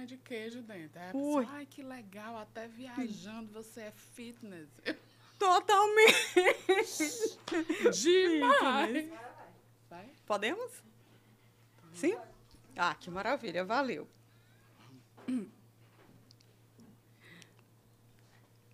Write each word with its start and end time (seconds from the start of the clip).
cima 0.00 0.06
de 0.06 0.16
queijo 0.16 0.62
dentro. 0.62 0.98
Aí 1.00 1.10
a 1.10 1.16
Ui. 1.16 1.42
pessoa, 1.42 1.56
ai, 1.56 1.66
que 1.66 1.82
legal, 1.82 2.38
até 2.38 2.66
viajando 2.68 3.52
você 3.52 3.82
é 3.82 3.90
fitness. 3.90 4.68
Totalmente. 5.38 6.18
Demais! 7.92 9.10
Vai? 9.88 10.10
Podemos? 10.26 10.70
Sim? 11.94 12.16
Ah, 12.76 12.94
que 12.94 13.10
maravilha, 13.10 13.64
valeu. 13.64 14.06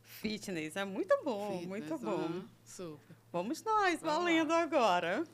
Fitness, 0.03 0.77
é 0.77 0.85
muito 0.85 1.17
bom, 1.25 1.51
Fitness, 1.61 1.69
muito 1.69 1.99
bom. 1.99 2.11
aham, 2.25 2.49
super. 2.65 3.17
Vamos 3.33 3.63
nós, 3.63 4.01
Vamos 4.01 4.17
valendo 4.17 4.49
lá. 4.51 4.63
agora. 4.63 5.25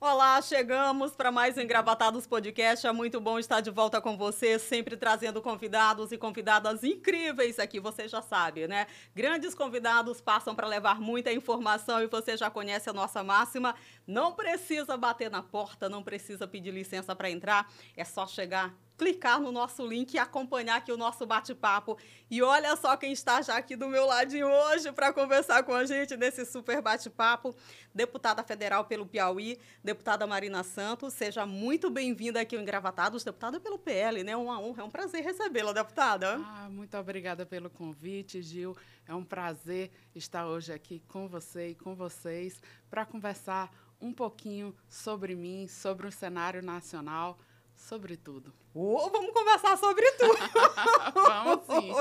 Olá, 0.00 0.40
chegamos 0.40 1.16
para 1.16 1.32
mais 1.32 1.56
um 1.56 1.60
Engravatados 1.60 2.24
Podcast. 2.24 2.86
É 2.86 2.92
muito 2.92 3.20
bom 3.20 3.36
estar 3.36 3.60
de 3.60 3.68
volta 3.68 4.00
com 4.00 4.16
você, 4.16 4.56
sempre 4.56 4.96
trazendo 4.96 5.42
convidados 5.42 6.12
e 6.12 6.16
convidadas 6.16 6.84
incríveis 6.84 7.58
aqui, 7.58 7.80
você 7.80 8.06
já 8.06 8.22
sabe, 8.22 8.68
né? 8.68 8.86
Grandes 9.12 9.56
convidados 9.56 10.20
passam 10.20 10.54
para 10.54 10.68
levar 10.68 11.00
muita 11.00 11.32
informação 11.32 12.00
e 12.00 12.06
você 12.06 12.36
já 12.36 12.48
conhece 12.48 12.88
a 12.88 12.92
nossa 12.92 13.24
máxima. 13.24 13.74
Não 14.06 14.32
precisa 14.32 14.96
bater 14.96 15.32
na 15.32 15.42
porta, 15.42 15.88
não 15.88 16.04
precisa 16.04 16.46
pedir 16.46 16.70
licença 16.70 17.16
para 17.16 17.28
entrar, 17.28 17.68
é 17.96 18.04
só 18.04 18.24
chegar, 18.24 18.72
clicar 18.98 19.40
no 19.40 19.52
nosso 19.52 19.86
link 19.86 20.12
e 20.12 20.18
acompanhar 20.18 20.76
aqui 20.76 20.90
o 20.90 20.96
nosso 20.96 21.24
bate-papo. 21.24 21.96
E 22.28 22.42
olha 22.42 22.76
só 22.76 22.96
quem 22.96 23.12
está 23.12 23.40
já 23.40 23.56
aqui 23.56 23.76
do 23.76 23.88
meu 23.88 24.04
ladinho 24.04 24.48
hoje 24.48 24.90
para 24.90 25.12
conversar 25.12 25.62
com 25.62 25.72
a 25.72 25.86
gente 25.86 26.16
nesse 26.16 26.44
super 26.44 26.82
bate-papo. 26.82 27.54
Deputada 27.94 28.42
federal 28.42 28.84
pelo 28.84 29.06
Piauí, 29.06 29.58
deputada 29.82 30.26
Marina 30.26 30.64
Santos. 30.64 31.14
Seja 31.14 31.46
muito 31.46 31.88
bem-vinda 31.88 32.40
aqui 32.40 32.56
ao 32.56 32.62
Engravatados, 32.62 33.22
deputada 33.22 33.60
pelo 33.60 33.78
PL, 33.78 34.24
né? 34.24 34.36
Uma 34.36 34.60
honra, 34.60 34.82
é 34.82 34.84
um 34.84 34.90
prazer 34.90 35.22
recebê-la, 35.22 35.72
deputada. 35.72 36.34
Ah, 36.44 36.68
muito 36.68 36.96
obrigada 36.98 37.46
pelo 37.46 37.70
convite, 37.70 38.42
Gil. 38.42 38.76
É 39.06 39.14
um 39.14 39.24
prazer 39.24 39.92
estar 40.14 40.46
hoje 40.46 40.72
aqui 40.72 41.00
com 41.06 41.28
você 41.28 41.68
e 41.68 41.74
com 41.76 41.94
vocês 41.94 42.60
para 42.90 43.06
conversar 43.06 43.72
um 44.00 44.12
pouquinho 44.12 44.74
sobre 44.88 45.34
mim, 45.34 45.66
sobre 45.68 46.06
o 46.06 46.12
cenário 46.12 46.62
nacional, 46.62 47.38
sobre 47.78 48.16
tudo. 48.16 48.52
Ô, 48.74 49.08
vamos 49.08 49.32
conversar 49.32 49.78
sobre 49.78 50.10
tudo. 50.12 50.34
Vamos 51.14 51.64
sim. 51.66 51.92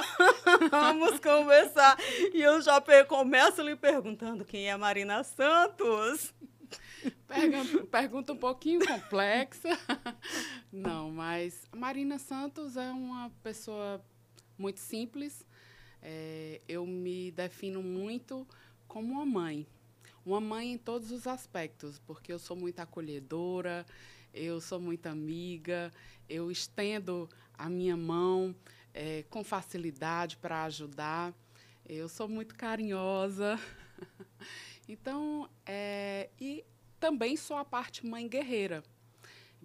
Vamos 0.70 1.20
conversar. 1.20 1.96
E 2.32 2.40
eu 2.40 2.60
já 2.60 2.82
começo 3.06 3.62
lhe 3.62 3.76
perguntando 3.76 4.44
quem 4.44 4.68
é 4.68 4.76
Marina 4.76 5.22
Santos. 5.22 6.34
Pergunta, 7.28 7.86
pergunta 7.86 8.32
um 8.32 8.36
pouquinho 8.36 8.80
complexa. 8.86 9.78
Não, 10.72 11.10
mas 11.10 11.62
a 11.70 11.76
Marina 11.76 12.18
Santos 12.18 12.76
é 12.76 12.90
uma 12.90 13.30
pessoa 13.42 14.02
muito 14.58 14.80
simples. 14.80 15.46
É, 16.02 16.60
eu 16.66 16.86
me 16.86 17.30
defino 17.30 17.82
muito 17.82 18.46
como 18.88 19.12
uma 19.12 19.26
mãe. 19.26 19.66
Uma 20.24 20.40
mãe 20.40 20.72
em 20.72 20.78
todos 20.78 21.12
os 21.12 21.26
aspectos, 21.26 21.98
porque 21.98 22.32
eu 22.32 22.38
sou 22.38 22.56
muito 22.56 22.80
acolhedora, 22.80 23.84
eu 24.34 24.60
sou 24.60 24.80
muito 24.80 25.06
amiga, 25.06 25.92
eu 26.28 26.50
estendo 26.50 27.28
a 27.56 27.70
minha 27.70 27.96
mão 27.96 28.54
é, 28.92 29.24
com 29.30 29.44
facilidade 29.44 30.36
para 30.36 30.64
ajudar. 30.64 31.32
Eu 31.86 32.08
sou 32.08 32.28
muito 32.28 32.54
carinhosa. 32.54 33.58
Então, 34.86 35.48
é, 35.64 36.28
e 36.38 36.62
também 37.00 37.38
sou 37.38 37.56
a 37.56 37.64
parte 37.64 38.06
mãe 38.06 38.28
guerreira. 38.28 38.84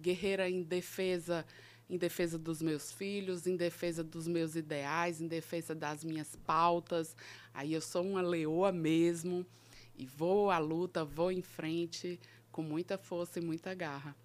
Guerreira 0.00 0.48
em 0.48 0.62
defesa, 0.62 1.44
em 1.90 1.98
defesa 1.98 2.38
dos 2.38 2.62
meus 2.62 2.90
filhos, 2.90 3.46
em 3.46 3.54
defesa 3.54 4.02
dos 4.02 4.26
meus 4.26 4.56
ideais, 4.56 5.20
em 5.20 5.28
defesa 5.28 5.74
das 5.74 6.02
minhas 6.02 6.36
pautas. 6.46 7.14
Aí 7.52 7.74
eu 7.74 7.82
sou 7.82 8.02
uma 8.02 8.22
leoa 8.22 8.72
mesmo 8.72 9.44
e 9.94 10.06
vou 10.06 10.50
à 10.50 10.56
luta, 10.56 11.04
vou 11.04 11.30
em 11.30 11.42
frente 11.42 12.18
com 12.50 12.62
muita 12.62 12.96
força 12.96 13.40
e 13.40 13.42
muita 13.42 13.74
garra. 13.74 14.16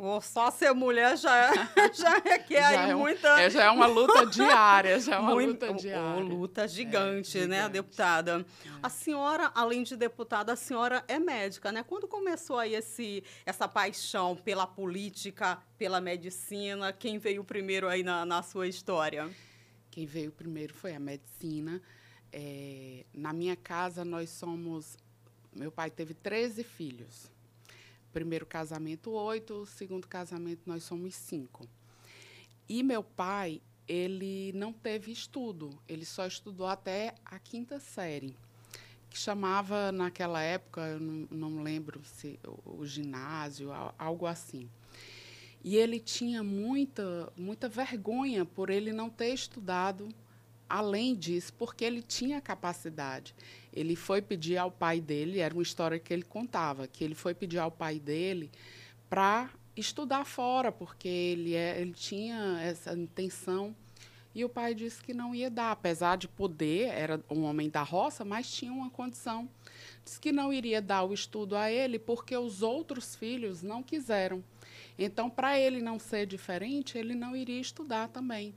Ô, 0.00 0.20
só 0.20 0.48
ser 0.52 0.72
mulher 0.72 1.16
já, 1.18 1.50
já 1.92 2.18
requer 2.18 2.60
Já 2.60 2.68
aí 2.84 2.90
é 2.90 2.94
um- 2.94 3.00
muita. 3.00 3.40
É, 3.40 3.50
já 3.50 3.64
é 3.64 3.70
uma 3.70 3.86
luta 3.86 4.24
diária, 4.26 5.00
já 5.00 5.16
é 5.16 5.18
uma 5.18 5.34
Muito- 5.34 5.66
luta 5.66 5.74
diária. 5.74 6.22
luta 6.22 6.68
gigante, 6.68 7.38
né, 7.46 7.56
gigante. 7.56 7.72
deputada? 7.72 8.46
A 8.80 8.88
senhora, 8.88 9.50
além 9.56 9.82
de 9.82 9.96
deputada, 9.96 10.52
a 10.52 10.56
senhora 10.56 11.04
é 11.08 11.18
médica, 11.18 11.72
né? 11.72 11.82
Quando 11.82 12.06
começou 12.06 12.58
aí 12.58 12.74
esse, 12.76 13.24
essa 13.44 13.66
paixão 13.66 14.36
pela 14.36 14.68
política, 14.68 15.58
pela 15.76 16.00
medicina? 16.00 16.92
Quem 16.92 17.18
veio 17.18 17.42
primeiro 17.42 17.88
aí 17.88 18.04
na, 18.04 18.24
na 18.24 18.40
sua 18.40 18.68
história? 18.68 19.28
Quem 19.90 20.06
veio 20.06 20.30
primeiro 20.30 20.72
foi 20.72 20.94
a 20.94 21.00
medicina. 21.00 21.82
É, 22.32 23.04
na 23.12 23.32
minha 23.32 23.56
casa, 23.56 24.04
nós 24.04 24.30
somos. 24.30 24.96
Meu 25.52 25.72
pai 25.72 25.90
teve 25.90 26.14
13 26.14 26.62
filhos. 26.62 27.28
Primeiro 28.12 28.46
casamento, 28.46 29.10
oito. 29.12 29.66
Segundo 29.66 30.06
casamento, 30.06 30.62
nós 30.66 30.82
somos 30.82 31.14
cinco. 31.14 31.68
E 32.68 32.82
meu 32.82 33.02
pai, 33.02 33.60
ele 33.86 34.52
não 34.54 34.72
teve 34.72 35.10
estudo. 35.12 35.70
Ele 35.88 36.04
só 36.04 36.26
estudou 36.26 36.66
até 36.66 37.14
a 37.24 37.38
quinta 37.38 37.78
série. 37.80 38.36
Que 39.10 39.18
chamava, 39.18 39.90
naquela 39.90 40.42
época, 40.42 40.82
eu 40.82 41.00
não, 41.00 41.28
não 41.30 41.62
lembro 41.62 42.02
se 42.04 42.38
o, 42.46 42.80
o 42.80 42.86
ginásio, 42.86 43.72
al- 43.72 43.94
algo 43.98 44.26
assim. 44.26 44.68
E 45.64 45.76
ele 45.76 45.98
tinha 45.98 46.42
muita, 46.42 47.32
muita 47.36 47.68
vergonha 47.68 48.44
por 48.44 48.70
ele 48.70 48.92
não 48.92 49.08
ter 49.08 49.32
estudado 49.32 50.08
além 50.68 51.14
disso, 51.14 51.52
porque 51.54 51.84
ele 51.84 52.02
tinha 52.02 52.40
capacidade. 52.40 53.34
Ele 53.72 53.96
foi 53.96 54.20
pedir 54.20 54.56
ao 54.56 54.70
pai 54.70 55.00
dele, 55.00 55.38
era 55.38 55.54
uma 55.54 55.62
história 55.62 55.98
que 55.98 56.12
ele 56.12 56.22
contava, 56.22 56.86
que 56.86 57.02
ele 57.02 57.14
foi 57.14 57.34
pedir 57.34 57.58
ao 57.58 57.70
pai 57.70 57.98
dele 57.98 58.50
para 59.08 59.50
estudar 59.76 60.24
fora, 60.24 60.70
porque 60.70 61.08
ele, 61.08 61.54
é, 61.54 61.80
ele 61.80 61.92
tinha 61.92 62.60
essa 62.60 62.92
intenção. 62.92 63.74
E 64.34 64.44
o 64.44 64.48
pai 64.48 64.74
disse 64.74 65.02
que 65.02 65.14
não 65.14 65.34
ia 65.34 65.50
dar, 65.50 65.72
apesar 65.72 66.16
de 66.16 66.28
poder, 66.28 66.88
era 66.88 67.20
um 67.30 67.42
homem 67.44 67.70
da 67.70 67.82
roça, 67.82 68.24
mas 68.24 68.52
tinha 68.52 68.72
uma 68.72 68.90
condição. 68.90 69.48
Disse 70.04 70.20
que 70.20 70.30
não 70.30 70.52
iria 70.52 70.82
dar 70.82 71.04
o 71.04 71.14
estudo 71.14 71.56
a 71.56 71.70
ele 71.70 71.98
porque 71.98 72.36
os 72.36 72.62
outros 72.62 73.16
filhos 73.16 73.62
não 73.62 73.82
quiseram. 73.82 74.44
Então, 74.98 75.30
para 75.30 75.58
ele 75.58 75.80
não 75.80 75.98
ser 75.98 76.26
diferente, 76.26 76.98
ele 76.98 77.14
não 77.14 77.34
iria 77.34 77.60
estudar 77.60 78.08
também. 78.08 78.54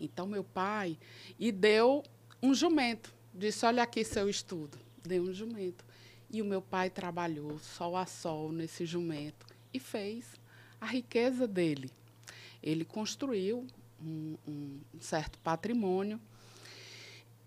Então, 0.00 0.26
meu 0.26 0.44
pai, 0.44 0.98
e 1.38 1.50
deu 1.50 2.04
um 2.42 2.54
jumento. 2.54 3.12
Disse: 3.34 3.64
Olha 3.66 3.82
aqui 3.82 4.04
seu 4.04 4.28
estudo. 4.28 4.78
Deu 5.02 5.22
um 5.22 5.32
jumento. 5.32 5.84
E 6.30 6.42
o 6.42 6.44
meu 6.44 6.60
pai 6.60 6.90
trabalhou 6.90 7.58
sol 7.58 7.96
a 7.96 8.04
sol 8.04 8.52
nesse 8.52 8.84
jumento 8.84 9.46
e 9.72 9.80
fez 9.80 10.26
a 10.80 10.86
riqueza 10.86 11.46
dele. 11.46 11.90
Ele 12.62 12.84
construiu 12.84 13.66
um, 14.00 14.36
um 14.46 14.80
certo 15.00 15.38
patrimônio 15.38 16.20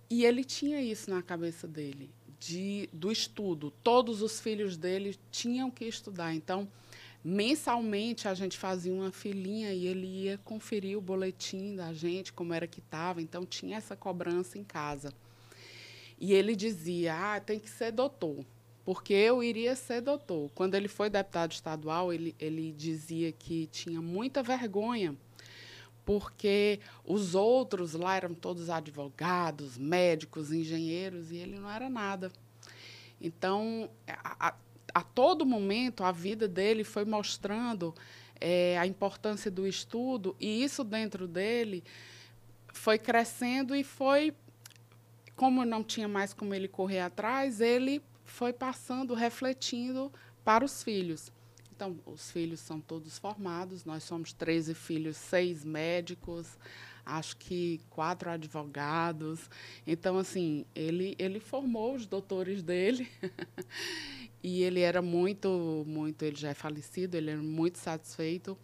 e 0.10 0.26
ele 0.26 0.44
tinha 0.44 0.82
isso 0.82 1.10
na 1.10 1.22
cabeça 1.22 1.68
dele, 1.68 2.10
de, 2.40 2.90
do 2.92 3.12
estudo. 3.12 3.72
Todos 3.84 4.22
os 4.22 4.42
filhos 4.42 4.76
dele 4.76 5.18
tinham 5.32 5.70
que 5.72 5.86
estudar. 5.86 6.34
Então, 6.34 6.68
mensalmente 7.24 8.28
a 8.28 8.34
gente 8.34 8.58
fazia 8.58 8.94
uma 8.94 9.12
filinha 9.12 9.72
e 9.74 9.86
ele 9.86 10.08
ia 10.08 10.38
conferir 10.40 10.98
o 10.98 11.02
boletim 11.02 11.76
da 11.76 11.94
gente, 11.94 12.34
como 12.34 12.54
era 12.54 12.68
que 12.68 12.80
estava. 12.80 13.22
Então, 13.22 13.46
tinha 13.46 13.78
essa 13.78 13.96
cobrança 13.96 14.58
em 14.58 14.64
casa. 14.64 15.14
E 16.20 16.34
ele 16.34 16.56
dizia: 16.56 17.16
ah, 17.16 17.40
tem 17.40 17.60
que 17.60 17.70
ser 17.70 17.92
doutor, 17.92 18.46
porque 18.86 19.14
eu 19.14 19.44
iria 19.44 19.76
ser 19.76 20.02
doutor. 20.02 20.52
Quando 20.54 20.76
ele 20.76 20.88
foi 20.88 21.10
deputado 21.10 21.52
estadual, 21.52 22.14
ele, 22.14 22.36
ele 22.40 22.72
dizia 22.72 23.32
que 23.32 23.66
tinha 23.68 24.00
muita 24.00 24.44
vergonha, 24.44 25.16
porque 26.06 26.80
os 27.04 27.34
outros 27.34 27.94
lá 27.94 28.16
eram 28.16 28.36
todos 28.36 28.70
advogados, 28.70 29.80
médicos, 29.80 30.52
engenheiros, 30.52 31.32
e 31.32 31.38
ele 31.38 31.60
não 31.60 31.70
era 31.70 31.90
nada. 31.90 32.32
Então, 33.20 33.90
a, 34.08 34.50
a, 34.50 34.56
a 34.94 35.02
todo 35.02 35.46
momento, 35.46 36.04
a 36.04 36.12
vida 36.12 36.48
dele 36.48 36.84
foi 36.84 37.06
mostrando 37.06 37.94
eh, 38.40 38.78
a 38.78 38.86
importância 38.86 39.52
do 39.52 39.68
estudo, 39.68 40.36
e 40.40 40.64
isso 40.64 40.84
dentro 40.84 41.28
dele 41.28 41.84
foi 42.74 42.98
crescendo 42.98 43.76
e 43.76 43.84
foi 43.84 44.34
como 45.36 45.66
não 45.66 45.84
tinha 45.84 46.08
mais 46.08 46.34
como 46.34 46.54
ele 46.54 46.68
correr 46.68 47.00
atrás, 47.00 47.62
ele 47.62 48.02
foi 48.24 48.54
passando, 48.54 49.14
refletindo 49.14 50.12
para 50.44 50.64
os 50.64 50.84
filhos. 50.84 51.32
Então, 51.74 51.98
os 52.06 52.30
filhos 52.30 52.60
são 52.60 52.80
todos 52.80 53.18
formados, 53.18 53.84
nós 53.86 54.04
somos 54.04 54.34
13 54.34 54.76
filhos, 54.76 55.18
seis 55.18 55.66
médicos, 55.66 56.60
acho 57.04 57.36
que 57.38 57.82
quatro 57.90 58.30
advogados. 58.30 59.50
Então, 59.86 60.18
assim, 60.18 60.64
ele, 60.76 61.16
ele 61.18 61.40
formou 61.40 61.96
os 61.96 62.06
doutores 62.06 62.62
dele 62.62 63.10
e 64.44 64.64
ele 64.64 64.80
era 64.80 65.02
muito, 65.02 65.84
muito, 65.88 66.24
ele 66.24 66.36
já 66.36 66.50
é 66.50 66.54
falecido, 66.54 67.16
ele 67.16 67.32
era 67.32 67.42
muito 67.42 67.78
satisfeito. 67.78 68.58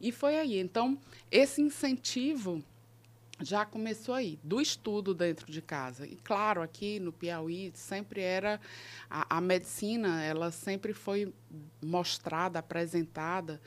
E 0.00 0.12
foi 0.12 0.38
aí. 0.38 0.58
Então, 0.58 0.98
esse 1.30 1.60
incentivo 1.60 2.62
já 3.40 3.64
começou 3.64 4.14
aí, 4.14 4.38
do 4.42 4.60
estudo 4.60 5.14
dentro 5.14 5.50
de 5.50 5.62
casa. 5.62 6.06
E, 6.06 6.16
claro, 6.16 6.62
aqui 6.62 6.98
no 6.98 7.12
Piauí 7.12 7.72
sempre 7.74 8.20
era... 8.20 8.60
A, 9.08 9.36
a 9.36 9.40
medicina, 9.40 10.22
ela 10.22 10.50
sempre 10.50 10.92
foi 10.92 11.32
mostrada, 11.82 12.58
apresentada 12.58 13.60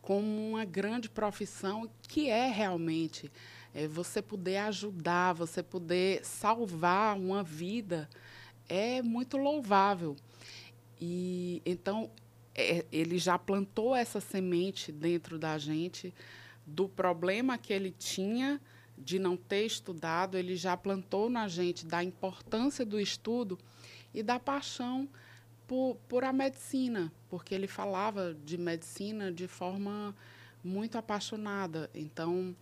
como 0.00 0.50
uma 0.50 0.64
grande 0.64 1.08
profissão 1.08 1.90
que 2.08 2.30
é 2.30 2.48
realmente 2.48 3.30
é 3.74 3.86
você 3.86 4.22
poder 4.22 4.56
ajudar, 4.58 5.34
você 5.34 5.62
poder 5.62 6.24
salvar 6.24 7.16
uma 7.16 7.42
vida 7.42 8.08
é 8.68 9.02
muito 9.02 9.36
louvável. 9.36 10.16
E 11.00 11.62
então 11.64 12.10
é, 12.54 12.84
ele 12.90 13.18
já 13.18 13.38
plantou 13.38 13.94
essa 13.94 14.20
semente 14.20 14.90
dentro 14.90 15.38
da 15.38 15.56
gente 15.58 16.12
do 16.66 16.88
problema 16.88 17.56
que 17.56 17.72
ele 17.72 17.90
tinha 17.90 18.60
de 18.96 19.18
não 19.18 19.36
ter 19.36 19.64
estudado, 19.64 20.36
ele 20.36 20.56
já 20.56 20.76
plantou 20.76 21.30
na 21.30 21.46
gente 21.46 21.86
da 21.86 22.02
importância 22.02 22.84
do 22.84 22.98
estudo 22.98 23.58
e 24.12 24.22
da 24.22 24.40
paixão 24.40 25.08
por, 25.66 25.96
por 26.08 26.24
a 26.24 26.32
medicina, 26.32 27.12
porque 27.28 27.54
ele 27.54 27.68
falava 27.68 28.34
de 28.44 28.58
medicina 28.58 29.30
de 29.30 29.46
forma 29.46 30.14
muito 30.64 30.98
apaixonada. 30.98 31.88
Então, 31.94 32.56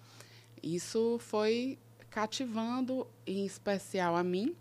isso 0.62 1.18
foi 1.20 1.78
cativando, 2.10 3.06
em 3.26 3.46
especial 3.46 4.16
a 4.16 4.22
mim, 4.22 4.54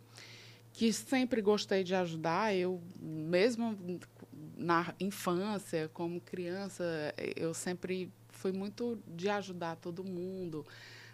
que 0.75 0.92
sempre 0.92 1.42
gostei 1.42 1.83
de 1.83 1.95
ajudar. 1.95 2.54
Eu, 2.54 2.81
mesmo 3.00 3.77
na 4.57 4.94
infância, 5.00 5.89
como 5.94 6.19
criança, 6.19 6.83
eu 7.36 7.54
sempre 7.54 8.12
fui 8.30 8.51
muito 8.51 9.00
de 9.07 9.30
ajudar 9.30 9.77
todo 9.77 10.04
mundo. 10.04 10.66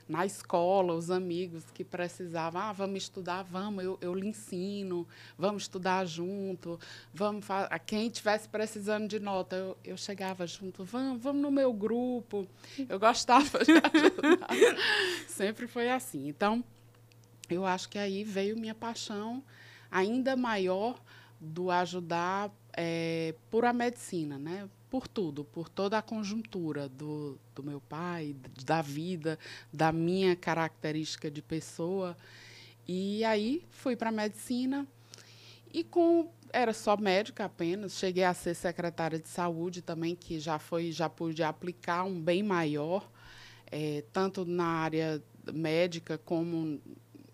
Na 0.10 0.26
escola, 0.26 0.94
os 0.94 1.12
amigos 1.12 1.64
que 1.74 1.86
precisavam, 1.86 2.60
ah, 2.60 2.74
vamos 2.74 3.04
estudar, 3.04 3.44
vamos, 3.44 3.84
eu, 3.84 3.98
eu 4.02 4.16
lhe 4.16 4.28
ensino, 4.28 5.08
vamos 5.38 5.64
estudar 5.64 6.06
junto, 6.06 6.78
vamos 7.14 7.46
a 7.50 7.80
quem 7.80 8.10
tivesse 8.10 8.50
precisando 8.50 9.08
de 9.08 9.20
nota, 9.20 9.56
eu, 9.56 9.78
eu 9.86 9.96
chegava 9.96 10.46
junto, 10.48 10.84
vamos, 10.84 11.22
vamos 11.22 11.42
no 11.42 11.52
meu 11.52 11.72
grupo. 11.72 12.48
Eu 12.90 13.00
gostava 13.00 13.64
de 13.64 13.74
ajudar. 13.74 14.48
sempre 15.30 15.68
foi 15.68 15.90
assim. 15.90 16.28
Então, 16.28 16.62
eu 17.56 17.66
acho 17.66 17.90
que 17.90 17.98
aí 17.98 18.24
veio 18.24 18.58
minha 18.58 18.76
paixão 18.76 19.44
ainda 19.90 20.36
maior 20.36 21.02
do 21.40 21.72
ajudar 21.72 22.52
é, 22.74 23.36
por 23.50 23.66
a 23.66 23.74
medicina, 23.74 24.38
né? 24.38 24.70
por 24.92 25.08
tudo, 25.08 25.46
por 25.46 25.70
toda 25.70 25.98
a 25.98 26.02
conjuntura 26.02 26.90
do, 26.90 27.40
do 27.56 27.64
meu 27.64 27.80
pai, 27.80 28.36
da 28.66 28.82
vida, 28.82 29.40
da 29.72 29.90
minha 29.90 30.36
característica 30.36 31.32
de 31.32 31.42
pessoa. 31.42 32.16
E 32.86 33.24
aí 33.24 33.64
fui 33.70 33.96
para 33.96 34.10
a 34.10 34.12
medicina 34.12 34.86
e 35.74 35.82
com 35.82 36.30
era 36.52 36.74
só 36.74 36.98
médica 36.98 37.46
apenas, 37.46 37.98
cheguei 37.98 38.26
a 38.26 38.34
ser 38.34 38.54
secretária 38.54 39.18
de 39.18 39.30
saúde 39.30 39.82
também, 39.82 40.14
que 40.14 40.38
já 40.38 40.60
foi 40.60 40.92
já 40.92 41.08
pude 41.08 41.42
aplicar 41.42 42.04
um 42.04 42.20
bem 42.20 42.44
maior, 42.44 43.10
é, 43.72 44.04
tanto 44.12 44.44
na 44.44 44.66
área 44.66 45.24
médica 45.54 46.18
como 46.18 46.82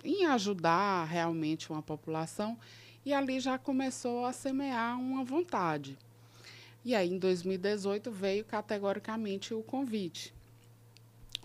em 0.07 0.25
ajudar 0.25 1.05
realmente 1.05 1.71
uma 1.71 1.81
população. 1.81 2.57
E 3.05 3.13
ali 3.13 3.39
já 3.39 3.57
começou 3.57 4.25
a 4.25 4.33
semear 4.33 4.99
uma 4.99 5.23
vontade. 5.23 5.97
E 6.83 6.95
aí, 6.95 7.09
em 7.09 7.17
2018, 7.17 8.11
veio 8.11 8.45
categoricamente 8.45 9.53
o 9.53 9.61
convite 9.61 10.33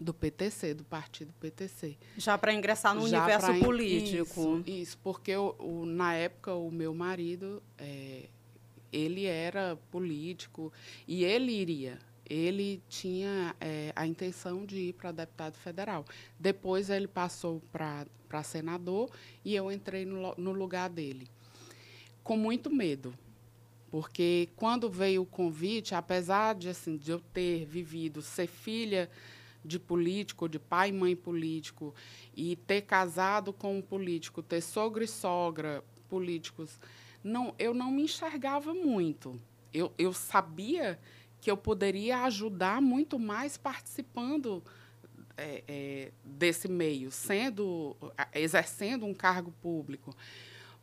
do 0.00 0.12
PTC, 0.12 0.74
do 0.74 0.84
partido 0.84 1.32
PTC. 1.40 1.96
Já 2.16 2.36
para 2.36 2.52
ingressar 2.52 2.94
no 2.94 3.08
Já 3.08 3.18
universo 3.18 3.54
político. 3.60 4.62
Isso, 4.66 4.70
isso 4.80 4.98
porque 5.02 5.36
o, 5.36 5.54
o, 5.58 5.86
na 5.86 6.14
época 6.14 6.54
o 6.54 6.70
meu 6.70 6.94
marido, 6.94 7.62
é, 7.78 8.28
ele 8.92 9.24
era 9.24 9.78
político 9.90 10.72
e 11.06 11.24
ele 11.24 11.52
iria. 11.52 11.98
Ele 12.28 12.82
tinha 12.88 13.54
é, 13.60 13.92
a 13.94 14.06
intenção 14.06 14.64
de 14.64 14.76
ir 14.76 14.92
para 14.94 15.12
deputado 15.12 15.56
federal. 15.56 16.04
Depois 16.38 16.90
ele 16.90 17.08
passou 17.08 17.62
para 17.70 18.42
senador 18.42 19.10
e 19.44 19.54
eu 19.54 19.70
entrei 19.70 20.04
no, 20.04 20.34
no 20.36 20.52
lugar 20.52 20.88
dele 20.88 21.28
com 22.22 22.36
muito 22.36 22.70
medo, 22.70 23.12
porque 23.90 24.48
quando 24.56 24.88
veio 24.88 25.22
o 25.22 25.26
convite, 25.26 25.94
apesar 25.94 26.54
de 26.54 26.68
assim 26.68 26.96
de 26.96 27.10
eu 27.10 27.20
ter 27.20 27.64
vivido 27.64 28.22
ser 28.22 28.46
filha 28.46 29.10
de 29.64 29.78
político, 29.78 30.48
de 30.48 30.58
pai 30.58 30.88
e 30.88 30.92
mãe 30.92 31.14
político, 31.14 31.94
e 32.34 32.56
ter 32.56 32.82
casado 32.82 33.52
com 33.52 33.78
um 33.78 33.82
político, 33.82 34.42
ter 34.42 34.60
sogra 34.60 35.04
e 35.04 35.08
sogra 35.08 35.84
políticos, 36.08 36.80
não, 37.22 37.54
eu 37.58 37.72
não 37.72 37.90
me 37.90 38.02
enxergava 38.02 38.74
muito. 38.74 39.40
Eu, 39.72 39.92
eu 39.96 40.12
sabia 40.12 40.98
que 41.42 41.50
eu 41.50 41.56
poderia 41.56 42.20
ajudar 42.20 42.80
muito 42.80 43.18
mais 43.18 43.56
participando 43.56 44.62
é, 45.36 45.64
é, 45.66 46.12
desse 46.24 46.68
meio, 46.68 47.10
sendo 47.10 47.96
exercendo 48.32 49.04
um 49.04 49.12
cargo 49.12 49.52
público. 49.60 50.16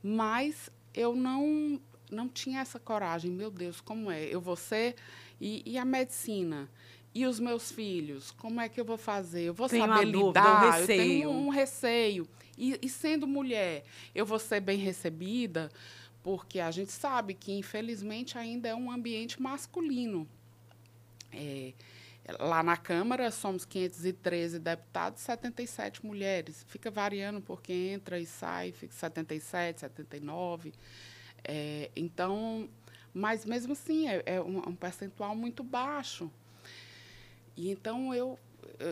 Mas 0.04 0.70
eu 0.94 1.16
não 1.16 1.82
não 2.12 2.28
tinha 2.28 2.60
essa 2.60 2.78
coragem. 2.78 3.32
Meu 3.32 3.50
Deus, 3.50 3.80
como 3.80 4.12
é? 4.12 4.26
Eu 4.26 4.42
vou 4.42 4.58
ser 4.58 4.96
e, 5.40 5.64
e 5.66 5.78
a 5.78 5.86
medicina 5.86 6.70
e 7.16 7.26
os 7.26 7.40
meus 7.40 7.72
filhos, 7.72 8.32
como 8.32 8.60
é 8.60 8.68
que 8.68 8.82
eu 8.82 8.86
vou 8.86 8.98
fazer? 8.98 9.44
Eu 9.44 9.54
vou 9.54 9.70
Tem 9.70 9.80
saber 9.80 10.06
lidar? 10.06 10.74
Um 10.74 10.82
eu 10.82 10.88
tenho 10.88 11.30
um 11.30 11.50
receio. 11.50 12.28
E, 12.58 12.78
e 12.82 12.90
sendo 12.90 13.26
mulher, 13.26 13.86
eu 14.14 14.26
vou 14.26 14.38
ser 14.38 14.60
bem 14.60 14.78
recebida, 14.78 15.72
porque 16.22 16.60
a 16.60 16.70
gente 16.70 16.92
sabe 16.92 17.34
que 17.34 17.54
infelizmente 17.54 18.38
ainda 18.38 18.68
é 18.68 18.76
um 18.76 18.92
ambiente 18.92 19.42
masculino. 19.42 20.28
É, 21.40 21.74
lá 22.38 22.62
na 22.62 22.76
Câmara 22.76 23.32
somos 23.32 23.66
513 23.66 24.60
deputados, 24.60 25.22
77 25.22 26.06
mulheres. 26.06 26.66
Fica 26.68 26.92
variando 26.92 27.42
porque 27.42 27.72
entra 27.72 28.20
e 28.20 28.26
sai, 28.26 28.72
fica 28.72 28.94
77, 28.94 29.80
79. 29.80 30.74
É, 31.44 31.90
então, 31.96 32.70
mas 33.14 33.46
mesmo 33.46 33.72
assim 33.74 34.10
é, 34.10 34.22
é 34.26 34.42
um, 34.42 34.58
um, 34.58 34.76
percentual 34.76 35.36
muito 35.36 35.64
baixo. 35.64 36.30
E 37.56 37.70
então 37.70 38.14
eu 38.14 38.38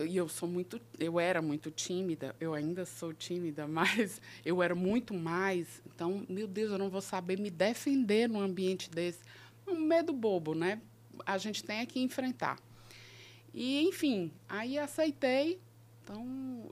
e 0.04 0.16
eu 0.16 0.28
sou 0.28 0.48
muito, 0.48 0.80
eu 0.98 1.18
era 1.18 1.40
muito 1.40 1.70
tímida, 1.70 2.34
eu 2.40 2.52
ainda 2.52 2.84
sou 2.84 3.12
tímida, 3.12 3.66
mas 3.68 4.20
eu 4.44 4.62
era 4.62 4.74
muito 4.74 5.14
mais. 5.14 5.82
Então, 5.86 6.24
meu 6.28 6.46
Deus, 6.46 6.72
eu 6.72 6.78
não 6.78 6.90
vou 6.90 7.00
saber 7.00 7.38
me 7.38 7.50
defender 7.50 8.28
num 8.28 8.40
ambiente 8.40 8.90
desse. 8.90 9.20
Um 9.66 9.78
medo 9.80 10.12
bobo, 10.12 10.54
né? 10.54 10.80
A 11.26 11.38
gente 11.38 11.62
tem 11.64 11.84
que 11.86 12.00
enfrentar. 12.00 12.58
E, 13.52 13.82
enfim, 13.82 14.32
aí 14.48 14.78
aceitei. 14.78 15.60
Então, 16.02 16.70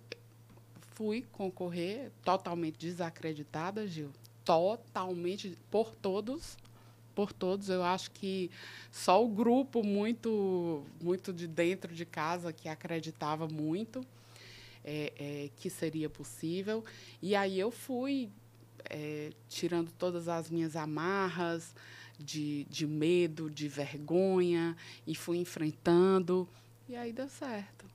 fui 0.95 1.27
concorrer 1.33 2.11
totalmente 2.25 2.79
desacreditada, 2.79 3.87
Gil 3.87 4.11
totalmente 4.47 5.59
por 5.71 5.93
todos, 5.97 6.57
por 7.15 7.33
todos. 7.33 7.69
Eu 7.69 7.83
acho 7.83 8.13
que 8.13 8.49
só 8.93 9.23
o 9.23 9.29
grupo 9.29 9.83
muito, 9.83 10.85
muito 11.03 11.33
de 11.33 11.49
dentro 11.49 11.93
de 11.93 12.07
casa 12.07 12.53
que 12.53 12.69
acreditava 12.69 13.49
muito 13.49 14.07
é, 14.85 15.13
é, 15.19 15.51
que 15.57 15.69
seria 15.69 16.09
possível. 16.09 16.85
E 17.21 17.35
aí 17.35 17.59
eu 17.59 17.73
fui 17.73 18.31
é, 18.89 19.33
tirando 19.49 19.91
todas 19.99 20.29
as 20.29 20.49
minhas 20.49 20.77
amarras 20.77 21.75
de, 22.19 22.65
de 22.65 22.87
medo, 22.87 23.51
de 23.51 23.69
vergonha, 23.69 24.77
e 25.07 25.15
fui 25.15 25.39
enfrentando. 25.39 26.49
E 26.89 26.97
aí 26.97 27.13
deu 27.13 27.29
certo. 27.29 27.87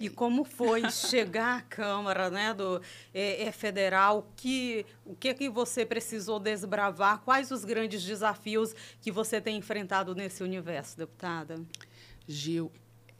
E, 0.00 0.08
como 0.08 0.44
foi 0.44 0.90
chegar 0.90 1.58
à 1.58 1.60
Câmara 1.62 2.30
né, 2.30 2.52
do, 2.52 2.80
é, 3.12 3.44
é, 3.44 3.52
Federal? 3.52 4.28
Que, 4.36 4.84
o 5.04 5.14
que, 5.14 5.32
que 5.34 5.48
você 5.48 5.86
precisou 5.86 6.38
desbravar? 6.40 7.20
Quais 7.20 7.50
os 7.50 7.64
grandes 7.64 8.02
desafios 8.02 8.74
que 9.00 9.10
você 9.10 9.40
tem 9.40 9.56
enfrentado 9.56 10.14
nesse 10.14 10.42
universo, 10.42 10.96
deputada? 10.96 11.60
Gil, 12.26 12.72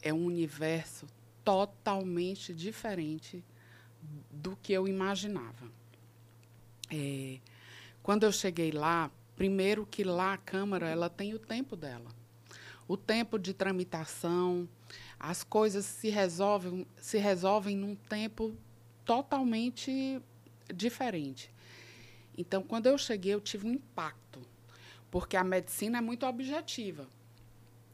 é 0.03 0.13
um 0.13 0.25
universo 0.25 1.07
totalmente 1.45 2.55
diferente 2.55 3.45
do 4.31 4.57
que 4.57 4.73
eu 4.73 4.89
imaginava. 4.89 5.71
É, 6.91 7.39
quando 8.03 8.25
eu 8.25 8.33
cheguei 8.33 8.71
lá, 8.71 9.11
primeiro 9.37 9.87
que 9.87 10.05
lá 10.05 10.35
a 10.35 10.39
Câmara 10.39 10.89
ela 10.89 11.09
tem 11.09 11.35
o 11.35 11.39
tempo 11.39 11.77
dela. 11.77 12.11
O 12.87 12.97
tempo 12.97 13.39
de 13.39 13.55
tramitação, 13.55 14.69
as 15.19 15.43
coisas 15.43 15.85
se 15.85 16.11
resolvem, 16.11 16.87
se 16.97 17.19
resolvem 17.19 17.77
num 17.77 17.95
tempo 17.95 18.55
totalmente 19.05 20.21
diferente. 20.73 21.51
Então, 22.37 22.63
quando 22.63 22.87
eu 22.87 22.99
cheguei, 22.99 23.33
eu 23.33 23.41
tive 23.41 23.67
um 23.67 23.73
impacto, 23.73 24.41
porque 25.11 25.37
a 25.37 25.45
medicina 25.45 25.99
é 25.99 26.01
muito 26.01 26.27
objetiva. 26.27 27.09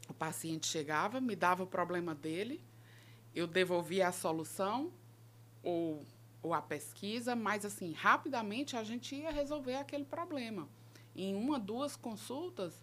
O 0.08 0.14
paciente 0.14 0.66
chegava, 0.66 1.20
me 1.20 1.36
dava 1.36 1.62
o 1.62 1.66
problema 1.66 2.14
dele, 2.14 2.60
eu 3.34 3.46
devolvia 3.46 4.08
a 4.08 4.12
solução 4.12 4.92
ou, 5.62 6.04
ou 6.42 6.52
a 6.52 6.60
pesquisa, 6.60 7.36
mas 7.36 7.64
assim, 7.64 7.92
rapidamente 7.92 8.76
a 8.76 8.82
gente 8.82 9.14
ia 9.14 9.30
resolver 9.30 9.76
aquele 9.76 10.04
problema. 10.04 10.68
Em 11.20 11.34
uma, 11.34 11.58
duas 11.58 11.96
consultas, 11.96 12.80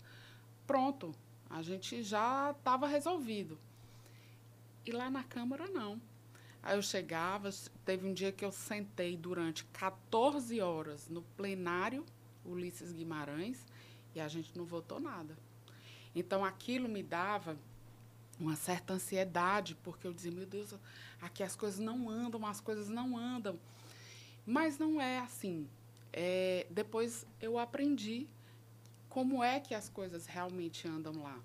pronto, 0.67 1.12
a 1.50 1.63
gente 1.63 2.03
já 2.03 2.51
estava 2.51 2.86
resolvido. 2.86 3.58
E 4.86 4.91
lá 4.91 5.10
na 5.10 5.24
Câmara, 5.24 5.67
não. 5.67 6.00
Aí 6.62 6.77
eu 6.77 6.84
chegava, 6.84 7.50
teve 7.84 8.08
um 8.08 8.13
dia 8.13 8.32
que 8.32 8.46
eu 8.46 8.51
sentei 8.51 9.17
durante 9.17 9.63
14 9.65 10.62
horas 10.62 11.10
no 11.10 11.24
plenário 11.36 12.06
Ulisses 12.46 12.91
Guimarães 12.91 13.65
e 14.13 14.20
a 14.20 14.27
gente 14.27 14.56
não 14.56 14.65
votou 14.65 15.00
nada. 15.00 15.36
Então 16.15 16.46
aquilo 16.46 16.88
me 16.88 17.01
dava 17.01 17.58
uma 18.39 18.56
certa 18.56 18.94
ansiedade, 18.94 19.75
porque 19.84 20.06
eu 20.06 20.13
dizia, 20.13 20.32
meu 20.32 20.46
Deus, 20.46 20.75
aqui 21.20 21.41
as 21.41 21.56
coisas 21.56 21.79
não 21.79 22.08
andam, 22.08 22.46
as 22.46 22.62
coisas 22.62 22.88
não 22.88 23.17
andam. 23.17 23.60
Mas 24.46 24.77
não 24.77 25.01
é 25.01 25.17
assim. 25.17 25.67
É, 26.14 26.66
depois 26.70 27.26
eu 27.42 27.58
aprendi 27.58 28.28
como 29.10 29.44
é 29.44 29.60
que 29.60 29.74
as 29.74 29.90
coisas 29.90 30.26
realmente 30.26 30.88
andam 30.88 31.22
lá. 31.22 31.40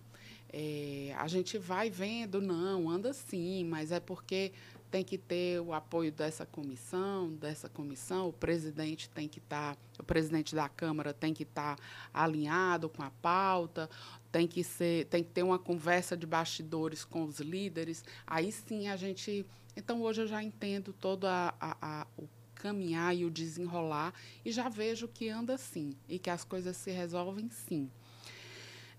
É, 0.52 1.14
a 1.16 1.26
gente 1.26 1.56
vai 1.56 1.88
vendo, 1.88 2.40
não, 2.40 2.90
anda 2.90 3.12
sim, 3.14 3.64
mas 3.64 3.90
é 3.90 3.98
porque 3.98 4.52
tem 4.90 5.02
que 5.02 5.16
ter 5.16 5.58
o 5.58 5.72
apoio 5.72 6.12
dessa 6.12 6.44
comissão, 6.44 7.32
dessa 7.32 7.66
comissão, 7.66 8.28
o 8.28 8.32
presidente 8.32 9.08
tem 9.08 9.26
que 9.26 9.38
estar, 9.38 9.74
tá, 9.74 9.82
o 9.98 10.04
presidente 10.04 10.54
da 10.54 10.68
Câmara 10.68 11.14
tem 11.14 11.32
que 11.32 11.44
estar 11.44 11.76
tá 11.76 11.82
alinhado 12.12 12.90
com 12.90 13.02
a 13.02 13.10
pauta, 13.10 13.88
tem 14.30 14.46
que 14.46 14.62
ser, 14.62 15.06
tem 15.06 15.24
que 15.24 15.30
ter 15.30 15.42
uma 15.42 15.58
conversa 15.58 16.14
de 16.14 16.26
bastidores 16.26 17.06
com 17.06 17.24
os 17.24 17.40
líderes. 17.40 18.04
Aí 18.26 18.52
sim 18.52 18.88
a 18.88 18.96
gente. 18.96 19.46
Então 19.74 20.02
hoje 20.02 20.20
eu 20.20 20.26
já 20.26 20.42
entendo 20.42 20.92
todo 20.92 21.26
a, 21.26 21.54
a, 21.58 21.76
a, 21.80 22.06
o 22.18 22.28
caminhar 22.62 23.14
e 23.16 23.24
o 23.24 23.30
desenrolar 23.30 24.14
e 24.44 24.52
já 24.52 24.68
vejo 24.68 25.08
que 25.08 25.28
anda 25.28 25.58
sim 25.58 25.96
e 26.08 26.16
que 26.16 26.30
as 26.30 26.44
coisas 26.44 26.76
se 26.76 26.92
resolvem 26.92 27.50
sim. 27.50 27.90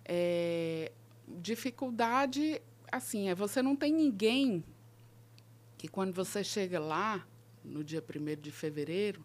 É, 0.03 0.91
dificuldade, 1.39 2.61
assim, 2.91 3.29
é 3.29 3.35
você 3.35 3.61
não 3.61 3.73
tem 3.73 3.93
ninguém 3.93 4.61
que 5.77 5.87
quando 5.87 6.13
você 6.13 6.43
chega 6.43 6.77
lá, 6.77 7.25
no 7.63 7.83
dia 7.83 8.03
1 8.03 8.41
de 8.41 8.51
fevereiro, 8.51 9.23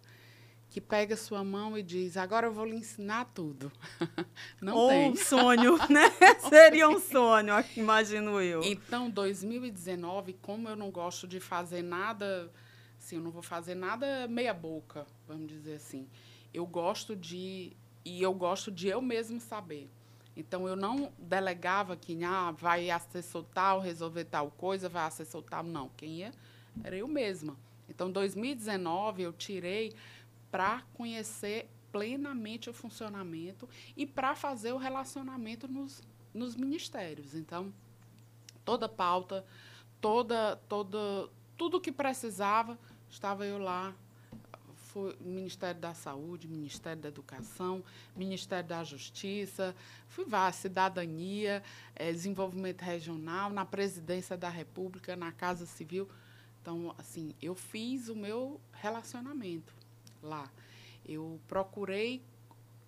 que 0.70 0.80
pega 0.80 1.16
sua 1.16 1.42
mão 1.42 1.76
e 1.76 1.82
diz: 1.82 2.16
Agora 2.16 2.46
eu 2.46 2.52
vou 2.52 2.64
lhe 2.64 2.76
ensinar 2.76 3.24
tudo. 3.34 3.72
Não 4.60 4.76
Ou 4.76 4.88
tem. 4.88 5.10
um 5.10 5.16
sonho, 5.16 5.76
né? 5.90 6.10
Seria 6.48 6.88
um 6.88 7.00
sonho, 7.00 7.54
imagino 7.76 8.40
eu. 8.40 8.62
Então, 8.62 9.10
2019, 9.10 10.34
como 10.34 10.68
eu 10.68 10.76
não 10.76 10.90
gosto 10.90 11.26
de 11.26 11.40
fazer 11.40 11.82
nada, 11.82 12.52
assim, 13.08 13.16
eu 13.16 13.22
não 13.22 13.30
vou 13.30 13.42
fazer 13.42 13.74
nada 13.74 14.28
meia-boca, 14.28 15.06
vamos 15.26 15.48
dizer 15.48 15.74
assim. 15.74 16.06
Eu 16.52 16.66
gosto 16.66 17.16
de. 17.16 17.72
E 18.04 18.22
eu 18.22 18.34
gosto 18.34 18.70
de 18.70 18.88
eu 18.88 19.00
mesmo 19.00 19.40
saber. 19.40 19.88
Então, 20.36 20.68
eu 20.68 20.76
não 20.76 21.10
delegava 21.18 21.96
que 21.96 22.22
ah, 22.22 22.52
vai 22.52 22.90
assessor 22.90 23.44
tal, 23.52 23.80
resolver 23.80 24.24
tal 24.24 24.50
coisa, 24.50 24.88
vai 24.88 25.04
assessor 25.04 25.42
tal. 25.42 25.64
Não, 25.64 25.90
quem 25.96 26.18
ia 26.18 26.32
era 26.84 26.96
eu 26.96 27.08
mesma. 27.08 27.56
Então, 27.88 28.10
2019 28.10 29.22
eu 29.22 29.32
tirei 29.32 29.92
para 30.50 30.82
conhecer 30.94 31.68
plenamente 31.90 32.70
o 32.70 32.74
funcionamento 32.74 33.68
e 33.96 34.06
para 34.06 34.36
fazer 34.36 34.72
o 34.72 34.76
relacionamento 34.76 35.66
nos, 35.66 36.02
nos 36.32 36.54
ministérios. 36.54 37.34
Então, 37.34 37.72
toda 38.64 38.88
pauta, 38.88 39.44
toda, 40.00 40.56
toda, 40.68 41.28
tudo 41.56 41.80
que 41.80 41.90
precisava, 41.90 42.78
estava 43.10 43.44
eu 43.44 43.58
lá. 43.58 43.94
Foi 44.92 45.16
Ministério 45.20 45.80
da 45.80 45.92
Saúde, 45.94 46.48
Ministério 46.48 47.00
da 47.00 47.08
Educação, 47.08 47.84
Ministério 48.16 48.68
da 48.68 48.82
Justiça, 48.82 49.74
fui 50.08 50.24
vá, 50.24 50.50
Cidadania, 50.50 51.62
é, 51.94 52.10
Desenvolvimento 52.10 52.82
Regional, 52.82 53.50
na 53.50 53.64
Presidência 53.64 54.36
da 54.36 54.48
República, 54.48 55.14
na 55.14 55.30
Casa 55.30 55.66
Civil. 55.66 56.08
Então, 56.62 56.94
assim, 56.98 57.34
eu 57.40 57.54
fiz 57.54 58.08
o 58.08 58.16
meu 58.16 58.60
relacionamento 58.72 59.72
lá. 60.22 60.50
Eu 61.06 61.38
procurei 61.46 62.22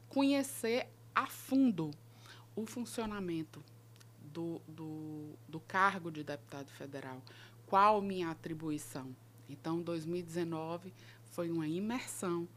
conhecer 0.08 0.88
a 1.14 1.26
fundo 1.26 1.90
o 2.56 2.66
funcionamento 2.66 3.62
do, 4.32 4.60
do, 4.66 5.30
do 5.48 5.60
cargo 5.60 6.10
de 6.10 6.22
deputado 6.22 6.70
federal. 6.70 7.22
Qual 7.66 8.00
minha 8.02 8.30
atribuição? 8.30 9.14
Então, 9.50 9.82
2019 9.82 10.92
foi 11.32 11.50
uma 11.50 11.66
imersão 11.66 12.48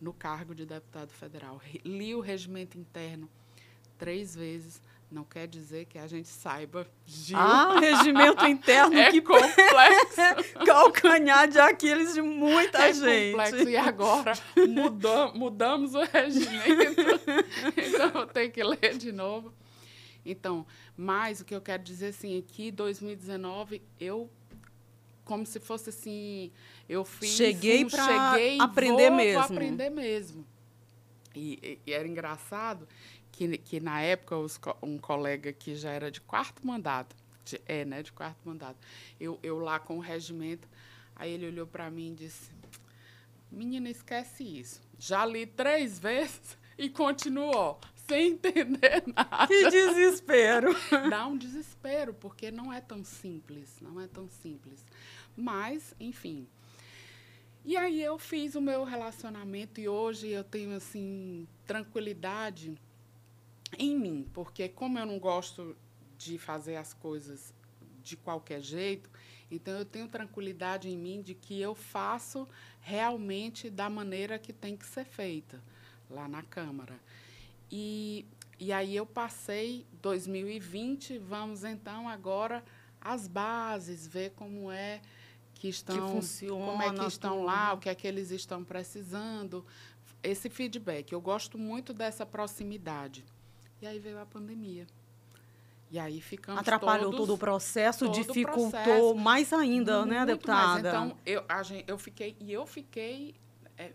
no 0.00 0.12
cargo 0.12 0.54
de 0.54 0.66
deputado 0.66 1.10
federal. 1.10 1.60
Li 1.84 2.14
o 2.14 2.20
regimento 2.20 2.76
interno 2.76 3.28
três 3.96 4.34
vezes, 4.34 4.82
não 5.10 5.24
quer 5.24 5.46
dizer 5.46 5.84
que 5.84 5.98
a 5.98 6.06
gente 6.06 6.28
saiba. 6.28 6.86
Gil. 7.06 7.38
Ah, 7.38 7.78
regimento 7.78 8.44
interno 8.46 8.96
é 8.98 9.10
que 9.10 9.22
complexo. 9.22 10.56
calcanhar 10.66 11.48
de 11.48 11.58
Aquiles 11.60 12.14
de 12.14 12.20
muita 12.20 12.88
é 12.88 12.92
gente. 12.92 13.30
complexo. 13.30 13.68
E 13.68 13.76
agora 13.76 14.32
mudam, 14.68 15.32
mudamos 15.34 15.94
o 15.94 16.02
regimento. 16.02 17.02
então 17.76 18.10
vou 18.10 18.26
ter 18.26 18.48
que 18.50 18.62
ler 18.62 18.96
de 18.98 19.12
novo. 19.12 19.52
Então, 20.24 20.66
mas 20.96 21.40
o 21.40 21.44
que 21.44 21.54
eu 21.54 21.60
quero 21.60 21.82
dizer 21.82 22.08
assim 22.08 22.38
é 22.38 22.42
que 22.42 22.70
2019 22.70 23.82
eu 24.00 24.30
como 25.24 25.46
se 25.46 25.60
fosse 25.60 25.90
assim, 25.90 26.50
eu 26.88 27.04
fiz 27.04 27.30
cheguei 27.30 27.84
para 27.84 28.34
aprender 28.60 29.08
vou, 29.08 29.16
mesmo. 29.16 29.42
Vou 29.42 29.52
aprender 29.52 29.90
mesmo. 29.90 30.46
E, 31.34 31.58
e, 31.62 31.90
e 31.90 31.92
era 31.92 32.06
engraçado 32.06 32.86
que, 33.30 33.58
que 33.58 33.80
na 33.80 34.00
época 34.00 34.36
os, 34.36 34.60
um 34.82 34.98
colega 34.98 35.52
que 35.52 35.74
já 35.74 35.90
era 35.90 36.10
de 36.10 36.20
quarto 36.20 36.66
mandato, 36.66 37.16
de, 37.44 37.60
é, 37.66 37.84
né, 37.84 38.02
de 38.02 38.12
quarto 38.12 38.38
mandato, 38.44 38.78
eu, 39.18 39.38
eu 39.42 39.58
lá 39.58 39.80
com 39.80 39.96
o 39.96 40.00
regimento, 40.00 40.68
aí 41.16 41.32
ele 41.32 41.46
olhou 41.46 41.66
para 41.66 41.90
mim 41.90 42.12
e 42.12 42.14
disse, 42.14 42.50
menina, 43.50 43.88
esquece 43.88 44.44
isso. 44.44 44.80
Já 44.98 45.24
li 45.24 45.46
três 45.46 45.98
vezes 45.98 46.58
e 46.78 46.88
continuou, 46.88 47.80
sem 48.06 48.32
entender 48.32 49.02
nada. 49.14 49.46
Que 49.46 49.70
desespero! 49.70 50.74
Dá 51.10 51.26
um 51.26 51.36
desespero, 51.36 52.14
porque 52.14 52.50
não 52.50 52.72
é 52.72 52.80
tão 52.80 53.02
simples, 53.02 53.80
não 53.80 54.00
é 54.00 54.06
tão 54.06 54.28
simples. 54.28 54.84
Mas, 55.36 55.94
enfim. 55.98 56.46
E 57.64 57.76
aí 57.76 58.02
eu 58.02 58.18
fiz 58.18 58.54
o 58.54 58.60
meu 58.60 58.84
relacionamento 58.84 59.80
e 59.80 59.88
hoje 59.88 60.28
eu 60.28 60.42
tenho, 60.42 60.74
assim, 60.74 61.46
tranquilidade 61.66 62.76
em 63.78 63.96
mim, 63.96 64.28
porque 64.34 64.68
como 64.68 64.98
eu 64.98 65.06
não 65.06 65.18
gosto 65.18 65.76
de 66.18 66.38
fazer 66.38 66.76
as 66.76 66.92
coisas 66.92 67.54
de 68.02 68.16
qualquer 68.16 68.60
jeito, 68.60 69.08
então 69.50 69.74
eu 69.74 69.84
tenho 69.84 70.08
tranquilidade 70.08 70.88
em 70.88 70.96
mim 70.96 71.22
de 71.22 71.34
que 71.34 71.60
eu 71.60 71.74
faço 71.74 72.48
realmente 72.80 73.70
da 73.70 73.88
maneira 73.88 74.38
que 74.38 74.52
tem 74.52 74.76
que 74.76 74.84
ser 74.86 75.04
feita 75.04 75.62
lá 76.10 76.26
na 76.26 76.42
Câmara. 76.42 76.98
E, 77.70 78.26
e 78.58 78.72
aí 78.72 78.96
eu 78.96 79.06
passei 79.06 79.86
2020, 80.02 81.18
vamos 81.18 81.64
então 81.64 82.08
agora 82.08 82.64
as 83.00 83.26
bases, 83.28 84.06
ver 84.06 84.30
como 84.30 84.70
é 84.70 85.00
que 85.62 85.68
estão, 85.68 85.94
que 85.94 86.12
funciona, 86.12 86.66
como 86.66 86.82
é 86.82 86.92
que 86.92 87.06
estão 87.06 87.44
lá, 87.44 87.72
o 87.72 87.78
que 87.78 87.88
é 87.88 87.94
que 87.94 88.04
eles 88.04 88.32
estão 88.32 88.64
precisando, 88.64 89.64
esse 90.20 90.50
feedback. 90.50 91.12
Eu 91.12 91.20
gosto 91.20 91.56
muito 91.56 91.94
dessa 91.94 92.26
proximidade. 92.26 93.24
E 93.80 93.86
aí 93.86 94.00
veio 94.00 94.18
a 94.18 94.26
pandemia. 94.26 94.88
E 95.88 96.00
aí 96.00 96.20
ficamos 96.20 96.60
Atrapalhou 96.60 97.12
todos, 97.12 97.20
todo 97.20 97.34
o 97.34 97.38
processo, 97.38 98.06
todo 98.06 98.14
dificultou 98.14 98.70
processo, 98.70 99.14
mais 99.14 99.52
ainda, 99.52 100.04
né, 100.04 100.26
deputada? 100.26 100.92
Mais. 100.92 101.12
Então, 101.12 101.18
eu, 101.24 101.44
a 101.48 101.62
gente, 101.62 101.84
eu 101.86 101.96
fiquei, 101.96 102.36
e 102.40 102.52
eu 102.52 102.66
fiquei 102.66 103.36
é, 103.78 103.92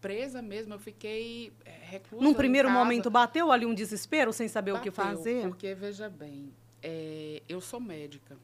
presa 0.00 0.42
mesmo, 0.42 0.74
eu 0.74 0.80
fiquei 0.80 1.52
é, 1.64 1.70
reclusa 1.82 2.24
Num 2.24 2.34
primeiro 2.34 2.68
momento, 2.68 3.08
bateu 3.08 3.52
ali 3.52 3.64
um 3.64 3.74
desespero, 3.74 4.32
sem 4.32 4.48
saber 4.48 4.72
bateu, 4.72 4.90
o 4.90 4.92
que 4.92 5.00
fazer? 5.02 5.42
porque, 5.46 5.72
veja 5.72 6.08
bem, 6.08 6.52
é, 6.82 7.44
eu 7.48 7.60
sou 7.60 7.78
médica. 7.78 8.36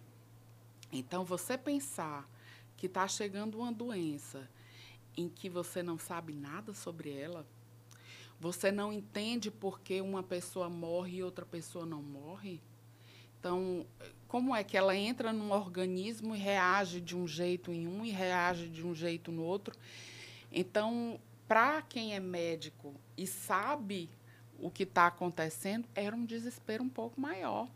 Então, 0.93 1.25
você 1.25 1.59
pensar 1.59 2.31
que 2.83 2.87
está 2.87 3.07
chegando 3.07 3.59
uma 3.59 3.71
doença 3.71 4.51
em 5.17 5.29
que 5.29 5.49
você 5.49 5.85
não 5.85 6.01
sabe 6.01 6.35
nada 6.35 6.75
sobre 6.75 7.17
ela, 7.17 7.47
você 8.41 8.73
não 8.73 8.93
entende 8.93 9.53
por 9.53 9.79
que 9.79 10.01
uma 10.01 10.21
pessoa 10.21 10.69
morre 10.69 11.19
e 11.19 11.23
outra 11.23 11.47
pessoa 11.47 11.87
não 11.87 12.03
morre? 12.03 12.61
Então, 13.39 13.87
como 14.27 14.53
é 14.53 14.65
que 14.65 14.77
ela 14.77 14.97
entra 14.97 15.33
num 15.33 15.53
organismo 15.53 16.35
e 16.35 16.39
reage 16.41 17.01
de 17.01 17.17
um 17.17 17.25
jeito 17.25 17.71
em 17.71 17.87
um 17.87 18.05
e 18.05 18.11
reage 18.11 18.69
de 18.69 18.85
um 18.85 18.93
jeito 18.93 19.31
no 19.31 19.45
outro? 19.45 19.79
Então, 20.51 21.21
para 21.47 21.83
quem 21.83 22.17
é 22.17 22.19
médico 22.19 22.97
e 23.17 23.29
sabe 23.29 24.11
o 24.59 24.73
que 24.73 24.83
está 24.83 25.07
acontecendo, 25.07 25.89
era 25.95 26.17
um 26.17 26.25
desespero 26.25 26.83
um 26.83 26.89
pouco 26.89 27.21
maior. 27.21 27.69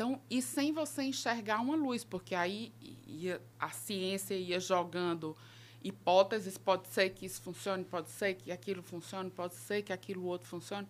Então, 0.00 0.18
e 0.30 0.40
sem 0.40 0.72
você 0.72 1.02
enxergar 1.02 1.60
uma 1.60 1.76
luz, 1.76 2.02
porque 2.04 2.34
aí 2.34 2.72
ia, 3.06 3.38
a 3.58 3.68
ciência 3.68 4.32
ia 4.32 4.58
jogando 4.58 5.36
hipóteses, 5.84 6.56
pode 6.56 6.88
ser 6.88 7.10
que 7.10 7.26
isso 7.26 7.42
funcione, 7.42 7.84
pode 7.84 8.08
ser 8.08 8.32
que 8.32 8.50
aquilo 8.50 8.82
funcione, 8.82 9.28
pode 9.28 9.56
ser 9.56 9.82
que 9.82 9.92
aquilo 9.92 10.24
outro 10.24 10.48
funcione. 10.48 10.88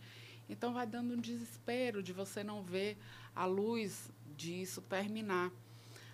Então, 0.49 0.73
vai 0.73 0.87
dando 0.87 1.15
um 1.15 1.21
desespero 1.21 2.05
de 2.05 2.13
você 2.13 2.45
não 2.45 2.63
ver 2.63 2.97
a 3.35 3.47
luz 3.47 4.13
disso 4.37 4.81
terminar. 4.81 5.51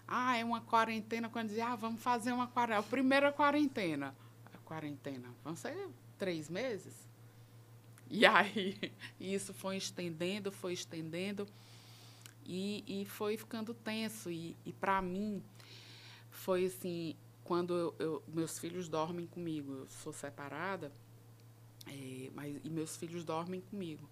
Ah, 0.08 0.38
é 0.38 0.42
uma 0.42 0.62
quarentena, 0.62 1.28
quando 1.28 1.48
dizia, 1.48 1.66
ah, 1.66 1.76
vamos 1.76 2.00
fazer 2.00 2.32
uma 2.32 2.46
quarentena. 2.46 2.80
A 2.80 2.82
primeira 2.82 3.30
quarentena. 3.30 4.16
A 4.54 4.58
quarentena, 4.64 5.28
vão 5.44 5.54
ser 5.54 5.76
três 6.16 6.48
meses? 6.48 6.94
E 8.08 8.24
aí, 8.24 8.90
isso 9.20 9.52
foi 9.52 9.76
estendendo, 9.76 10.50
foi 10.50 10.72
estendendo, 10.72 11.46
e, 12.46 13.02
e 13.02 13.04
foi 13.04 13.36
ficando 13.36 13.74
tenso. 13.74 14.30
E, 14.30 14.56
e 14.64 14.72
para 14.72 15.00
mim, 15.02 15.42
foi 16.30 16.66
assim, 16.66 17.16
quando 17.44 17.74
eu, 17.74 17.94
eu, 17.98 18.22
meus 18.28 18.58
filhos 18.58 18.88
dormem 18.88 19.26
comigo, 19.26 19.72
eu 19.72 19.88
sou 19.88 20.12
separada, 20.12 20.92
é, 21.86 22.30
mas, 22.34 22.60
e 22.64 22.70
meus 22.70 22.96
filhos 22.96 23.24
dormem 23.24 23.60
comigo. 23.60 24.08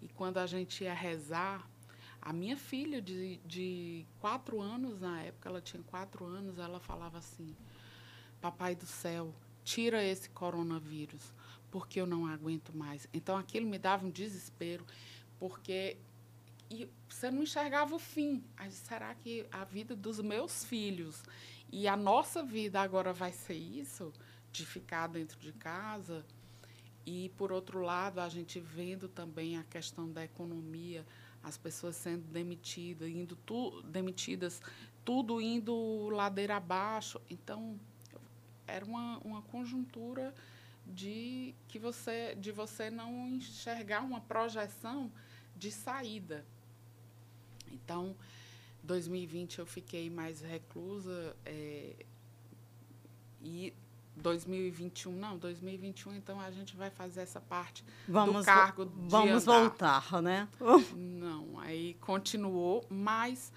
E 0.00 0.08
quando 0.08 0.38
a 0.38 0.46
gente 0.46 0.84
ia 0.84 0.94
rezar, 0.94 1.68
a 2.20 2.32
minha 2.32 2.56
filha 2.56 3.00
de, 3.00 3.38
de 3.46 4.06
quatro 4.20 4.60
anos, 4.60 5.00
na 5.00 5.22
época, 5.22 5.48
ela 5.48 5.60
tinha 5.60 5.82
quatro 5.84 6.24
anos, 6.24 6.58
ela 6.58 6.80
falava 6.80 7.18
assim, 7.18 7.56
papai 8.40 8.74
do 8.74 8.86
céu, 8.86 9.34
tira 9.64 10.02
esse 10.02 10.30
coronavírus, 10.30 11.32
porque 11.70 12.00
eu 12.00 12.06
não 12.06 12.26
aguento 12.26 12.76
mais. 12.76 13.08
Então, 13.12 13.36
aquilo 13.36 13.66
me 13.66 13.78
dava 13.78 14.06
um 14.06 14.10
desespero, 14.10 14.84
porque 15.38 15.96
e 16.70 16.88
você 17.08 17.30
não 17.30 17.42
enxergava 17.42 17.94
o 17.94 17.98
fim. 17.98 18.44
Aí, 18.56 18.70
será 18.70 19.14
que 19.14 19.46
a 19.50 19.64
vida 19.64 19.96
dos 19.96 20.20
meus 20.20 20.64
filhos 20.64 21.22
e 21.72 21.88
a 21.88 21.96
nossa 21.96 22.42
vida 22.42 22.80
agora 22.80 23.12
vai 23.12 23.32
ser 23.32 23.54
isso? 23.54 24.12
De 24.52 24.64
ficar 24.66 25.06
dentro 25.06 25.38
de 25.38 25.52
casa? 25.52 26.24
E, 27.06 27.30
por 27.36 27.50
outro 27.50 27.80
lado, 27.80 28.20
a 28.20 28.28
gente 28.28 28.60
vendo 28.60 29.08
também 29.08 29.56
a 29.56 29.64
questão 29.64 30.10
da 30.10 30.24
economia, 30.24 31.06
as 31.42 31.56
pessoas 31.56 31.96
sendo 31.96 32.26
demitidas, 32.26 33.08
indo 33.08 33.34
tu, 33.34 33.80
demitidas, 33.82 34.60
tudo 35.04 35.40
indo 35.40 36.10
ladeira 36.10 36.56
abaixo. 36.56 37.18
Então, 37.30 37.80
era 38.66 38.84
uma, 38.84 39.18
uma 39.24 39.42
conjuntura 39.42 40.34
de 40.86 41.54
que 41.68 41.78
você 41.78 42.34
de 42.34 42.52
você 42.52 42.90
não 42.90 43.28
enxergar 43.28 44.02
uma 44.02 44.20
projeção 44.20 45.10
de 45.56 45.70
saída. 45.70 46.44
Então, 47.88 48.14
2020 48.82 49.60
eu 49.60 49.66
fiquei 49.66 50.10
mais 50.10 50.42
reclusa 50.42 51.34
é, 51.46 51.94
e 53.40 53.72
2021 54.14 55.12
não, 55.12 55.38
2021 55.38 56.16
então 56.16 56.38
a 56.38 56.50
gente 56.50 56.76
vai 56.76 56.90
fazer 56.90 57.22
essa 57.22 57.40
parte 57.40 57.82
vamos, 58.06 58.40
do 58.40 58.44
cargo 58.44 58.84
de 58.84 58.92
Vamos 59.08 59.48
andar. 59.48 59.60
voltar, 59.60 60.22
né? 60.22 60.48
Não, 60.94 61.58
aí 61.60 61.94
continuou, 61.94 62.84
mas 62.90 63.50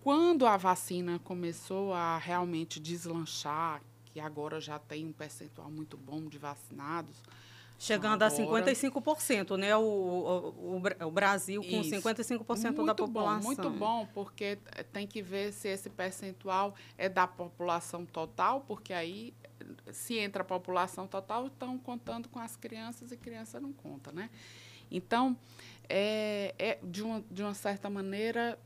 quando 0.00 0.46
a 0.46 0.56
vacina 0.56 1.18
começou 1.18 1.92
a 1.92 2.16
realmente 2.16 2.80
deslanchar, 2.80 3.82
que 4.06 4.18
agora 4.18 4.58
já 4.58 4.78
tem 4.78 5.04
um 5.04 5.12
percentual 5.12 5.70
muito 5.70 5.98
bom 5.98 6.26
de 6.26 6.38
vacinados, 6.38 7.22
Chegando 7.78 8.22
a 8.22 8.28
55%, 8.28 9.56
né? 9.58 9.76
O, 9.76 9.82
o, 9.82 10.82
o 11.06 11.10
Brasil 11.10 11.62
com 11.62 11.80
isso. 11.80 11.90
55% 11.90 12.64
muito 12.64 12.86
da 12.86 12.94
população. 12.94 13.40
Bom, 13.40 13.46
muito 13.46 13.70
bom, 13.70 14.08
porque 14.14 14.58
tem 14.92 15.06
que 15.06 15.20
ver 15.20 15.52
se 15.52 15.68
esse 15.68 15.90
percentual 15.90 16.74
é 16.96 17.08
da 17.08 17.26
população 17.26 18.06
total, 18.06 18.62
porque 18.62 18.94
aí, 18.94 19.34
se 19.92 20.18
entra 20.18 20.42
a 20.42 20.44
população 20.44 21.06
total, 21.06 21.48
estão 21.48 21.78
contando 21.78 22.28
com 22.30 22.38
as 22.38 22.56
crianças 22.56 23.12
e 23.12 23.16
criança 23.16 23.60
não 23.60 23.72
conta, 23.74 24.10
né? 24.10 24.30
Então, 24.90 25.36
é, 25.88 26.54
é 26.58 26.78
de, 26.82 27.02
uma, 27.02 27.24
de 27.30 27.42
uma 27.42 27.54
certa 27.54 27.90
maneira, 27.90 28.58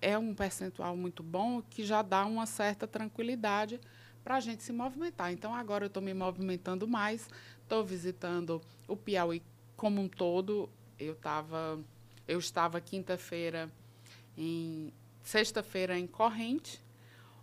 é 0.00 0.18
um 0.18 0.34
percentual 0.34 0.96
muito 0.96 1.22
bom 1.22 1.62
que 1.62 1.84
já 1.84 2.02
dá 2.02 2.24
uma 2.24 2.46
certa 2.46 2.86
tranquilidade 2.86 3.80
para 4.26 4.36
a 4.36 4.40
gente 4.40 4.64
se 4.64 4.72
movimentar. 4.72 5.32
Então, 5.32 5.54
agora 5.54 5.84
eu 5.84 5.86
estou 5.86 6.02
me 6.02 6.12
movimentando 6.12 6.88
mais, 6.88 7.28
Estou 7.66 7.84
visitando 7.84 8.62
o 8.86 8.96
Piauí 8.96 9.42
como 9.76 10.00
um 10.00 10.08
todo. 10.08 10.70
Eu, 10.96 11.16
tava, 11.16 11.80
eu 12.28 12.38
estava 12.38 12.80
quinta-feira 12.80 13.68
em. 14.38 14.92
sexta-feira 15.24 15.98
em 15.98 16.06
Corrente. 16.06 16.80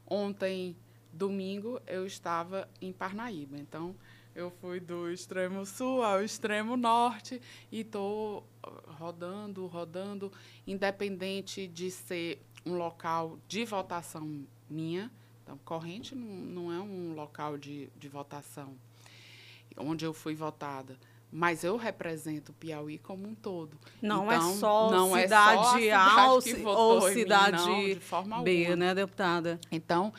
Ontem, 0.08 0.78
domingo, 1.12 1.78
eu 1.86 2.08
estava 2.08 2.70
em 2.82 2.94
Parnaíba. 2.94 3.58
Então, 3.58 3.94
eu 4.34 4.50
fui 4.50 4.80
do 4.80 5.12
extremo 5.12 5.66
sul 5.66 6.02
ao 6.02 6.24
extremo 6.24 6.78
norte 6.78 7.42
e 7.70 7.82
estou 7.82 8.48
rodando, 8.98 9.68
rodando, 9.68 10.32
independente 10.66 11.68
de 11.68 11.92
ser 11.92 12.42
um 12.66 12.78
local 12.78 13.38
de 13.46 13.66
votação 13.66 14.48
minha. 14.70 15.12
Então, 15.44 15.60
Corrente 15.66 16.16
não, 16.16 16.28
não 16.28 16.72
é 16.72 16.80
um 16.80 17.14
local 17.14 17.58
de, 17.58 17.90
de 17.98 18.08
votação 18.08 18.74
onde 19.78 20.06
eu 20.06 20.14
fui 20.14 20.36
votada. 20.36 20.98
Mas 21.32 21.64
eu 21.64 21.78
represento 21.78 22.52
o 22.52 22.56
Piauí 22.56 23.00
como 23.00 23.28
um 23.28 23.34
todo. 23.34 23.76
Não 24.00 24.32
é 24.32 24.36
então, 24.36 24.52
é 24.52 24.54
só 24.54 24.92
não 24.92 25.14
cidade 25.14 25.88
é 25.88 25.92
A 25.92 26.32
ou, 26.32 26.42
cidade 27.10 27.68
mim, 27.68 28.00
não, 28.28 28.44
B, 28.44 28.66
alguma. 28.66 28.76
né, 28.76 28.94
deputada? 28.94 29.60
Então, 29.72 30.14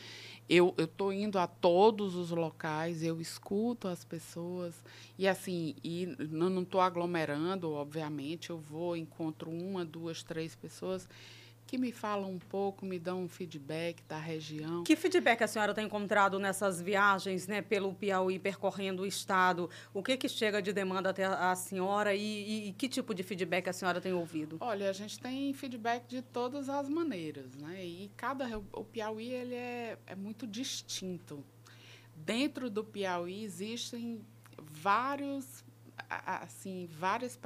eu 0.49 0.75
estou 0.77 1.13
indo 1.13 1.39
a 1.39 1.47
todos 1.47 2.17
os 2.17 2.31
locais, 2.31 3.05
eu 3.05 3.21
escuto 3.21 3.87
as 3.87 4.05
pessoas. 4.05 4.83
E 5.17 5.29
assim, 5.29 5.77
e 5.85 6.17
não 6.19 6.63
estou 6.63 6.81
aglomerando, 6.81 7.73
obviamente, 7.73 8.51
eu 8.51 8.59
vou, 8.59 8.97
encontro 8.97 9.49
uma, 9.51 9.85
duas, 9.85 10.23
três 10.25 10.57
pessoas 10.57 11.09
que 11.67 11.79
me 11.79 11.93
falam 11.93 12.31
um 12.31 12.39
pouco, 12.39 12.85
me 12.85 12.99
dão 12.99 13.23
um 13.23 13.29
feedback 13.29 14.03
da 14.05 14.19
região. 14.19 14.85
Que 14.85 14.95
feedback 14.95 15.43
a 15.43 15.47
senhora 15.47 15.75
tem 15.75 15.87
encontrado 15.87 16.39
nessas 16.39 16.81
viagens 16.81 17.47
né, 17.47 17.63
pelo 17.63 17.95
Piauí, 17.95 18.39
percorrendo 18.39 19.03
o 19.03 19.07
estado? 19.07 19.71
O 19.93 20.03
que, 20.03 20.17
que 20.17 20.29
chega 20.29 20.61
de 20.61 20.73
demanda 20.73 21.11
até 21.11 21.25
a 21.25 21.55
senhora 21.55 22.15
e, 22.15 22.21
e, 22.21 22.69
e, 22.69 22.73
que 22.73 22.89
tipo 22.89 23.15
de 23.15 23.23
feedback 23.23 23.69
a 23.69 23.73
senhora 23.73 24.01
tem 24.01 24.13
ouvido? 24.13 24.59
Olha, 24.61 24.91
a 24.91 24.93
gente 24.93 25.19
tem 25.19 25.53
feedback 25.55 26.07
de 26.07 26.23
todas 26.23 26.69
as 26.69 26.89
maneiras, 26.89 27.55
né? 27.57 27.85
E 27.85 28.11
cada 28.17 28.47
o 28.73 28.85
Piauí 28.85 29.33
ele 29.33 29.55
é, 29.55 29.99
é 30.07 30.15
muito 30.15 30.47
distinto. 30.47 31.43
Dentro 32.15 32.71
do 32.71 32.85
Piauí 32.85 33.43
existem 33.43 34.21
vários 34.59 35.65
assim 36.09 36.89
várias 36.99 37.39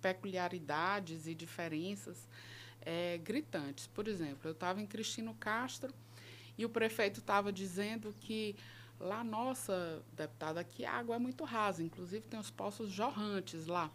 peculiaridades 0.00 1.26
e 1.26 1.34
diferenças 1.34 2.28
é, 2.84 3.18
gritantes. 3.18 3.86
Por 3.86 4.08
exemplo, 4.08 4.40
eu 4.44 4.52
estava 4.52 4.80
em 4.80 4.86
Cristino 4.86 5.34
Castro 5.34 5.92
e 6.56 6.64
o 6.64 6.68
prefeito 6.68 7.20
estava 7.20 7.52
dizendo 7.52 8.14
que 8.20 8.56
lá, 9.00 9.24
nossa, 9.24 10.02
deputada, 10.12 10.60
aqui 10.60 10.84
a 10.84 10.92
água 10.92 11.16
é 11.16 11.18
muito 11.18 11.44
rasa, 11.44 11.82
inclusive 11.82 12.26
tem 12.26 12.38
os 12.38 12.50
poços 12.50 12.90
jorrantes 12.90 13.66
lá. 13.66 13.90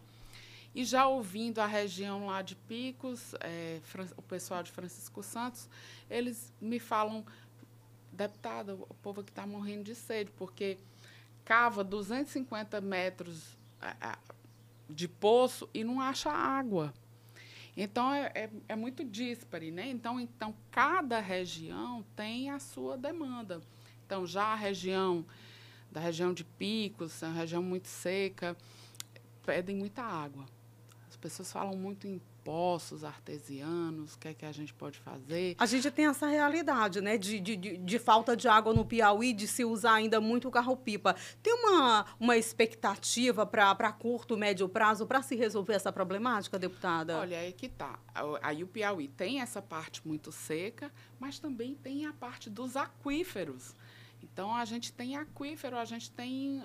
E 0.74 0.84
já 0.84 1.06
ouvindo 1.06 1.60
a 1.60 1.66
região 1.66 2.26
lá 2.26 2.42
de 2.42 2.54
Picos, 2.54 3.34
é, 3.40 3.80
o 4.16 4.22
pessoal 4.22 4.62
de 4.62 4.70
Francisco 4.70 5.22
Santos, 5.22 5.68
eles 6.10 6.52
me 6.60 6.78
falam, 6.78 7.24
deputada, 8.12 8.74
o 8.74 8.94
povo 9.02 9.22
aqui 9.22 9.30
está 9.30 9.46
morrendo 9.46 9.84
de 9.84 9.94
sede, 9.94 10.30
porque 10.36 10.78
cava 11.44 11.82
250 11.82 12.80
metros 12.80 13.56
de 14.88 15.08
poço 15.08 15.68
e 15.72 15.82
não 15.84 16.00
acha 16.00 16.30
água. 16.30 16.92
Então, 17.80 18.12
é, 18.12 18.32
é, 18.34 18.50
é, 18.70 18.74
muito 18.74 19.04
díspare, 19.04 19.70
né? 19.70 19.88
Então, 19.88 20.18
então, 20.18 20.52
cada 20.68 21.20
região 21.20 22.04
tem 22.16 22.50
a 22.50 22.58
sua 22.58 22.98
demanda. 22.98 23.60
Então, 24.04 24.26
já 24.26 24.46
a 24.46 24.56
região 24.56 25.24
da 25.88 26.00
região 26.00 26.34
de 26.34 26.42
Picos, 26.42 27.22
é 27.22 27.26
uma 27.26 27.36
região 27.36 27.62
muito 27.62 27.86
seca, 27.86 28.56
pedem 29.46 29.76
muita 29.76 30.02
água. 30.02 30.44
As 31.08 31.16
pessoas 31.16 31.52
falam 31.52 31.76
muito 31.76 32.08
em 32.08 32.20
poços 32.48 33.04
artesianos, 33.04 34.14
o 34.14 34.18
que 34.18 34.28
é 34.28 34.32
que 34.32 34.46
a 34.46 34.52
gente 34.52 34.72
pode 34.72 34.98
fazer. 35.00 35.54
A 35.58 35.66
gente 35.66 35.90
tem 35.90 36.06
essa 36.06 36.26
realidade, 36.26 36.98
né, 36.98 37.18
de, 37.18 37.38
de, 37.38 37.76
de, 37.76 37.98
falta 37.98 38.34
de 38.34 38.48
água 38.48 38.72
no 38.72 38.86
Piauí, 38.86 39.34
de 39.34 39.46
se 39.46 39.66
usar 39.66 39.92
ainda 39.92 40.18
muito 40.18 40.50
carro-pipa. 40.50 41.14
Tem 41.42 41.52
uma, 41.52 42.06
uma 42.18 42.38
expectativa 42.38 43.44
para 43.44 43.92
curto, 43.92 44.34
médio 44.34 44.66
prazo 44.66 45.06
para 45.06 45.20
se 45.20 45.36
resolver 45.36 45.74
essa 45.74 45.92
problemática, 45.92 46.58
deputada? 46.58 47.18
Olha, 47.18 47.38
aí 47.38 47.52
que 47.52 47.68
tá. 47.68 47.98
Aí 48.40 48.64
o 48.64 48.66
Piauí 48.66 49.08
tem 49.08 49.42
essa 49.42 49.60
parte 49.60 50.00
muito 50.08 50.32
seca, 50.32 50.90
mas 51.20 51.38
também 51.38 51.74
tem 51.74 52.06
a 52.06 52.14
parte 52.14 52.48
dos 52.48 52.76
aquíferos. 52.78 53.76
Então, 54.22 54.54
a 54.54 54.64
gente 54.64 54.90
tem 54.90 55.18
aquífero, 55.18 55.76
a 55.76 55.84
gente 55.84 56.10
tem 56.10 56.62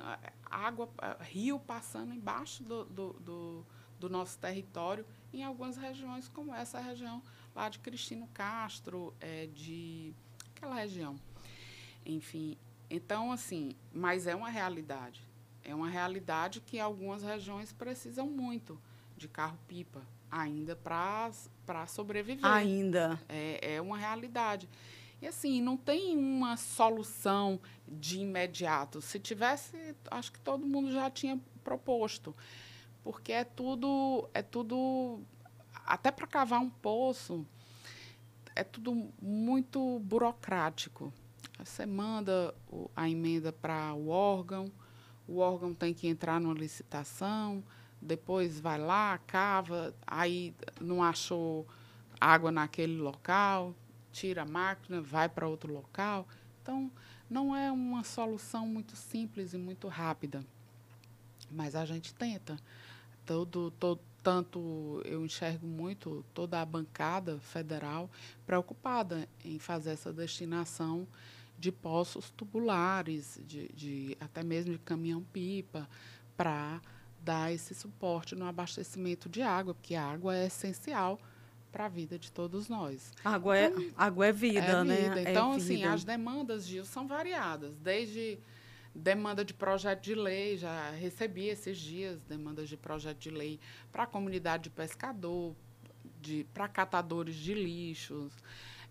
água, 0.49 0.87
rio 1.19 1.59
passando 1.59 2.13
embaixo 2.13 2.63
do, 2.63 2.85
do, 2.85 3.13
do, 3.19 3.65
do 3.99 4.09
nosso 4.09 4.39
território 4.39 5.05
em 5.33 5.43
algumas 5.43 5.77
regiões, 5.77 6.27
como 6.27 6.53
essa 6.53 6.79
região 6.79 7.21
lá 7.55 7.69
de 7.69 7.79
Cristino 7.79 8.27
Castro, 8.33 9.13
é, 9.19 9.47
de 9.47 10.13
aquela 10.55 10.75
região. 10.75 11.15
Enfim, 12.05 12.57
então, 12.89 13.31
assim, 13.31 13.71
mas 13.91 14.27
é 14.27 14.35
uma 14.35 14.49
realidade. 14.49 15.21
É 15.63 15.73
uma 15.73 15.89
realidade 15.89 16.61
que 16.61 16.79
algumas 16.79 17.23
regiões 17.23 17.71
precisam 17.71 18.27
muito 18.27 18.79
de 19.15 19.27
carro-pipa 19.27 20.01
ainda 20.29 20.75
para 20.75 21.87
sobreviver. 21.87 22.45
Ainda. 22.45 23.19
É, 23.29 23.75
é 23.75 23.81
uma 23.81 23.97
realidade. 23.97 24.67
E 25.21 25.27
assim, 25.27 25.61
não 25.61 25.77
tem 25.77 26.17
uma 26.17 26.57
solução 26.57 27.59
de 27.87 28.19
imediato. 28.19 29.01
Se 29.01 29.19
tivesse, 29.19 29.95
acho 30.11 30.31
que 30.31 30.39
todo 30.39 30.65
mundo 30.65 30.91
já 30.91 31.09
tinha 31.09 31.39
proposto. 31.63 32.35
Porque 33.03 33.31
é 33.31 33.43
tudo, 33.43 34.29
é 34.33 34.41
tudo 34.41 35.21
até 35.85 36.11
para 36.11 36.25
cavar 36.25 36.61
um 36.61 36.69
poço, 36.69 37.45
é 38.55 38.63
tudo 38.63 39.11
muito 39.21 39.99
burocrático. 39.99 41.11
Você 41.59 41.85
manda 41.85 42.53
a 42.95 43.09
emenda 43.09 43.51
para 43.51 43.93
o 43.93 44.09
órgão, 44.09 44.71
o 45.27 45.37
órgão 45.37 45.73
tem 45.73 45.93
que 45.93 46.07
entrar 46.07 46.39
numa 46.39 46.53
licitação, 46.53 47.63
depois 48.01 48.59
vai 48.59 48.77
lá, 48.77 49.17
cava, 49.19 49.93
aí 50.05 50.53
não 50.79 51.03
achou 51.03 51.65
água 52.19 52.51
naquele 52.51 52.97
local, 52.97 53.73
tira 54.11 54.43
a 54.43 54.45
máquina, 54.45 55.01
vai 55.01 55.27
para 55.27 55.47
outro 55.47 55.73
local. 55.73 56.27
Então, 56.61 56.91
não 57.29 57.55
é 57.55 57.71
uma 57.71 58.03
solução 58.03 58.67
muito 58.67 58.95
simples 58.95 59.53
e 59.53 59.57
muito 59.57 59.87
rápida. 59.87 60.45
Mas 61.51 61.75
a 61.75 61.85
gente 61.85 62.13
tenta. 62.13 62.57
Todo, 63.25 63.71
todo, 63.71 64.01
tanto 64.21 65.01
eu 65.05 65.25
enxergo 65.25 65.67
muito 65.67 66.25
toda 66.33 66.61
a 66.61 66.65
bancada 66.65 67.39
federal 67.39 68.09
preocupada 68.45 69.27
em 69.43 69.59
fazer 69.59 69.91
essa 69.91 70.11
destinação 70.11 71.07
de 71.57 71.71
poços 71.71 72.29
tubulares, 72.31 73.39
de, 73.45 73.67
de 73.73 74.17
até 74.19 74.43
mesmo 74.43 74.73
de 74.73 74.79
caminhão-pipa, 74.79 75.87
para 76.35 76.81
dar 77.21 77.53
esse 77.53 77.73
suporte 77.73 78.35
no 78.35 78.45
abastecimento 78.45 79.29
de 79.29 79.41
água, 79.41 79.73
porque 79.73 79.95
a 79.95 80.05
água 80.05 80.35
é 80.35 80.47
essencial 80.47 81.19
para 81.71 81.85
a 81.85 81.89
vida 81.89 82.19
de 82.19 82.31
todos 82.31 82.69
nós. 82.69 83.11
Água, 83.23 83.57
é, 83.57 83.67
então, 83.67 83.81
é, 83.81 83.89
água 83.97 84.27
é 84.27 84.31
vida, 84.31 84.59
é 84.59 84.83
né? 84.83 85.09
Vida. 85.09 85.31
Então, 85.31 85.53
é 85.53 85.55
assim, 85.55 85.77
vida. 85.77 85.93
as 85.93 86.03
demandas, 86.03 86.65
Gil, 86.65 86.85
são 86.85 87.07
variadas, 87.07 87.75
desde 87.79 88.37
demanda 88.93 89.43
de 89.43 89.53
projeto 89.53 90.01
de 90.01 90.15
lei, 90.15 90.57
já 90.57 90.91
recebi 90.91 91.47
esses 91.47 91.77
dias 91.77 92.21
demandas 92.23 92.69
de 92.69 92.77
projeto 92.77 93.17
de 93.17 93.29
lei 93.29 93.59
para 93.91 94.03
a 94.03 94.07
comunidade 94.07 94.63
de 94.63 94.69
pescador, 94.69 95.55
de, 96.21 96.45
para 96.53 96.67
catadores 96.67 97.35
de 97.35 97.53
lixos, 97.53 98.31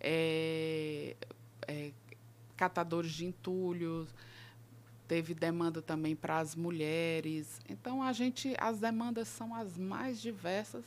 é, 0.00 1.16
é, 1.68 1.92
catadores 2.56 3.12
de 3.12 3.24
entulhos, 3.24 4.14
teve 5.06 5.34
demanda 5.34 5.80
também 5.80 6.16
para 6.16 6.38
as 6.38 6.56
mulheres. 6.56 7.60
Então 7.68 8.02
a 8.02 8.12
gente, 8.12 8.54
as 8.58 8.80
demandas 8.80 9.28
são 9.28 9.54
as 9.54 9.76
mais 9.76 10.20
diversas 10.20 10.84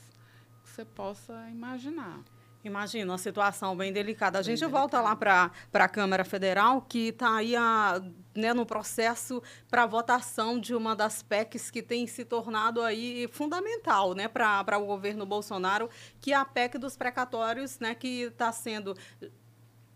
que 0.64 0.70
você 0.70 0.84
possa 0.84 1.50
imaginar. 1.50 2.22
Imagina, 2.64 3.12
uma 3.12 3.18
situação 3.20 3.78
bem 3.78 3.94
delicada. 3.94 4.40
A 4.40 4.42
bem 4.42 4.50
gente 4.50 4.60
delicada. 4.62 4.80
volta 4.80 5.02
lá 5.02 5.16
para 5.16 5.52
a 5.74 5.88
Câmara 5.88 6.26
Federal, 6.26 6.82
que 6.82 7.10
está 7.10 7.36
aí 7.36 7.56
a, 7.56 8.02
né, 8.36 8.54
no 8.54 8.66
processo 8.66 9.42
para 9.70 9.86
votação 9.86 10.60
de 10.60 10.76
uma 10.76 10.96
das 10.96 11.24
PECs 11.24 11.72
que 11.72 11.82
tem 11.82 12.06
se 12.06 12.26
tornado 12.26 12.82
aí 12.82 13.28
fundamental 13.32 14.14
né, 14.14 14.28
para 14.28 14.78
o 14.78 14.86
governo 14.86 15.26
Bolsonaro, 15.26 15.90
que 16.20 16.34
é 16.34 16.36
a 16.36 16.46
PEC 16.46 16.78
dos 16.78 16.98
precatórios, 16.98 17.80
né, 17.80 17.96
que 17.96 18.24
está 18.24 18.52
sendo 18.52 18.96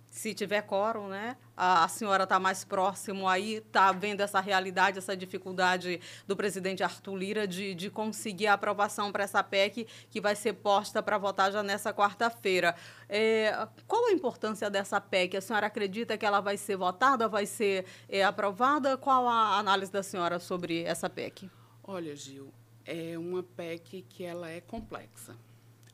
se 0.09 0.33
tiver 0.33 0.63
quórum, 0.63 1.07
né? 1.07 1.37
A, 1.55 1.83
a 1.83 1.87
senhora 1.87 2.23
está 2.23 2.39
mais 2.39 2.63
próximo 2.63 3.27
aí, 3.27 3.55
está 3.55 3.91
vendo 3.91 4.21
essa 4.21 4.39
realidade, 4.39 4.97
essa 4.97 5.15
dificuldade 5.15 6.01
do 6.27 6.35
presidente 6.35 6.83
Arthur 6.83 7.15
Lira 7.15 7.47
de, 7.47 7.75
de 7.75 7.89
conseguir 7.89 8.47
a 8.47 8.53
aprovação 8.53 9.11
para 9.11 9.23
essa 9.23 9.43
PEC 9.43 9.87
que 10.09 10.19
vai 10.19 10.35
ser 10.35 10.53
posta 10.53 11.03
para 11.03 11.17
votar 11.17 11.51
já 11.51 11.61
nessa 11.61 11.93
quarta-feira. 11.93 12.75
É, 13.07 13.67
qual 13.87 14.07
a 14.07 14.11
importância 14.11 14.69
dessa 14.69 14.99
PEC? 14.99 15.37
A 15.37 15.41
senhora 15.41 15.67
acredita 15.67 16.17
que 16.17 16.25
ela 16.25 16.41
vai 16.41 16.57
ser 16.57 16.75
votada, 16.75 17.27
vai 17.27 17.45
ser 17.45 17.85
é, 18.07 18.23
aprovada? 18.23 18.97
Qual 18.97 19.27
a 19.27 19.59
análise 19.59 19.91
da 19.91 20.01
senhora 20.01 20.39
sobre 20.39 20.83
essa 20.83 21.09
PEC? 21.09 21.49
Olha, 21.83 22.15
Gil, 22.15 22.51
é 22.85 23.17
uma 23.17 23.43
PEC 23.43 24.05
que 24.09 24.23
ela 24.23 24.49
é 24.49 24.61
complexa. 24.61 25.35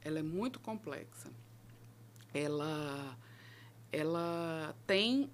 Ela 0.02 0.20
é 0.20 0.24
muito 0.24 0.60
complexa. 0.60 1.30
Ela 2.34 3.18
ela 3.92 4.76
tem 4.86 5.30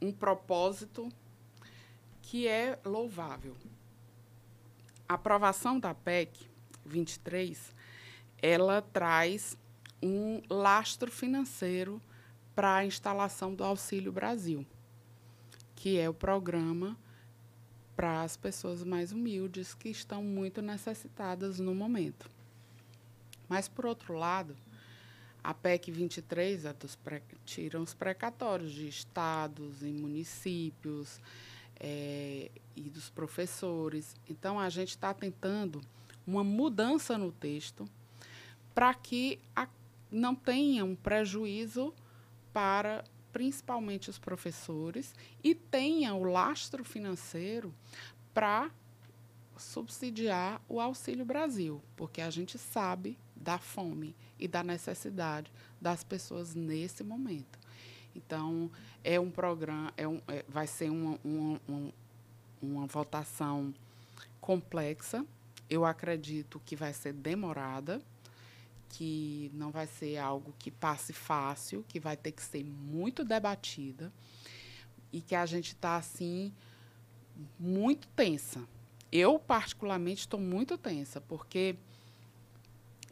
um 0.00 0.12
propósito 0.12 1.08
que 2.20 2.48
é 2.48 2.78
louvável. 2.84 3.56
A 5.08 5.14
aprovação 5.14 5.78
da 5.78 5.94
PEC 5.94 6.46
23, 6.84 7.74
ela 8.40 8.82
traz 8.82 9.56
um 10.02 10.42
lastro 10.48 11.10
financeiro 11.10 12.00
para 12.54 12.76
a 12.76 12.84
instalação 12.84 13.54
do 13.54 13.62
Auxílio 13.62 14.10
Brasil, 14.10 14.66
que 15.76 15.98
é 15.98 16.08
o 16.08 16.14
programa 16.14 16.96
para 17.94 18.22
as 18.22 18.36
pessoas 18.36 18.82
mais 18.82 19.12
humildes 19.12 19.74
que 19.74 19.88
estão 19.88 20.22
muito 20.22 20.60
necessitadas 20.60 21.60
no 21.60 21.74
momento. 21.74 22.28
Mas, 23.48 23.68
por 23.68 23.86
outro 23.86 24.14
lado, 24.14 24.56
a 25.42 25.52
PEC 25.52 25.90
23 25.90 26.64
é 26.64 26.72
dos 26.72 26.94
pré, 26.94 27.22
tira 27.44 27.80
os 27.80 27.94
precatórios 27.94 28.72
de 28.72 28.86
estados 28.86 29.82
e 29.82 29.92
municípios 29.92 31.20
é, 31.80 32.50
e 32.76 32.82
dos 32.82 33.10
professores. 33.10 34.14
Então, 34.28 34.58
a 34.58 34.68
gente 34.68 34.90
está 34.90 35.12
tentando 35.12 35.80
uma 36.26 36.44
mudança 36.44 37.18
no 37.18 37.32
texto 37.32 37.88
para 38.74 38.94
que 38.94 39.40
a, 39.54 39.68
não 40.10 40.34
tenha 40.34 40.84
um 40.84 40.94
prejuízo 40.94 41.92
para 42.52 43.04
principalmente 43.32 44.10
os 44.10 44.18
professores 44.18 45.14
e 45.42 45.54
tenha 45.54 46.14
o 46.14 46.22
lastro 46.22 46.84
financeiro 46.84 47.74
para 48.32 48.70
subsidiar 49.56 50.60
o 50.68 50.80
Auxílio 50.80 51.24
Brasil, 51.24 51.82
porque 51.96 52.20
a 52.20 52.30
gente 52.30 52.58
sabe 52.58 53.18
da 53.34 53.58
fome 53.58 54.14
e 54.42 54.48
da 54.48 54.64
necessidade 54.64 55.52
das 55.80 56.02
pessoas 56.02 56.52
nesse 56.52 57.04
momento. 57.04 57.60
Então, 58.12 58.68
é 59.04 59.20
um 59.20 59.30
programa, 59.30 59.92
é 59.96 60.06
um, 60.06 60.20
é, 60.26 60.44
vai 60.48 60.66
ser 60.66 60.90
uma, 60.90 61.16
uma, 61.22 61.60
uma, 61.68 61.92
uma 62.60 62.86
votação 62.88 63.72
complexa. 64.40 65.24
Eu 65.70 65.84
acredito 65.84 66.60
que 66.66 66.74
vai 66.74 66.92
ser 66.92 67.12
demorada, 67.12 68.02
que 68.88 69.48
não 69.54 69.70
vai 69.70 69.86
ser 69.86 70.18
algo 70.18 70.52
que 70.58 70.72
passe 70.72 71.12
fácil, 71.12 71.84
que 71.88 72.00
vai 72.00 72.16
ter 72.16 72.32
que 72.32 72.42
ser 72.42 72.64
muito 72.64 73.24
debatida 73.24 74.12
e 75.12 75.20
que 75.20 75.36
a 75.36 75.46
gente 75.46 75.68
está 75.68 75.96
assim 75.96 76.52
muito 77.60 78.08
tensa. 78.08 78.60
Eu 79.12 79.38
particularmente 79.38 80.22
estou 80.22 80.40
muito 80.40 80.76
tensa 80.76 81.20
porque 81.20 81.76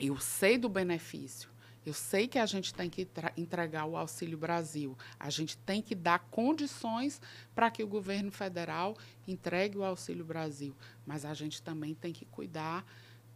eu 0.00 0.18
sei 0.18 0.56
do 0.56 0.68
benefício. 0.68 1.50
Eu 1.84 1.94
sei 1.94 2.26
que 2.26 2.38
a 2.38 2.46
gente 2.46 2.74
tem 2.74 2.90
que 2.90 3.08
entregar 3.36 3.84
o 3.86 3.96
Auxílio 3.96 4.36
Brasil. 4.36 4.96
A 5.18 5.30
gente 5.30 5.56
tem 5.58 5.80
que 5.80 5.94
dar 5.94 6.18
condições 6.30 7.20
para 7.54 7.70
que 7.70 7.82
o 7.82 7.86
governo 7.86 8.30
federal 8.30 8.96
entregue 9.26 9.78
o 9.78 9.84
Auxílio 9.84 10.24
Brasil. 10.24 10.74
Mas 11.06 11.24
a 11.24 11.32
gente 11.32 11.62
também 11.62 11.94
tem 11.94 12.12
que 12.12 12.26
cuidar, 12.26 12.84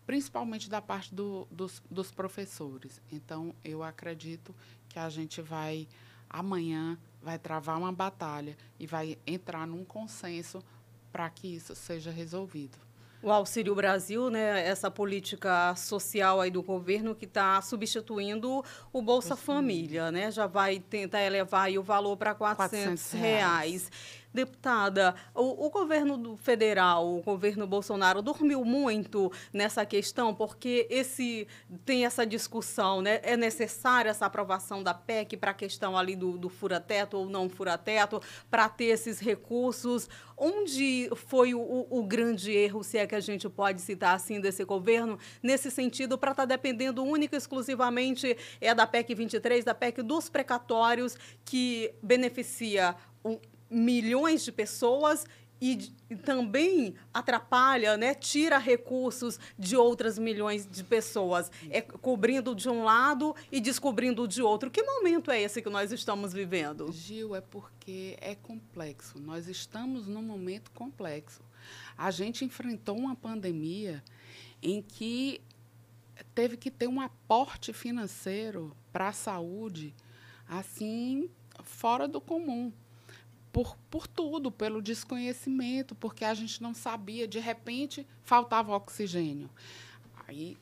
principalmente 0.06 0.68
da 0.68 0.80
parte 0.80 1.14
do, 1.14 1.46
dos, 1.50 1.82
dos 1.90 2.10
professores. 2.10 3.00
Então, 3.10 3.54
eu 3.64 3.82
acredito 3.82 4.54
que 4.88 4.98
a 4.98 5.08
gente 5.08 5.40
vai, 5.40 5.88
amanhã, 6.28 6.98
vai 7.22 7.38
travar 7.38 7.78
uma 7.78 7.92
batalha 7.92 8.56
e 8.78 8.86
vai 8.86 9.18
entrar 9.26 9.66
num 9.66 9.84
consenso 9.84 10.62
para 11.10 11.30
que 11.30 11.48
isso 11.48 11.74
seja 11.74 12.10
resolvido 12.10 12.83
o 13.24 13.32
Auxílio 13.32 13.74
Brasil, 13.74 14.28
né, 14.28 14.66
essa 14.68 14.90
política 14.90 15.74
social 15.76 16.42
aí 16.42 16.50
do 16.50 16.62
governo 16.62 17.14
que 17.14 17.24
está 17.24 17.60
substituindo 17.62 18.62
o 18.92 19.00
Bolsa 19.00 19.34
Família, 19.34 20.12
né, 20.12 20.30
já 20.30 20.46
vai 20.46 20.78
tentar 20.78 21.22
elevar 21.22 21.70
o 21.72 21.82
valor 21.82 22.18
para 22.18 22.34
400, 22.34 23.00
400 23.00 23.12
reais. 23.12 23.30
reais. 23.30 23.90
Deputada, 24.34 25.14
o, 25.32 25.66
o, 25.66 25.70
governo 25.70 26.36
federal, 26.36 27.18
o 27.18 27.22
governo 27.22 27.68
Bolsonaro 27.68 28.20
dormiu 28.20 28.64
muito 28.64 29.30
nessa 29.52 29.86
questão, 29.86 30.34
porque 30.34 30.88
esse 30.90 31.46
tem 31.84 32.04
essa 32.04 32.26
discussão, 32.26 33.00
né? 33.00 33.20
É 33.22 33.36
necessária 33.36 34.10
essa 34.10 34.26
aprovação 34.26 34.82
da 34.82 34.92
PEC 34.92 35.36
para 35.36 35.52
a 35.52 35.54
questão 35.54 35.96
ali 35.96 36.16
do, 36.16 36.36
do 36.36 36.48
fura-teto 36.48 37.16
ou 37.16 37.26
não 37.26 37.48
fura-teto, 37.48 38.20
para 38.50 38.68
ter 38.68 38.86
esses 38.86 39.20
recursos. 39.20 40.08
Onde 40.36 41.08
foi 41.14 41.54
o, 41.54 41.86
o, 41.88 42.02
grande 42.02 42.50
erro, 42.50 42.82
se 42.82 42.98
é 42.98 43.06
que 43.06 43.14
a 43.14 43.20
gente 43.20 43.48
pode 43.48 43.80
citar 43.80 44.16
assim, 44.16 44.40
desse 44.40 44.64
governo, 44.64 45.16
nesse 45.40 45.70
sentido, 45.70 46.18
para 46.18 46.32
estar 46.32 46.42
tá 46.42 46.46
dependendo 46.46 47.04
única 47.04 47.36
e 47.36 47.38
exclusivamente 47.38 48.36
é 48.60 48.74
da 48.74 48.84
PEC 48.84 49.14
23, 49.14 49.64
da 49.64 49.74
PEC 49.74 50.02
dos 50.02 50.28
precatórios, 50.28 51.16
que 51.44 51.94
beneficia 52.02 52.96
um, 53.24 53.38
milhões 53.74 54.44
de 54.44 54.52
pessoas 54.52 55.26
e, 55.60 55.92
e, 56.10 56.16
também 56.16 56.94
atrapalha, 57.12 57.96
né, 57.96 58.14
tira 58.14 58.58
recursos 58.58 59.38
de 59.58 59.76
outras 59.76 60.18
milhões 60.18 60.66
de 60.66 60.84
pessoas, 60.84 61.50
é 61.70 61.80
cobrindo 61.80 62.54
de 62.54 62.68
um 62.68 62.84
lado 62.84 63.34
e 63.50 63.60
descobrindo 63.60 64.28
de 64.28 64.42
outro. 64.42 64.70
Que 64.70 64.82
momento 64.82 65.30
é 65.30 65.40
esse 65.40 65.62
que 65.62 65.70
nós 65.70 65.92
estamos 65.92 66.32
vivendo? 66.32 66.92
Gil, 66.92 67.34
é 67.34 67.40
porque 67.40 68.16
é 68.20 68.34
complexo. 68.34 69.18
Nós 69.18 69.48
estamos 69.48 70.06
num 70.06 70.22
momento 70.22 70.70
complexo. 70.72 71.42
A 71.96 72.10
gente 72.10 72.44
enfrentou 72.44 72.96
uma 72.96 73.16
pandemia 73.16 74.02
em 74.62 74.82
que 74.82 75.40
teve 76.34 76.56
que 76.56 76.70
ter 76.70 76.88
um 76.88 77.00
aporte 77.00 77.72
financeiro 77.72 78.76
para 78.92 79.08
a 79.08 79.12
saúde 79.12 79.94
assim 80.46 81.30
fora 81.62 82.06
do 82.06 82.20
comum 82.20 82.72
por, 83.54 83.76
por 83.88 84.08
tudo, 84.08 84.50
pelo 84.50 84.82
desconhecimento, 84.82 85.94
porque 85.94 86.24
a 86.24 86.34
gente 86.34 86.60
não 86.60 86.74
sabia, 86.74 87.28
de 87.28 87.38
repente 87.38 88.04
faltava 88.24 88.74
oxigênio. 88.74 89.48
Aí 90.26 90.58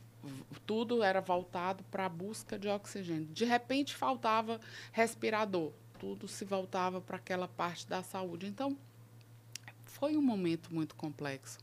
tudo 0.66 1.02
era 1.02 1.22
voltado 1.22 1.82
para 1.84 2.04
a 2.04 2.08
busca 2.10 2.58
de 2.58 2.68
oxigênio. 2.68 3.28
De 3.32 3.46
repente 3.46 3.96
faltava 3.96 4.60
respirador, 4.92 5.72
tudo 5.98 6.28
se 6.28 6.44
voltava 6.44 7.00
para 7.00 7.16
aquela 7.16 7.48
parte 7.48 7.86
da 7.88 8.02
saúde. 8.02 8.46
Então, 8.46 8.76
foi 9.86 10.14
um 10.14 10.22
momento 10.22 10.68
muito 10.72 10.94
complexo. 10.94 11.60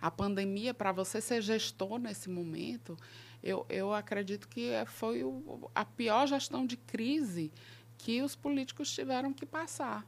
A 0.00 0.12
pandemia, 0.12 0.72
para 0.72 0.92
você 0.92 1.20
ser 1.20 1.42
gestor 1.42 1.98
nesse 1.98 2.30
momento, 2.30 2.96
eu, 3.42 3.66
eu 3.68 3.92
acredito 3.92 4.46
que 4.46 4.70
foi 4.86 5.24
o, 5.24 5.68
a 5.74 5.84
pior 5.84 6.28
gestão 6.28 6.64
de 6.64 6.76
crise 6.76 7.50
que 7.98 8.22
os 8.22 8.36
políticos 8.36 8.92
tiveram 8.92 9.32
que 9.32 9.44
passar. 9.44 10.06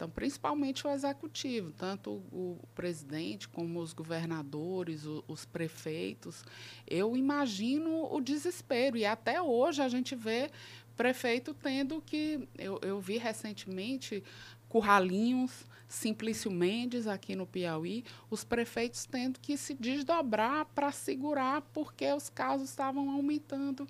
Então, 0.00 0.08
principalmente 0.08 0.86
o 0.86 0.90
executivo, 0.90 1.72
tanto 1.72 2.10
o, 2.32 2.58
presidente 2.74 3.46
como 3.46 3.80
os 3.80 3.92
governadores, 3.92 5.04
o, 5.04 5.22
os 5.28 5.44
prefeitos. 5.44 6.42
Eu 6.88 7.14
imagino 7.18 8.10
o 8.10 8.18
desespero. 8.18 8.96
E 8.96 9.04
até 9.04 9.42
hoje 9.42 9.82
a 9.82 9.90
gente 9.90 10.16
vê 10.16 10.50
prefeito 10.96 11.52
tendo 11.52 12.00
que. 12.00 12.48
Eu, 12.56 12.80
eu 12.80 12.98
vi 12.98 13.18
recentemente 13.18 14.24
Curralinhos, 14.70 15.66
Simplício 15.86 16.50
Mendes, 16.50 17.06
aqui 17.06 17.36
no 17.36 17.46
Piauí, 17.46 18.02
os 18.30 18.42
prefeitos 18.42 19.04
tendo 19.04 19.38
que 19.38 19.54
se 19.54 19.74
desdobrar 19.74 20.64
para 20.74 20.90
segurar, 20.92 21.60
porque 21.74 22.10
os 22.10 22.30
casos 22.30 22.70
estavam 22.70 23.10
aumentando 23.10 23.86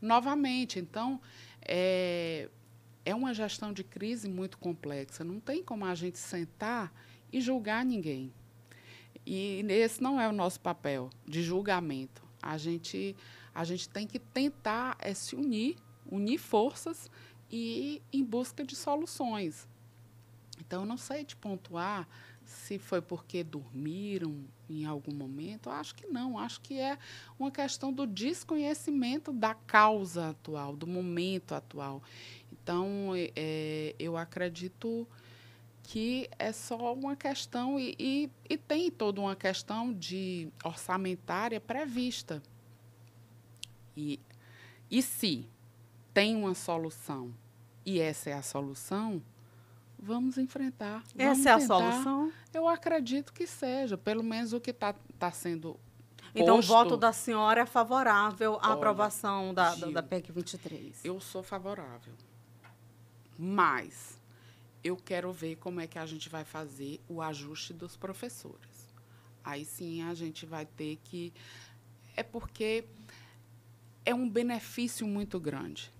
novamente. 0.00 0.80
Então, 0.80 1.20
é, 1.64 2.48
é 3.04 3.14
uma 3.14 3.34
gestão 3.34 3.72
de 3.72 3.82
crise 3.82 4.28
muito 4.28 4.58
complexa. 4.58 5.24
Não 5.24 5.40
tem 5.40 5.62
como 5.62 5.84
a 5.84 5.94
gente 5.94 6.18
sentar 6.18 6.92
e 7.32 7.40
julgar 7.40 7.84
ninguém. 7.84 8.32
E 9.24 9.64
esse 9.68 10.02
não 10.02 10.20
é 10.20 10.28
o 10.28 10.32
nosso 10.32 10.60
papel 10.60 11.10
de 11.26 11.42
julgamento. 11.42 12.22
A 12.40 12.58
gente, 12.58 13.16
a 13.54 13.64
gente 13.64 13.88
tem 13.88 14.06
que 14.06 14.18
tentar 14.18 14.96
é, 14.98 15.14
se 15.14 15.36
unir, 15.36 15.76
unir 16.10 16.38
forças 16.38 17.10
e 17.50 18.02
em 18.12 18.24
busca 18.24 18.64
de 18.64 18.74
soluções. 18.74 19.68
Então, 20.58 20.82
eu 20.82 20.86
não 20.86 20.96
sei 20.96 21.24
te 21.24 21.36
pontuar 21.36 22.08
se 22.44 22.78
foi 22.78 23.00
porque 23.00 23.42
dormiram 23.42 24.44
em 24.68 24.84
algum 24.84 25.14
momento. 25.14 25.68
Eu 25.68 25.72
acho 25.72 25.94
que 25.94 26.06
não. 26.06 26.38
Acho 26.38 26.60
que 26.60 26.78
é 26.78 26.98
uma 27.38 27.50
questão 27.50 27.92
do 27.92 28.06
desconhecimento 28.06 29.32
da 29.32 29.54
causa 29.54 30.30
atual, 30.30 30.76
do 30.76 30.86
momento 30.86 31.54
atual. 31.54 32.02
Então, 32.62 33.10
é, 33.14 33.94
eu 33.98 34.16
acredito 34.16 35.06
que 35.82 36.28
é 36.38 36.52
só 36.52 36.94
uma 36.94 37.16
questão, 37.16 37.78
e, 37.78 37.94
e, 37.98 38.30
e, 38.48 38.56
tem 38.56 38.90
toda 38.90 39.20
uma 39.20 39.34
questão 39.34 39.92
de 39.92 40.48
orçamentária 40.64 41.60
prevista. 41.60 42.40
E, 43.96 44.20
e 44.88 45.02
se 45.02 45.48
tem 46.14 46.36
uma 46.36 46.54
solução 46.54 47.34
e 47.84 48.00
essa 48.00 48.30
é 48.30 48.32
a 48.32 48.42
solução, 48.42 49.20
vamos 49.98 50.38
enfrentar. 50.38 51.02
Vamos 51.16 51.40
essa 51.40 51.50
é 51.50 51.52
a 51.52 51.60
solução? 51.60 52.32
Eu 52.54 52.68
acredito 52.68 53.32
que 53.32 53.46
seja, 53.46 53.98
pelo 53.98 54.22
menos 54.22 54.52
o 54.52 54.60
que 54.60 54.70
está 54.70 54.94
tá 55.18 55.32
sendo 55.32 55.78
então, 56.34 56.58
o 56.58 56.62
voto 56.62 56.96
da 56.96 57.12
senhora 57.12 57.60
é 57.60 57.66
favorável 57.66 58.54
à 58.54 58.68
Olha, 58.68 58.74
aprovação 58.74 59.52
da, 59.52 59.74
da, 59.74 59.86
da 59.88 60.02
PEC 60.02 60.32
23? 60.32 61.04
Eu 61.04 61.20
sou 61.20 61.42
favorável. 61.42 62.14
Mas 63.44 64.20
eu 64.84 64.96
quero 64.96 65.32
ver 65.32 65.56
como 65.56 65.80
é 65.80 65.86
que 65.88 65.98
a 65.98 66.06
gente 66.06 66.28
vai 66.28 66.44
fazer 66.44 67.00
o 67.08 67.20
ajuste 67.20 67.74
dos 67.74 67.96
professores. 67.96 68.94
Aí 69.42 69.64
sim 69.64 70.00
a 70.04 70.14
gente 70.14 70.46
vai 70.46 70.64
ter 70.64 71.00
que. 71.02 71.32
É 72.14 72.22
porque 72.22 72.84
é 74.04 74.14
um 74.14 74.30
benefício 74.30 75.08
muito 75.08 75.40
grande. 75.40 75.90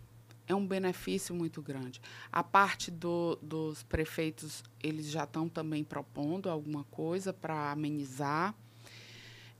É 0.47 0.55
um 0.55 0.65
benefício 0.65 1.35
muito 1.35 1.61
grande. 1.61 2.01
A 2.31 2.45
parte 2.45 2.93
do, 2.93 3.37
dos 3.43 3.83
prefeitos, 3.83 4.63
eles 4.81 5.11
já 5.11 5.25
estão 5.25 5.49
também 5.49 5.83
propondo 5.83 6.49
alguma 6.49 6.85
coisa 6.85 7.33
para 7.33 7.73
amenizar. 7.73 8.55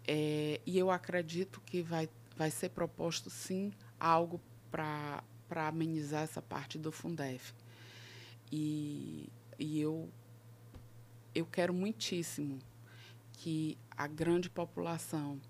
É, 0.07 0.61
e 0.65 0.79
eu 0.79 0.89
acredito 0.89 1.61
que 1.67 1.83
vai, 1.83 2.09
vai 2.37 2.51
ser 2.53 2.69
proposto, 2.69 3.29
sim, 3.29 3.73
algo 3.99 4.41
para 4.71 5.25
amenizar 5.67 6.23
essa 6.23 6.41
parte 6.41 6.79
do 6.79 6.93
Fundef. 6.93 7.53
E, 8.53 9.31
e 9.59 9.81
eu, 9.81 10.11
eu 11.35 11.47
quero 11.47 11.73
muitíssimo 11.73 12.59
que 13.33 13.79
a 13.91 14.07
grande 14.07 14.51
população 14.51 15.41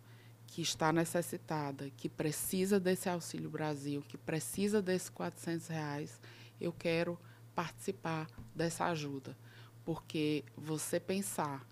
que 0.47 0.63
está 0.63 0.93
necessitada, 0.93 1.91
que 1.97 2.09
precisa 2.09 2.79
desse 2.79 3.09
Auxílio 3.09 3.51
Brasil, 3.51 4.03
que 4.03 4.17
precisa 4.17 4.81
desses 4.81 5.09
400 5.09 5.67
reais, 5.67 6.21
eu 6.61 6.73
quero 6.73 7.19
participar 7.57 8.29
dessa 8.55 8.85
ajuda. 8.87 9.37
Porque 9.85 10.45
você 10.57 11.01
pensar 11.01 11.67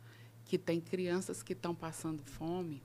que 0.44 0.58
tem 0.58 0.80
crianças 0.80 1.44
que 1.44 1.52
estão 1.52 1.74
passando 1.74 2.24
fome, 2.24 2.82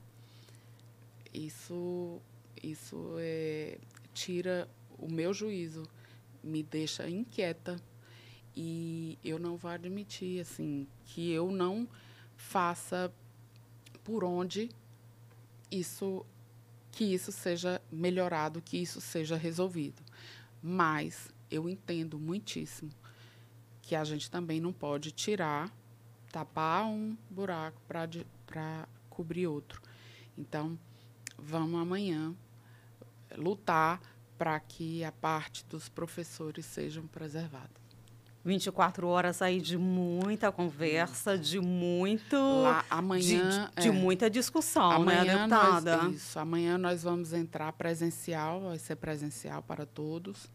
isso, 1.34 2.20
isso 2.62 3.16
é, 3.18 3.78
tira 4.14 4.68
o 4.96 5.10
meu 5.10 5.34
juízo, 5.34 5.82
me 6.44 6.62
deixa 6.62 7.08
inquieta 7.08 7.76
e 8.56 9.18
eu 9.22 9.38
não 9.38 9.56
vou 9.56 9.70
admitir 9.70 10.40
assim 10.40 10.86
que 11.04 11.30
eu 11.30 11.50
não 11.50 11.86
faça 12.36 13.12
por 14.02 14.24
onde 14.24 14.70
isso 15.70 16.24
que 16.90 17.04
isso 17.04 17.30
seja 17.30 17.82
melhorado, 17.92 18.62
que 18.62 18.78
isso 18.78 19.02
seja 19.02 19.36
resolvido. 19.36 20.02
Mas 20.62 21.28
eu 21.50 21.68
entendo 21.68 22.18
muitíssimo 22.18 22.90
que 23.82 23.94
a 23.94 24.02
gente 24.02 24.30
também 24.30 24.60
não 24.60 24.72
pode 24.72 25.12
tirar, 25.12 25.70
tapar 26.32 26.86
um 26.86 27.14
buraco 27.28 27.78
para 28.46 28.88
cobrir 29.10 29.46
outro. 29.46 29.82
Então, 30.38 30.78
vamos 31.38 31.78
amanhã 31.78 32.34
lutar 33.36 34.00
para 34.38 34.58
que 34.58 35.04
a 35.04 35.12
parte 35.12 35.64
dos 35.66 35.88
professores 35.88 36.64
sejam 36.64 37.06
preservados. 37.06 37.85
24 38.46 39.08
horas 39.08 39.42
aí 39.42 39.60
de 39.60 39.76
muita 39.76 40.52
conversa, 40.52 41.36
de 41.36 41.58
muito. 41.58 42.36
Lá, 42.36 42.84
amanhã. 42.88 43.68
De, 43.74 43.82
de 43.82 43.88
é, 43.88 43.90
muita 43.90 44.30
discussão, 44.30 44.88
né, 45.04 45.18
amanhã 45.18 45.24
né, 45.24 45.56
deputada? 45.56 45.96
Nós, 45.96 46.14
isso. 46.14 46.38
Amanhã 46.38 46.78
nós 46.78 47.02
vamos 47.02 47.32
entrar 47.32 47.72
presencial, 47.72 48.60
vai 48.60 48.78
ser 48.78 48.94
presencial 48.96 49.62
para 49.64 49.84
todos. 49.84 50.48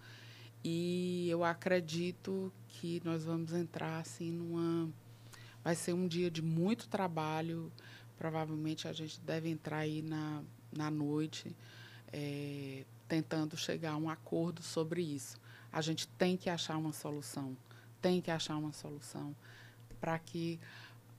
E 0.64 1.28
eu 1.30 1.44
acredito 1.44 2.50
que 2.70 3.02
nós 3.04 3.26
vamos 3.26 3.52
entrar 3.52 4.00
assim 4.00 4.32
numa. 4.32 4.90
Vai 5.62 5.76
ser 5.76 5.92
um 5.92 6.08
dia 6.08 6.32
de 6.32 6.42
muito 6.42 6.88
trabalho. 6.88 7.70
Provavelmente 8.18 8.88
a 8.88 8.94
gente 8.94 9.20
deve 9.20 9.50
entrar 9.50 9.80
aí 9.80 10.02
na, 10.02 10.42
na 10.72 10.90
noite, 10.90 11.54
é, 12.14 12.86
tentando 13.10 13.58
chegar 13.58 13.92
a 13.92 13.98
um 13.98 14.10
acordo 14.10 14.64
sobre 14.64 15.02
isso. 15.02 15.36
A 15.74 15.82
gente 15.82 16.08
tem 16.08 16.38
que 16.38 16.50
achar 16.50 16.78
uma 16.78 16.94
solução 16.94 17.58
tem 18.02 18.22
que 18.22 18.32
achar 18.32 18.58
uma 18.58 18.74
solução. 18.74 19.36
para 20.00 20.18
que 20.18 20.60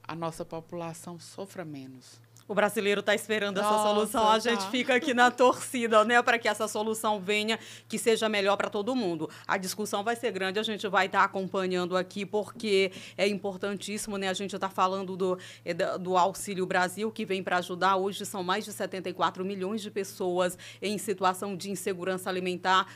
a 0.02 0.14
nossa 0.14 0.44
população 0.44 1.18
sofra 1.18 1.64
menos. 1.64 2.20
O 2.48 2.54
brasileiro 2.54 3.00
está 3.00 3.14
esperando 3.14 3.60
Nossa, 3.60 3.74
essa 3.74 3.82
solução. 3.82 4.28
A 4.28 4.32
tá. 4.32 4.38
gente 4.38 4.70
fica 4.70 4.94
aqui 4.94 5.14
na 5.14 5.30
torcida, 5.30 6.04
né, 6.04 6.20
para 6.22 6.38
que 6.38 6.48
essa 6.48 6.66
solução 6.66 7.20
venha, 7.20 7.58
que 7.88 7.98
seja 7.98 8.28
melhor 8.28 8.56
para 8.56 8.68
todo 8.68 8.94
mundo. 8.94 9.28
A 9.46 9.56
discussão 9.56 10.02
vai 10.02 10.16
ser 10.16 10.32
grande, 10.32 10.58
a 10.58 10.62
gente 10.62 10.86
vai 10.88 11.06
estar 11.06 11.20
tá 11.20 11.24
acompanhando 11.24 11.96
aqui, 11.96 12.24
porque 12.24 12.92
é 13.16 13.26
importantíssimo, 13.26 14.16
né? 14.16 14.28
A 14.28 14.32
gente 14.32 14.54
está 14.54 14.68
falando 14.68 15.16
do, 15.16 15.38
é, 15.64 15.74
do 15.74 16.16
Auxílio 16.16 16.66
Brasil, 16.66 17.10
que 17.10 17.24
vem 17.24 17.42
para 17.42 17.58
ajudar. 17.58 17.96
Hoje 17.96 18.24
são 18.26 18.42
mais 18.42 18.64
de 18.64 18.72
74 18.72 19.44
milhões 19.44 19.80
de 19.80 19.90
pessoas 19.90 20.58
em 20.80 20.98
situação 20.98 21.56
de 21.56 21.70
insegurança 21.70 22.28
alimentar, 22.28 22.86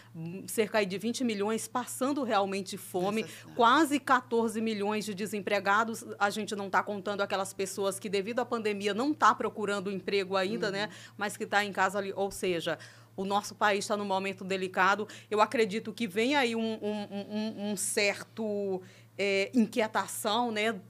cerca 0.46 0.84
de 0.84 0.98
20 0.98 1.24
milhões 1.24 1.68
passando 1.68 2.22
realmente 2.22 2.76
fome, 2.76 3.24
quase 3.54 3.98
14 3.98 4.60
milhões 4.60 5.04
de 5.04 5.14
desempregados. 5.14 6.04
A 6.18 6.30
gente 6.30 6.54
não 6.54 6.66
está 6.66 6.82
contando 6.82 7.20
aquelas 7.20 7.52
pessoas 7.52 7.98
que, 7.98 8.08
devido 8.08 8.40
à 8.40 8.44
pandemia, 8.44 8.94
não 8.94 9.10
estão 9.12 9.28
tá 9.28 9.34
procurando 9.46 9.92
emprego 9.92 10.36
ainda, 10.36 10.70
né? 10.70 10.84
uhum. 10.84 10.88
né? 10.88 10.94
Mas 11.16 11.36
que 11.36 11.44
está 11.44 11.64
em 11.64 11.72
casa 11.72 11.98
ali. 11.98 12.12
Ou 12.16 12.30
seja, 12.32 12.78
o 13.16 13.24
nosso 13.24 13.54
país 13.54 13.84
está 13.84 13.96
num 13.96 14.04
momento 14.04 14.44
delicado. 14.44 15.06
Eu 15.30 15.40
acredito 15.40 15.92
que 15.92 16.06
vem 16.08 16.34
aí 16.34 16.56
um, 16.56 16.78
um, 16.82 17.06
um, 17.10 17.70
um 17.70 17.76
certo 17.76 18.82
é, 19.16 19.50
inquietação, 19.54 20.50
né? 20.50 20.80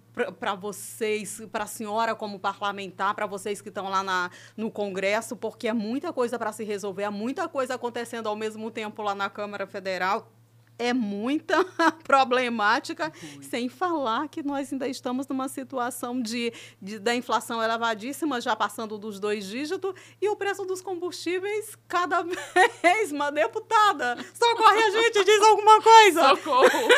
para 0.41 0.55
vocês, 0.55 1.43
para 1.53 1.65
a 1.65 1.67
senhora 1.67 2.15
como 2.15 2.39
parlamentar, 2.39 3.15
para 3.15 3.27
vocês 3.27 3.61
que 3.61 3.69
estão 3.69 3.91
lá 3.91 4.03
na, 4.03 4.31
no 4.57 4.71
Congresso, 4.71 5.37
porque 5.37 5.69
é 5.69 5.75
muita 5.75 6.11
coisa 6.11 6.39
para 6.39 6.51
se 6.53 6.65
resolver, 6.65 7.05
há 7.05 7.11
muita 7.11 7.47
coisa 7.47 7.75
acontecendo 7.75 8.27
ao 8.27 8.35
mesmo 8.35 8.71
tempo 8.71 9.03
lá 9.03 9.15
na 9.15 9.29
Câmara 9.29 9.67
Federal 9.67 10.33
é 10.79 10.93
muita 10.93 11.65
problemática, 12.05 13.13
uhum. 13.23 13.43
sem 13.43 13.69
falar 13.69 14.29
que 14.29 14.43
nós 14.43 14.73
ainda 14.73 14.87
estamos 14.89 15.27
numa 15.27 15.49
situação 15.49 16.21
de, 16.21 16.53
de, 16.81 16.99
da 16.99 17.15
inflação 17.15 17.63
elevadíssima, 17.63 18.41
já 18.41 18.55
passando 18.55 18.99
dos 18.99 19.19
dois 19.19 19.47
dígitos, 19.47 19.95
e 20.21 20.29
o 20.29 20.37
preço 20.37 20.65
dos 20.65 20.81
combustíveis 20.81 21.77
cada 21.89 22.23
vez, 22.83 23.13
uma 23.13 23.31
deputada. 23.31 24.17
Socorre 24.35 24.83
a 24.83 24.91
gente, 24.91 25.25
diz 25.25 25.43
alguma 25.43 25.83
coisa. 25.83 26.29
Socorro. 26.29 26.89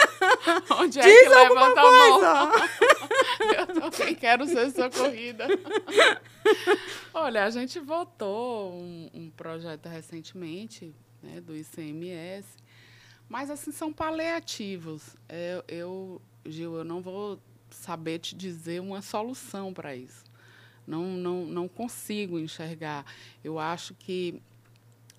Onde 0.82 0.98
é 0.98 1.02
diz 1.02 1.22
que 1.22 1.28
levanta 1.28 1.80
coisa. 1.80 2.30
a 2.30 2.46
mão? 2.46 2.52
Eu 3.58 3.90
também 3.90 4.14
quero 4.14 4.46
ser 4.46 4.70
socorrida. 4.70 5.46
Olha, 7.14 7.44
a 7.44 7.50
gente 7.50 7.78
votou 7.78 8.72
um, 8.72 9.10
um 9.14 9.30
projeto 9.30 9.86
recentemente 9.88 10.94
né, 11.22 11.40
do 11.40 11.56
ICMS 11.56 12.67
mas, 13.28 13.50
assim, 13.50 13.70
são 13.70 13.92
paliativos. 13.92 15.16
É, 15.28 15.62
eu, 15.68 16.20
Gil, 16.46 16.76
eu 16.76 16.84
não 16.84 17.00
vou 17.00 17.38
saber 17.70 18.18
te 18.18 18.34
dizer 18.34 18.80
uma 18.80 19.02
solução 19.02 19.72
para 19.72 19.94
isso. 19.94 20.24
Não, 20.86 21.04
não, 21.04 21.44
não 21.44 21.68
consigo 21.68 22.38
enxergar. 22.38 23.04
Eu 23.44 23.58
acho 23.58 23.94
que, 23.94 24.40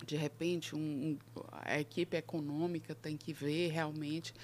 de 0.04 0.16
repente, 0.16 0.74
um, 0.74 1.16
a 1.52 1.78
equipe 1.78 2.16
econômica 2.16 2.94
tem 2.94 3.16
que 3.16 3.32
ver 3.32 3.70
realmente 3.70 4.34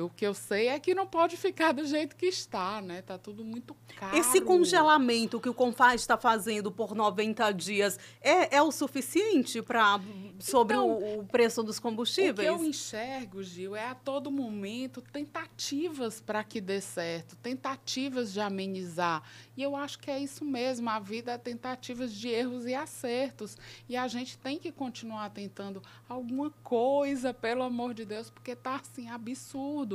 o 0.00 0.10
que 0.10 0.26
eu 0.26 0.34
sei 0.34 0.68
é 0.68 0.78
que 0.78 0.94
não 0.94 1.06
pode 1.06 1.36
ficar 1.36 1.72
do 1.72 1.86
jeito 1.86 2.16
que 2.16 2.26
está, 2.26 2.80
né? 2.82 3.02
Tá 3.02 3.16
tudo 3.16 3.44
muito 3.44 3.74
caro. 3.98 4.16
Esse 4.16 4.40
congelamento 4.40 5.40
que 5.40 5.48
o 5.48 5.54
Confaz 5.54 6.02
está 6.02 6.16
fazendo 6.16 6.70
por 6.70 6.94
90 6.94 7.50
dias 7.52 7.98
é, 8.20 8.56
é 8.56 8.62
o 8.62 8.70
suficiente 8.70 9.62
para 9.62 10.00
sobre 10.38 10.76
então, 10.76 10.90
o, 10.90 11.20
o, 11.20 11.26
preço 11.26 11.62
dos 11.62 11.78
combustíveis? 11.78 12.48
O 12.48 12.56
que 12.56 12.62
eu 12.62 12.64
enxergo, 12.64 13.42
Gil, 13.42 13.74
é 13.74 13.86
a 13.86 13.94
todo 13.94 14.30
momento 14.30 15.00
tentativas 15.00 16.20
para 16.20 16.44
que 16.44 16.60
dê 16.60 16.80
certo, 16.80 17.36
tentativas 17.36 18.32
de 18.32 18.40
amenizar. 18.40 19.22
E 19.56 19.62
eu 19.62 19.74
acho 19.74 19.98
que 19.98 20.10
é 20.10 20.18
isso 20.18 20.44
mesmo, 20.44 20.90
a 20.90 20.98
vida 20.98 21.32
é 21.32 21.38
tentativas 21.38 22.12
de 22.12 22.28
erros 22.28 22.66
e 22.66 22.74
acertos. 22.74 23.56
E 23.88 23.96
a 23.96 24.06
gente 24.08 24.36
tem 24.38 24.58
que 24.58 24.70
continuar 24.70 25.30
tentando 25.30 25.82
alguma 26.08 26.50
coisa, 26.62 27.32
pelo 27.32 27.62
amor 27.62 27.94
de 27.94 28.04
Deus, 28.04 28.28
porque 28.28 28.50
está 28.50 28.76
assim 28.76 29.08
absurdo. 29.08 29.85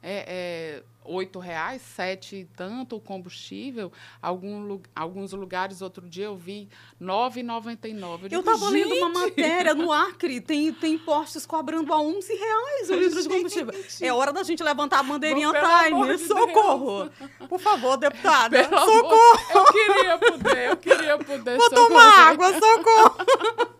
É, 0.00 0.24
é, 0.28 0.82
oito 1.04 1.40
reais, 1.40 1.82
sete 1.82 2.36
e 2.36 2.44
tanto 2.44 2.96
o 2.96 3.00
combustível. 3.00 3.90
Algum, 4.22 4.78
alguns 4.94 5.32
lugares, 5.32 5.82
outro 5.82 6.08
dia 6.08 6.26
eu 6.26 6.36
vi 6.36 6.68
nove 7.00 7.42
noventa 7.42 7.88
e 7.88 7.92
nove. 7.94 8.28
Eu 8.30 8.40
estava 8.40 8.68
lendo 8.68 8.94
uma 8.94 9.08
matéria 9.08 9.74
no 9.74 9.92
Acre, 9.92 10.40
tem, 10.40 10.72
tem 10.72 10.96
postes 10.98 11.44
cobrando 11.44 11.92
a 11.92 12.00
onze 12.00 12.32
reais 12.32 12.90
o 12.90 12.94
litro 12.94 13.22
de 13.22 13.28
combustível. 13.28 13.74
É 14.00 14.12
hora 14.12 14.32
da 14.32 14.42
gente 14.44 14.62
levantar 14.62 15.00
a 15.00 15.02
bandeirinha 15.02 15.52
Bom, 15.52 16.06
Time. 16.06 16.18
Socorro! 16.18 17.04
Deus. 17.10 17.48
Por 17.48 17.58
favor, 17.58 17.96
deputada. 17.96 18.68
Pelo 18.68 18.80
socorro! 18.80 19.38
Amor, 19.50 19.56
eu 19.56 19.72
queria 19.72 20.18
poder, 20.18 20.68
eu 20.68 20.76
queria 20.76 21.18
poder 21.18 21.56
Vou 21.56 21.68
socorrer. 21.70 21.88
tomar 21.88 22.28
água, 22.28 22.52
socorro! 22.52 23.78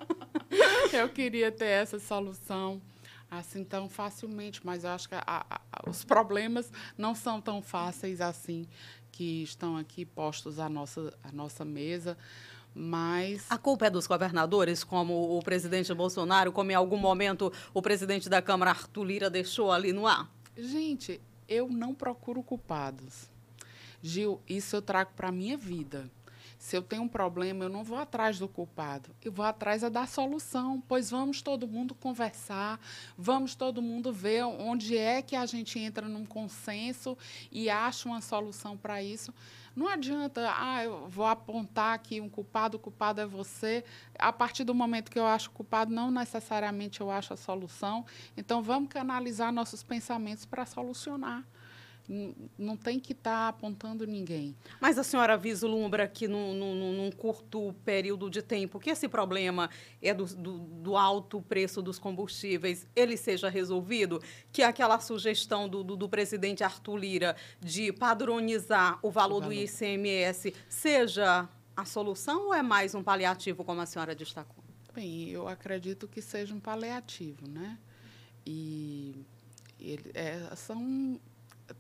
eu 0.92 1.08
queria 1.10 1.52
ter 1.52 1.66
essa 1.66 1.98
solução 1.98 2.80
assim 3.30 3.64
tão 3.64 3.88
facilmente, 3.88 4.60
mas 4.64 4.84
eu 4.84 4.90
acho 4.90 5.08
que 5.08 5.14
a, 5.14 5.22
a, 5.26 5.60
os 5.88 6.04
problemas 6.04 6.72
não 6.96 7.14
são 7.14 7.40
tão 7.40 7.60
fáceis 7.60 8.20
assim 8.20 8.66
que 9.12 9.42
estão 9.42 9.76
aqui 9.76 10.04
postos 10.04 10.58
à 10.58 10.68
nossa, 10.68 11.12
à 11.22 11.32
nossa 11.32 11.64
mesa. 11.64 12.16
Mas. 12.74 13.46
A 13.50 13.58
culpa 13.58 13.86
é 13.86 13.90
dos 13.90 14.06
governadores, 14.06 14.84
como 14.84 15.36
o 15.36 15.42
presidente 15.42 15.92
Bolsonaro, 15.92 16.52
como 16.52 16.70
em 16.70 16.74
algum 16.74 16.98
momento 16.98 17.52
o 17.74 17.82
presidente 17.82 18.28
da 18.28 18.40
Câmara, 18.40 18.70
Arthur 18.70 19.04
Lira, 19.04 19.30
deixou 19.30 19.72
ali 19.72 19.92
no 19.92 20.06
ar? 20.06 20.30
Gente, 20.56 21.20
eu 21.48 21.68
não 21.68 21.94
procuro 21.94 22.42
culpados. 22.42 23.28
Gil, 24.00 24.40
isso 24.48 24.76
eu 24.76 24.82
trago 24.82 25.10
para 25.16 25.28
a 25.28 25.32
minha 25.32 25.56
vida. 25.56 26.08
Se 26.58 26.76
eu 26.76 26.82
tenho 26.82 27.02
um 27.02 27.08
problema, 27.08 27.64
eu 27.64 27.68
não 27.68 27.84
vou 27.84 27.96
atrás 27.96 28.36
do 28.36 28.48
culpado, 28.48 29.14
eu 29.24 29.30
vou 29.30 29.44
atrás 29.44 29.84
é 29.84 29.88
da 29.88 30.06
solução, 30.06 30.82
pois 30.88 31.08
vamos 31.08 31.40
todo 31.40 31.68
mundo 31.68 31.94
conversar, 31.94 32.80
vamos 33.16 33.54
todo 33.54 33.80
mundo 33.80 34.12
ver 34.12 34.42
onde 34.42 34.96
é 34.96 35.22
que 35.22 35.36
a 35.36 35.46
gente 35.46 35.78
entra 35.78 36.08
num 36.08 36.26
consenso 36.26 37.16
e 37.52 37.70
acha 37.70 38.08
uma 38.08 38.20
solução 38.20 38.76
para 38.76 39.00
isso. 39.00 39.32
Não 39.76 39.86
adianta, 39.86 40.52
ah, 40.56 40.82
eu 40.82 41.06
vou 41.06 41.24
apontar 41.24 41.94
aqui 41.94 42.20
um 42.20 42.28
culpado, 42.28 42.76
o 42.76 42.80
culpado 42.80 43.20
é 43.20 43.26
você. 43.26 43.84
A 44.18 44.32
partir 44.32 44.64
do 44.64 44.74
momento 44.74 45.08
que 45.08 45.18
eu 45.18 45.26
acho 45.26 45.50
o 45.50 45.52
culpado, 45.52 45.94
não 45.94 46.10
necessariamente 46.10 47.00
eu 47.00 47.08
acho 47.08 47.32
a 47.32 47.36
solução. 47.36 48.04
Então, 48.36 48.60
vamos 48.60 48.88
canalizar 48.88 49.52
nossos 49.52 49.84
pensamentos 49.84 50.44
para 50.44 50.66
solucionar 50.66 51.44
não 52.58 52.76
tem 52.76 52.98
que 52.98 53.12
estar 53.12 53.30
tá 53.30 53.48
apontando 53.48 54.06
ninguém. 54.06 54.56
Mas 54.80 54.98
a 54.98 55.02
senhora 55.02 55.36
vislumbra 55.36 56.08
que 56.08 56.26
num, 56.26 56.54
num, 56.54 56.92
num, 56.94 57.10
curto 57.10 57.74
período 57.84 58.30
de 58.30 58.40
tempo 58.40 58.80
que 58.80 58.88
esse 58.88 59.08
problema 59.08 59.68
é 60.00 60.14
do, 60.14 60.24
do, 60.24 60.58
do, 60.58 60.96
alto 60.96 61.42
preço 61.42 61.82
dos 61.82 61.98
combustíveis, 61.98 62.86
ele 62.96 63.16
seja 63.16 63.50
resolvido? 63.50 64.22
Que 64.50 64.62
aquela 64.62 64.98
sugestão 65.00 65.68
do, 65.68 65.84
do, 65.84 65.96
do 65.96 66.08
presidente 66.08 66.64
Arthur 66.64 66.96
Lira 66.96 67.36
de 67.60 67.92
padronizar 67.92 68.98
o 69.02 69.10
valor, 69.10 69.38
o 69.38 69.40
valor 69.40 69.46
do 69.46 69.52
ICMS 69.52 70.54
seja 70.68 71.48
a 71.76 71.84
solução 71.84 72.46
ou 72.46 72.54
é 72.54 72.62
mais 72.62 72.94
um 72.94 73.02
paliativo, 73.02 73.64
como 73.64 73.80
a 73.80 73.86
senhora 73.86 74.14
destacou? 74.14 74.64
Bem, 74.94 75.28
eu 75.28 75.46
acredito 75.46 76.08
que 76.08 76.22
seja 76.22 76.54
um 76.54 76.60
paliativo, 76.60 77.46
né? 77.46 77.78
E 78.44 79.14
ele, 79.78 80.10
é, 80.14 80.54
são 80.56 81.20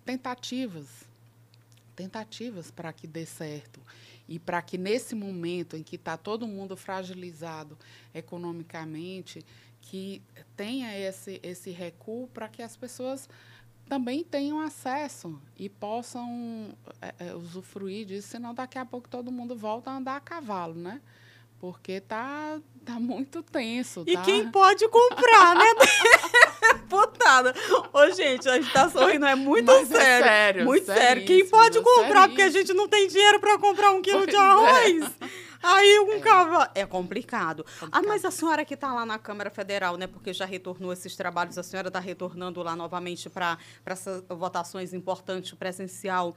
tentativas, 0.04 1.04
tentativas 1.94 2.70
para 2.70 2.92
que 2.92 3.06
dê 3.06 3.26
certo 3.26 3.80
e 4.28 4.38
para 4.38 4.60
que 4.60 4.76
nesse 4.76 5.14
momento 5.14 5.76
em 5.76 5.82
que 5.82 5.96
está 5.96 6.16
todo 6.16 6.46
mundo 6.46 6.76
fragilizado 6.76 7.78
economicamente, 8.14 9.44
que 9.80 10.22
tenha 10.56 10.96
esse, 10.98 11.40
esse 11.42 11.70
recuo 11.70 12.28
para 12.28 12.48
que 12.48 12.62
as 12.62 12.76
pessoas 12.76 13.28
também 13.88 14.22
tenham 14.22 14.60
acesso 14.60 15.40
e 15.56 15.68
possam 15.68 16.74
é, 17.00 17.14
é, 17.18 17.34
usufruir 17.34 18.06
disso, 18.06 18.28
senão 18.28 18.52
daqui 18.52 18.78
a 18.78 18.84
pouco 18.84 19.08
todo 19.08 19.32
mundo 19.32 19.56
volta 19.56 19.90
a 19.90 19.96
andar 19.96 20.16
a 20.16 20.20
cavalo, 20.20 20.74
né? 20.74 21.00
Porque 21.58 22.00
tá, 22.00 22.60
tá 22.88 22.98
muito 22.98 23.42
tenso. 23.42 24.02
E 24.06 24.14
tá? 24.14 24.22
quem 24.22 24.50
pode 24.50 24.88
comprar, 24.88 25.54
né? 25.54 25.66
Putada. 26.88 27.54
Ô, 27.92 28.10
gente, 28.12 28.48
a 28.48 28.54
gente 28.54 28.72
tá 28.72 28.88
sorrindo, 28.88 29.26
é 29.26 29.34
muito 29.34 29.66
Mas 29.66 29.92
é 29.92 29.94
sério. 29.94 30.24
É 30.24 30.28
sério. 30.28 30.64
Muito 30.64 30.86
sério. 30.86 31.26
Quem 31.26 31.46
pode 31.46 31.82
comprar? 31.82 32.28
Porque 32.28 32.40
a 32.40 32.50
gente 32.50 32.72
não 32.72 32.88
tem 32.88 33.06
dinheiro 33.06 33.38
para 33.40 33.58
comprar 33.58 33.90
um 33.90 34.00
quilo 34.00 34.20
pois 34.20 34.30
de 34.30 34.36
é. 34.36 34.38
arroz. 34.38 35.02
É. 35.20 35.48
Aí 35.62 36.00
um 36.00 36.12
é. 36.12 36.20
cavalo. 36.20 36.70
É 36.74 36.86
complicado. 36.86 37.62
complicado. 37.64 37.88
Ah, 37.92 38.00
mas 38.00 38.24
a 38.24 38.30
senhora 38.30 38.64
que 38.64 38.72
está 38.72 38.94
lá 38.94 39.04
na 39.04 39.18
Câmara 39.18 39.50
Federal, 39.50 39.98
né? 39.98 40.06
Porque 40.06 40.32
já 40.32 40.46
retornou 40.46 40.90
esses 40.90 41.14
trabalhos, 41.14 41.58
a 41.58 41.62
senhora 41.62 41.88
está 41.88 42.00
retornando 42.00 42.62
lá 42.62 42.74
novamente 42.74 43.28
para 43.28 43.58
essas 43.84 44.24
votações 44.28 44.94
importantes 44.94 45.52
presencial 45.52 46.34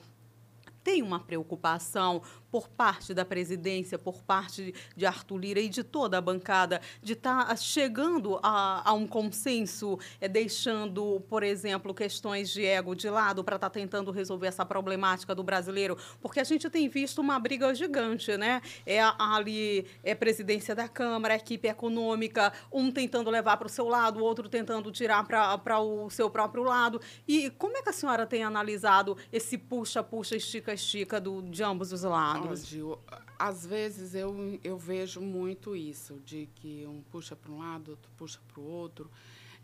tem 0.83 1.01
uma 1.01 1.19
preocupação 1.19 2.21
por 2.51 2.67
parte 2.67 3.13
da 3.13 3.23
presidência, 3.23 3.97
por 3.97 4.21
parte 4.21 4.73
de 4.95 5.05
Arthur 5.05 5.37
Lira 5.37 5.59
e 5.61 5.69
de 5.69 5.83
toda 5.83 6.17
a 6.17 6.21
bancada, 6.21 6.81
de 7.01 7.13
estar 7.13 7.47
tá 7.47 7.55
chegando 7.55 8.39
a, 8.43 8.89
a, 8.89 8.93
um 8.93 9.07
consenso, 9.07 9.97
é, 10.19 10.27
deixando, 10.27 11.21
por 11.29 11.43
exemplo, 11.43 11.93
questões 11.93 12.49
de 12.49 12.65
ego 12.65 12.93
de 12.93 13.09
lado 13.09 13.43
para 13.43 13.55
estar 13.55 13.69
tá 13.69 13.73
tentando 13.73 14.11
resolver 14.11 14.47
essa 14.47 14.65
problemática 14.65 15.33
do 15.33 15.43
brasileiro? 15.43 15.97
Porque 16.21 16.39
a 16.39 16.43
gente 16.43 16.69
tem 16.69 16.89
visto 16.89 17.19
uma 17.19 17.39
briga 17.39 17.73
gigante, 17.73 18.35
né? 18.35 18.61
É 18.85 18.99
ali 19.17 19.85
é 20.03 20.13
presidência 20.13 20.75
da 20.75 20.87
Câmara, 20.87 21.35
equipe 21.35 21.67
econômica, 21.67 22.51
um 22.71 22.91
tentando 22.91 23.29
levar 23.29 23.55
para 23.55 23.67
o 23.67 23.69
seu 23.69 23.87
lado, 23.87 24.19
o 24.19 24.23
outro 24.23 24.49
tentando 24.49 24.91
tirar 24.91 25.25
para 25.25 25.79
o 25.79 26.09
seu 26.09 26.29
próprio 26.29 26.63
lado. 26.63 26.99
E 27.27 27.49
como 27.51 27.77
é 27.77 27.81
que 27.81 27.89
a 27.89 27.93
senhora 27.93 28.25
tem 28.25 28.43
analisado 28.43 29.17
esse 29.31 29.57
puxa-puxa, 29.57 30.35
estica-estica 30.35 31.21
de 31.21 31.63
ambos 31.63 31.93
os 31.93 32.03
lados? 32.03 32.40
Gil, 32.55 32.99
às 33.37 33.65
vezes 33.65 34.15
eu, 34.15 34.59
eu 34.63 34.77
vejo 34.77 35.21
muito 35.21 35.75
isso, 35.75 36.19
de 36.25 36.47
que 36.55 36.85
um 36.85 37.01
puxa 37.01 37.35
para 37.35 37.51
um 37.51 37.59
lado, 37.59 37.91
outro 37.91 38.11
puxa 38.17 38.39
para 38.47 38.61
o 38.61 38.65
outro. 38.65 39.09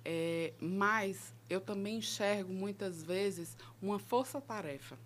É, 0.04 0.54
mas 0.60 1.34
eu 1.50 1.60
também 1.60 1.98
enxergo 1.98 2.54
muitas 2.54 3.04
vezes 3.04 3.58
uma 3.82 4.00
força-tarefa 4.00 4.98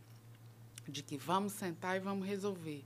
de 0.88 1.02
que 1.02 1.18
vamos 1.18 1.54
sentar 1.54 1.98
e 1.98 2.00
vamos 2.00 2.28
resolver. 2.28 2.84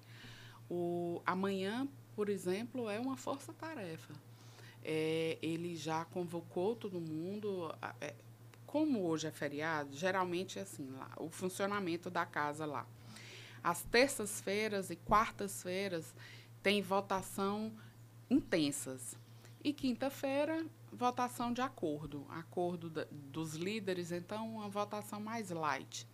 O 0.70 1.22
amanhã, 1.26 1.88
por 2.16 2.30
exemplo, 2.30 2.90
é 2.90 3.00
uma 3.00 3.18
força-tarefa. 3.18 4.14
É, 4.84 5.38
ele 5.42 5.76
já 5.76 6.06
convocou 6.06 6.76
todo 6.76 7.00
mundo. 7.00 7.74
É, 8.00 8.14
como 8.66 9.06
hoje 9.08 9.28
é 9.28 9.32
feriado, 9.32 9.96
geralmente 9.96 10.60
é 10.60 10.64
assim, 10.64 10.90
lá, 10.92 11.10
o 11.18 11.30
funcionamento 11.30 12.10
da 12.10 12.26
casa 12.26 12.66
lá. 12.66 12.86
As 13.66 13.82
terças-feiras 13.82 14.92
e 14.92 14.96
quartas-feiras 14.96 16.14
tem 16.62 16.84
votação 16.84 17.74
intensas. 18.30 19.18
E 19.64 19.74
quinta-feira, 19.74 20.64
votação 20.94 21.52
de 21.52 21.62
acordo. 21.62 22.28
Acordo 22.30 22.92
da, 22.92 23.08
dos 23.10 23.56
líderes, 23.56 24.12
então, 24.12 24.58
uma 24.58 24.70
votação 24.70 25.20
mais 25.20 25.50
light. 25.50 26.08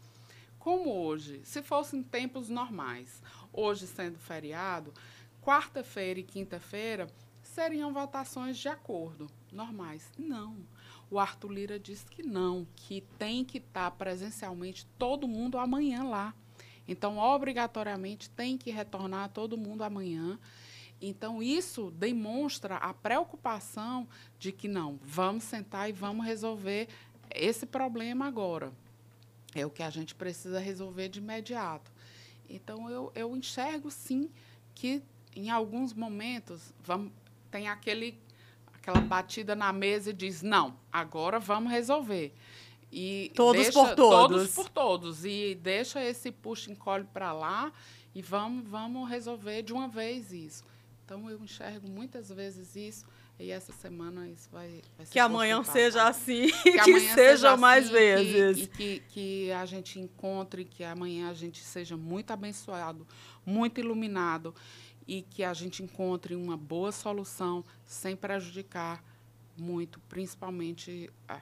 Como 0.58 0.94
hoje, 0.96 1.42
se 1.44 1.62
fossem 1.62 2.02
tempos 2.02 2.48
normais, 2.48 3.22
hoje 3.52 3.86
sendo 3.86 4.18
feriado, 4.18 4.94
quarta-feira 5.42 6.22
e 6.22 6.24
quinta-feira 6.24 7.08
seriam 7.44 7.92
votações 7.92 8.58
de 8.58 8.70
acordo, 8.70 9.30
normais. 9.52 10.10
Não. 10.18 10.56
O 11.10 11.20
Arthur 11.20 11.52
Lira 11.52 11.78
disse 11.78 12.06
que 12.06 12.24
não, 12.24 12.66
que 12.78 13.02
tem 13.20 13.44
que 13.44 13.58
estar 13.58 13.92
presencialmente 13.92 14.86
todo 14.98 15.28
mundo 15.28 15.58
amanhã 15.58 16.06
lá. 16.06 16.34
Então, 16.88 17.18
obrigatoriamente, 17.18 18.30
tem 18.30 18.58
que 18.58 18.72
retornar 18.72 19.30
todo 19.30 19.58
mundo 19.58 19.84
amanhã. 19.84 20.40
Então, 21.02 21.42
isso 21.42 21.92
demonstra 21.92 22.76
a 22.76 22.94
preocupação 22.94 24.08
de 24.38 24.52
que 24.52 24.68
não, 24.68 25.00
vamos 25.02 25.44
sentar 25.44 25.90
e 25.90 25.94
vamos 25.94 26.26
resolver 26.26 26.88
esse 27.34 27.66
problema 27.66 28.28
agora. 28.28 28.72
É 29.54 29.66
o 29.66 29.70
que 29.70 29.84
a 29.84 29.90
gente 29.90 30.14
precisa 30.14 30.60
resolver 30.60 31.10
de 31.10 31.20
imediato. 31.20 31.92
Então, 32.50 32.90
eu, 32.90 33.12
eu 33.16 33.36
enxergo, 33.36 33.90
sim, 33.90 34.30
que 34.76 35.02
em 35.36 35.50
alguns 35.50 35.94
momentos 35.94 36.74
vamos, 36.84 37.12
tem 37.50 37.68
aquele 37.68 38.20
aquela 38.74 39.00
batida 39.00 39.56
na 39.56 39.72
mesa 39.72 40.10
e 40.10 40.14
diz: 40.14 40.42
não, 40.42 40.76
agora 40.92 41.40
vamos 41.40 41.72
resolver. 41.72 42.34
E 42.92 43.32
todos 43.36 43.62
deixa, 43.62 43.80
por 43.80 43.96
todos. 43.96 44.38
Todos 44.38 44.54
por 44.54 44.70
todos. 44.70 45.26
E 45.26 45.56
deixa 45.56 46.04
esse 46.04 46.32
puxa-encolhe 46.32 47.06
para 47.06 47.32
lá 47.32 47.72
e 48.14 48.22
vamos, 48.22 48.68
vamos 48.68 49.10
resolver 49.10 49.64
de 49.64 49.72
uma 49.72 49.88
vez 49.88 50.34
isso. 50.34 50.64
Então, 51.06 51.30
eu 51.30 51.42
enxergo 51.44 51.90
muitas 51.90 52.30
vezes 52.30 52.76
isso. 52.76 53.06
E 53.40 53.50
essa 53.50 53.74
semana 53.74 54.30
isso 54.30 54.48
vai, 54.52 54.82
vai 54.96 55.06
ser 55.06 55.14
Que 55.14 55.20
amanhã 55.20 55.64
seja 55.64 56.08
assim, 56.08 56.48
que, 56.64 56.74
que 56.74 57.00
seja, 57.00 57.16
seja 57.16 57.58
mais 57.58 57.86
assim, 57.86 57.94
vezes. 57.94 58.64
E 58.64 58.68
que, 58.68 58.78
que, 58.78 59.04
que, 59.08 59.52
a 59.52 59.66
gente 59.66 60.00
encontre, 60.00 60.64
que 60.64 60.84
amanhã 60.84 61.30
a 61.30 61.34
gente 61.34 61.64
seja 61.64 61.98
muito 61.98 62.32
abençoado, 62.32 63.08
muito 63.44 63.80
iluminado 63.80 64.54
e 65.08 65.24
que 65.24 65.44
a 65.44 65.54
gente 65.54 65.82
encontre 65.82 66.36
uma 66.36 66.56
boa 66.56 66.92
solução 66.92 67.66
sem 67.84 68.16
prejudicar 68.16 69.04
muito, 69.58 70.00
principalmente 70.02 71.10
a, 71.28 71.40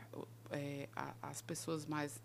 é, 0.51 0.87
a, 0.95 1.13
as 1.21 1.41
pessoas 1.41 1.85
mais 1.85 2.21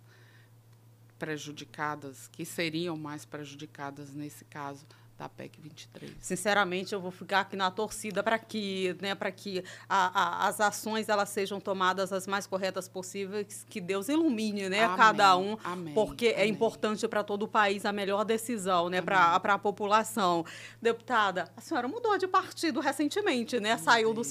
prejudicadas, 1.18 2.28
que 2.28 2.44
seriam 2.44 2.96
mais 2.96 3.24
prejudicadas 3.24 4.14
nesse 4.14 4.44
caso, 4.44 4.86
da 5.16 5.28
PEC 5.28 5.60
23. 5.60 6.12
Sinceramente, 6.20 6.92
eu 6.92 7.00
vou 7.00 7.10
ficar 7.10 7.40
aqui 7.40 7.56
na 7.56 7.70
torcida 7.70 8.22
para 8.22 8.38
que, 8.38 8.96
né, 9.00 9.14
para 9.14 9.30
que 9.30 9.62
a, 9.88 10.44
a, 10.44 10.48
as 10.48 10.60
ações 10.60 11.08
elas 11.08 11.28
sejam 11.28 11.60
tomadas 11.60 12.12
as 12.12 12.26
mais 12.26 12.46
corretas 12.46 12.88
possíveis, 12.88 13.64
que 13.68 13.80
Deus 13.80 14.08
ilumine, 14.08 14.68
né, 14.68 14.84
Amém. 14.84 14.96
cada 14.96 15.36
um, 15.36 15.56
Amém. 15.62 15.94
porque 15.94 16.26
é 16.26 16.34
Amém. 16.34 16.42
é 16.42 16.46
importante 16.46 17.06
para 17.06 17.22
todo 17.22 17.44
o 17.44 17.48
país 17.48 17.84
a 17.84 17.92
melhor 17.92 18.24
decisão, 18.24 18.88
né, 18.88 19.00
para 19.00 19.36
a 19.36 19.58
população. 19.58 20.44
Deputada, 20.82 21.50
a 21.56 21.60
senhora 21.60 21.86
mudou 21.86 22.18
de 22.18 22.26
partido 22.26 22.80
recentemente, 22.80 23.60
né? 23.60 23.76
Saiu 23.76 24.12
do 24.12 24.22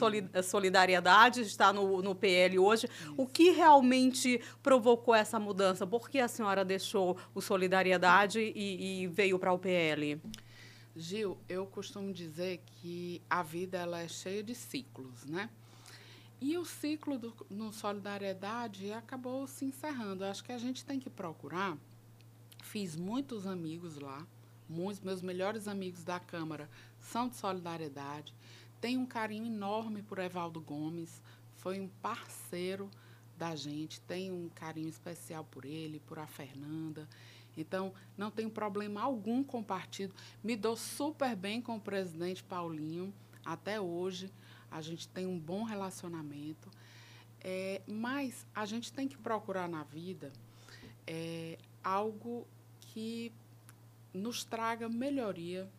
Solidariedade, 0.44 1.42
está 1.42 1.72
no, 1.72 2.02
no 2.02 2.14
PL 2.14 2.60
hoje. 2.60 2.88
Isso. 2.88 3.14
O 3.18 3.26
que 3.26 3.52
realmente 3.52 4.42
provocou 4.62 5.16
essa 5.16 5.40
mudança? 5.40 5.88
Por 5.88 6.10
que 6.10 6.20
a 6.20 6.28
senhora 6.28 6.66
deixou 6.66 7.18
o 7.34 7.42
Solidariedade 7.42 8.40
e, 8.56 9.04
e 9.04 9.08
veio 9.08 9.40
para 9.40 9.54
o 9.54 9.60
PL? 9.60 10.22
Gil, 10.96 11.38
eu 11.50 11.66
costumo 11.66 12.14
dizer 12.14 12.62
que 12.66 13.22
a 13.30 13.42
vida 13.42 13.78
ela 13.78 14.00
é 14.00 14.08
cheia 14.08 14.44
de 14.44 14.54
ciclos, 14.54 15.26
né? 15.26 15.50
E 16.40 16.58
o 16.58 16.66
ciclo 16.66 17.18
do, 17.18 17.34
no 17.50 17.72
Solidariedade 17.72 18.92
acabou 18.92 19.48
se 19.48 19.66
encerrando. 19.66 20.24
Eu 20.24 20.30
acho 20.30 20.44
que 20.44 20.52
a 20.52 20.58
gente 20.58 20.86
tem 20.86 21.00
que 21.00 21.10
procurar. 21.10 21.78
Fiz 22.62 22.96
muitos 22.96 23.48
amigos 23.48 23.98
lá, 23.98 24.28
muitos 24.70 25.02
meus 25.02 25.22
melhores 25.22 25.68
amigos 25.68 26.04
da 26.04 26.20
Câmara 26.20 26.70
são 27.00 27.28
de 27.28 27.38
Solidariedade. 27.38 28.34
Tenho 28.80 29.00
um 29.00 29.06
carinho 29.06 29.46
enorme 29.46 30.04
por 30.04 30.20
Evaldo 30.20 30.62
Gomes, 30.62 31.22
foi 31.56 31.80
um 31.80 31.88
parceiro 31.88 32.90
da 33.38 33.56
gente, 33.56 34.02
tenho 34.02 34.36
um 34.36 34.50
carinho 34.50 34.90
especial 34.90 35.44
por 35.46 35.66
ele, 35.66 36.00
por 36.02 36.20
a 36.20 36.28
Fernanda. 36.28 37.08
Então, 37.56 37.94
não 38.18 38.32
tenho 38.32 38.50
problema 38.50 39.02
algum 39.02 39.44
com 39.44 39.60
o 39.60 39.64
partido. 39.64 40.14
Me 40.44 40.56
dou 40.56 40.76
super 40.76 41.36
bem 41.36 41.62
com 41.62 41.76
o 41.76 41.82
presidente 41.82 42.44
Paulinho, 42.44 43.14
até 43.46 43.80
hoje. 43.80 44.32
A 44.72 44.82
gente 44.82 45.08
tem 45.08 45.26
um 45.26 45.38
bom 45.38 45.64
relacionamento. 45.64 46.70
É, 47.42 47.82
mas 47.86 48.46
a 48.56 48.66
gente 48.66 48.92
tem 48.92 49.08
que 49.08 49.18
procurar 49.18 49.68
na 49.68 49.84
vida 49.84 50.32
é, 51.06 51.58
algo 51.84 52.48
que 52.80 53.34
nos 54.14 54.46
traga 54.46 54.88
melhoria, 54.88 55.70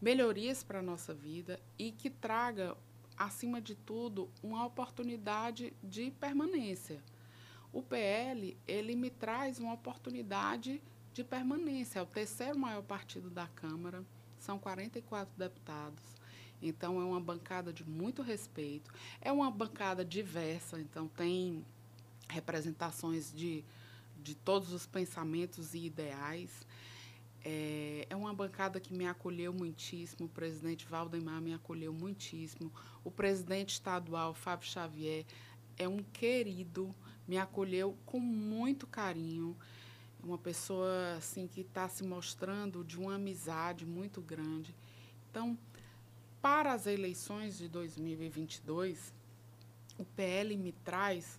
melhorias 0.00 0.62
para 0.62 0.80
a 0.80 0.82
nossa 0.82 1.14
vida 1.14 1.58
e 1.78 1.90
que 1.90 2.10
traga, 2.10 2.76
acima 3.16 3.60
de 3.60 3.74
tudo, 3.74 4.28
uma 4.42 4.66
oportunidade 4.66 5.72
de 5.82 6.10
permanência 6.10 7.00
o 7.74 7.82
PL 7.82 8.56
ele 8.68 8.94
me 8.94 9.10
traz 9.10 9.58
uma 9.58 9.74
oportunidade 9.74 10.80
de 11.12 11.24
permanência. 11.24 11.98
É 11.98 12.02
o 12.02 12.06
terceiro 12.06 12.56
maior 12.56 12.82
partido 12.84 13.28
da 13.28 13.48
Câmara, 13.48 14.04
são 14.38 14.60
44 14.60 15.34
deputados. 15.36 16.04
Então, 16.62 17.00
é 17.00 17.04
uma 17.04 17.20
bancada 17.20 17.72
de 17.72 17.84
muito 17.84 18.22
respeito. 18.22 18.92
É 19.20 19.32
uma 19.32 19.50
bancada 19.50 20.04
diversa, 20.04 20.80
então, 20.80 21.08
tem 21.08 21.64
representações 22.28 23.32
de, 23.32 23.64
de 24.22 24.36
todos 24.36 24.72
os 24.72 24.86
pensamentos 24.86 25.74
e 25.74 25.86
ideais. 25.86 26.64
É, 27.44 28.06
é 28.08 28.14
uma 28.14 28.32
bancada 28.32 28.78
que 28.78 28.94
me 28.94 29.06
acolheu 29.06 29.52
muitíssimo. 29.52 30.26
O 30.26 30.28
presidente 30.28 30.86
Valdemar 30.86 31.42
me 31.42 31.52
acolheu 31.52 31.92
muitíssimo. 31.92 32.72
O 33.02 33.10
presidente 33.10 33.70
estadual, 33.70 34.32
Fábio 34.32 34.68
Xavier, 34.68 35.26
é 35.76 35.88
um 35.88 36.02
querido 36.12 36.94
me 37.26 37.38
acolheu 37.38 37.96
com 38.04 38.20
muito 38.20 38.86
carinho. 38.86 39.56
Uma 40.22 40.38
pessoa 40.38 41.16
assim 41.18 41.46
que 41.46 41.60
está 41.60 41.88
se 41.88 42.02
mostrando 42.02 42.82
de 42.84 42.98
uma 42.98 43.16
amizade 43.16 43.84
muito 43.84 44.20
grande. 44.20 44.74
Então, 45.30 45.58
para 46.40 46.72
as 46.72 46.86
eleições 46.86 47.58
de 47.58 47.68
2022, 47.68 49.12
o 49.98 50.04
PL 50.04 50.56
me 50.56 50.72
traz 50.72 51.38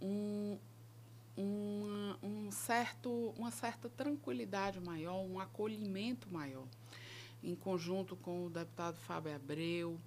um, 0.00 0.58
uma, 1.36 2.18
um 2.22 2.50
certo, 2.50 3.34
uma 3.36 3.50
certa 3.50 3.88
tranquilidade 3.88 4.80
maior, 4.80 5.20
um 5.24 5.40
acolhimento 5.40 6.28
maior, 6.30 6.66
em 7.42 7.54
conjunto 7.54 8.16
com 8.16 8.46
o 8.46 8.50
deputado 8.50 8.96
Fábio 8.98 9.34
Abreu, 9.34 9.98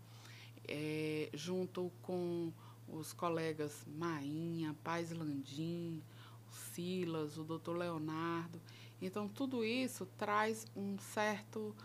é, 0.68 1.30
junto 1.34 1.92
com 2.02 2.52
os 2.92 3.14
colegas 3.14 3.86
Mainha, 3.88 4.76
Paz 4.84 5.12
Landim, 5.12 6.02
o 6.50 6.56
Silas, 6.56 7.38
o 7.38 7.44
doutor 7.44 7.78
Leonardo. 7.78 8.62
Então, 9.02 9.28
tudo 9.28 9.64
isso 9.64 10.06
traz 10.18 10.66
um 10.76 10.98
certo, 10.98 11.76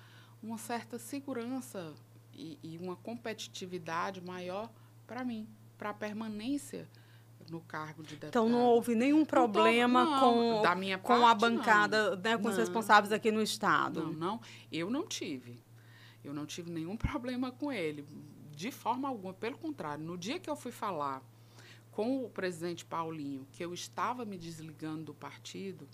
uma 0.42 0.58
certa 0.58 0.98
segurança 0.98 1.94
e, 2.32 2.58
e 2.62 2.78
uma 2.78 2.96
competitividade 2.96 4.20
maior 4.20 4.70
para 5.06 5.24
mim, 5.24 5.48
para 5.78 5.90
a 5.90 5.94
permanência 5.94 6.88
no 7.50 7.60
cargo 7.60 8.02
de 8.02 8.16
deputado. 8.16 8.28
Então 8.28 8.48
não 8.48 8.64
houve 8.64 8.94
nenhum 8.94 9.24
problema 9.24 10.04
não, 10.04 10.20
com, 10.20 10.62
da 10.62 10.74
minha 10.74 10.98
com 10.98 11.20
parte, 11.20 11.24
a 11.24 11.34
bancada, 11.34 12.16
né, 12.16 12.36
com 12.36 12.48
os 12.48 12.54
Não. 12.54 12.60
responsáveis 12.60 13.12
aqui 13.12 13.30
no 13.30 13.42
estado. 13.42 14.04
Não, 14.04 14.12
não, 14.12 14.40
eu 14.72 14.90
não 14.90 15.06
tive. 15.06 15.62
Eu 16.22 16.32
não 16.32 16.46
tive 16.46 16.70
nenhum 16.70 16.96
problema 16.96 17.52
com 17.52 17.70
ele, 17.70 18.06
de 18.54 18.70
forma 18.70 19.08
alguma. 19.08 19.34
Pelo 19.34 19.58
contrário, 19.58 20.04
no 20.04 20.16
dia 20.16 20.38
que 20.38 20.48
eu 20.48 20.56
fui 20.56 20.72
falar 20.72 21.22
com 21.90 22.24
o 22.24 22.28
presidente 22.28 22.84
Paulinho, 22.84 23.46
que 23.52 23.64
eu 23.64 23.72
estava 23.72 24.24
me 24.24 24.36
desligando 24.36 25.04
do 25.04 25.14
partido, 25.14 25.88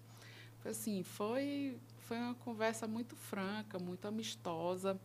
foi 0.61 0.71
assim, 0.71 1.03
foi, 1.03 1.79
foi 1.99 2.17
uma 2.17 2.35
conversa 2.35 2.87
muito 2.87 3.17
franca, 3.17 3.79
muito 3.79 4.07
amistosa. 4.07 5.01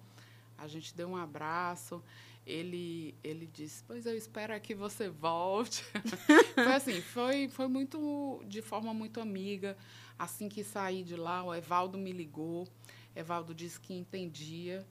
A 0.57 0.67
gente 0.67 0.95
deu 0.95 1.09
um 1.09 1.17
abraço. 1.17 2.03
Ele, 2.45 3.15
ele 3.23 3.47
disse, 3.47 3.83
pois 3.87 4.05
eu 4.05 4.15
espero 4.15 4.53
é 4.53 4.59
que 4.59 4.75
você 4.75 5.09
volte. 5.09 5.83
foi 6.53 6.73
assim, 6.73 7.01
foi, 7.01 7.49
foi 7.49 7.67
muito, 7.67 8.41
de 8.47 8.61
forma 8.61 8.93
muito 8.93 9.19
amiga. 9.19 9.77
Assim 10.17 10.47
que 10.47 10.63
saí 10.63 11.03
de 11.03 11.15
lá, 11.15 11.43
o 11.43 11.53
Evaldo 11.53 11.97
me 11.97 12.11
ligou. 12.11 12.67
Evaldo 13.15 13.53
disse 13.53 13.79
que 13.79 13.93
entendia 13.93 14.85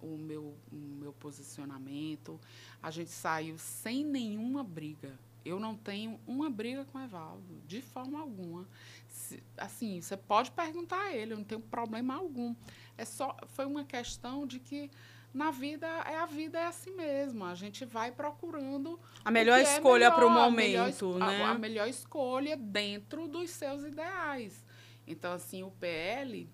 o 0.00 0.16
meu, 0.18 0.54
o 0.72 0.76
meu 0.76 1.12
posicionamento. 1.12 2.40
A 2.82 2.90
gente 2.90 3.10
saiu 3.10 3.58
sem 3.58 4.04
nenhuma 4.04 4.62
briga. 4.64 5.18
Eu 5.44 5.58
não 5.58 5.74
tenho 5.76 6.20
uma 6.26 6.50
briga 6.50 6.84
com 6.86 6.98
o 6.98 7.02
Evaldo, 7.02 7.62
de 7.66 7.80
forma 7.80 8.20
alguma. 8.20 8.68
Se- 9.08 9.42
assim, 9.56 10.00
você 10.00 10.16
pode 10.16 10.50
perguntar 10.50 11.00
a 11.00 11.16
ele, 11.16 11.32
eu 11.32 11.36
não 11.38 11.44
tenho 11.44 11.60
problema 11.60 12.14
algum. 12.16 12.54
É 12.96 13.04
só, 13.04 13.34
foi 13.48 13.64
uma 13.64 13.84
questão 13.84 14.46
de 14.46 14.58
que 14.58 14.90
na 15.32 15.50
vida 15.50 15.86
é 15.86 16.16
a 16.16 16.26
vida 16.26 16.58
é 16.58 16.66
assim 16.66 16.90
mesmo. 16.94 17.44
A 17.44 17.54
gente 17.54 17.84
vai 17.84 18.10
procurando 18.12 18.98
A 19.24 19.30
melhor 19.30 19.58
é 19.58 19.62
escolha 19.62 20.10
para 20.10 20.26
o 20.26 20.30
melhor, 20.30 20.42
a 20.46 20.50
melhor 20.50 20.80
momento, 20.86 21.16
es- 21.16 21.22
a- 21.22 21.26
né? 21.26 21.44
A, 21.44 21.54
melhor 21.54 21.88
escolha 21.88 22.56
dentro 22.56 23.26
dos 23.28 23.48
seus 23.50 23.84
ideais. 23.84 24.64
Então, 25.06 25.32
assim, 25.32 25.62
o 25.62 25.70
PL 25.70 26.48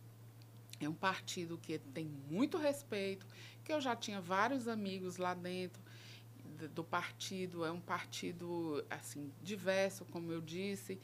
é 0.84 0.88
um 0.88 0.94
partido 0.94 1.58
que 1.58 1.78
tem 1.78 2.06
muito 2.30 2.56
respeito, 2.58 3.26
que 3.64 3.72
eu 3.72 3.80
já 3.80 3.96
tinha 3.96 4.20
vários 4.20 4.68
amigos 4.68 5.16
lá 5.16 5.34
dentro 5.34 5.82
do 6.74 6.84
partido, 6.84 7.64
é 7.64 7.70
um 7.72 7.80
partido 7.80 8.84
assim 8.88 9.32
diverso, 9.42 10.04
como 10.06 10.30
eu 10.32 10.40
disse. 10.40 11.00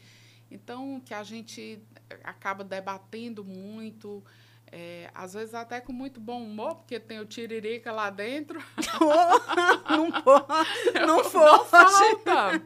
Então, 0.51 1.01
que 1.05 1.15
a 1.15 1.23
gente 1.23 1.81
acaba 2.25 2.65
debatendo 2.65 3.45
muito, 3.45 4.23
é, 4.67 5.11
às 5.15 5.35
vezes 5.35 5.55
até 5.55 5.81
com 5.81 5.93
muito 5.93 6.21
bom 6.21 6.43
humor, 6.43 6.77
porque 6.77 6.99
tem 6.99 7.21
o 7.21 7.25
Tiririca 7.27 7.93
lá 7.93 8.11
dentro. 8.11 8.61
não. 9.89 10.09
Não 11.07 11.07
Não 11.07 11.23
pode. 11.31 11.69
falta. 11.71 12.63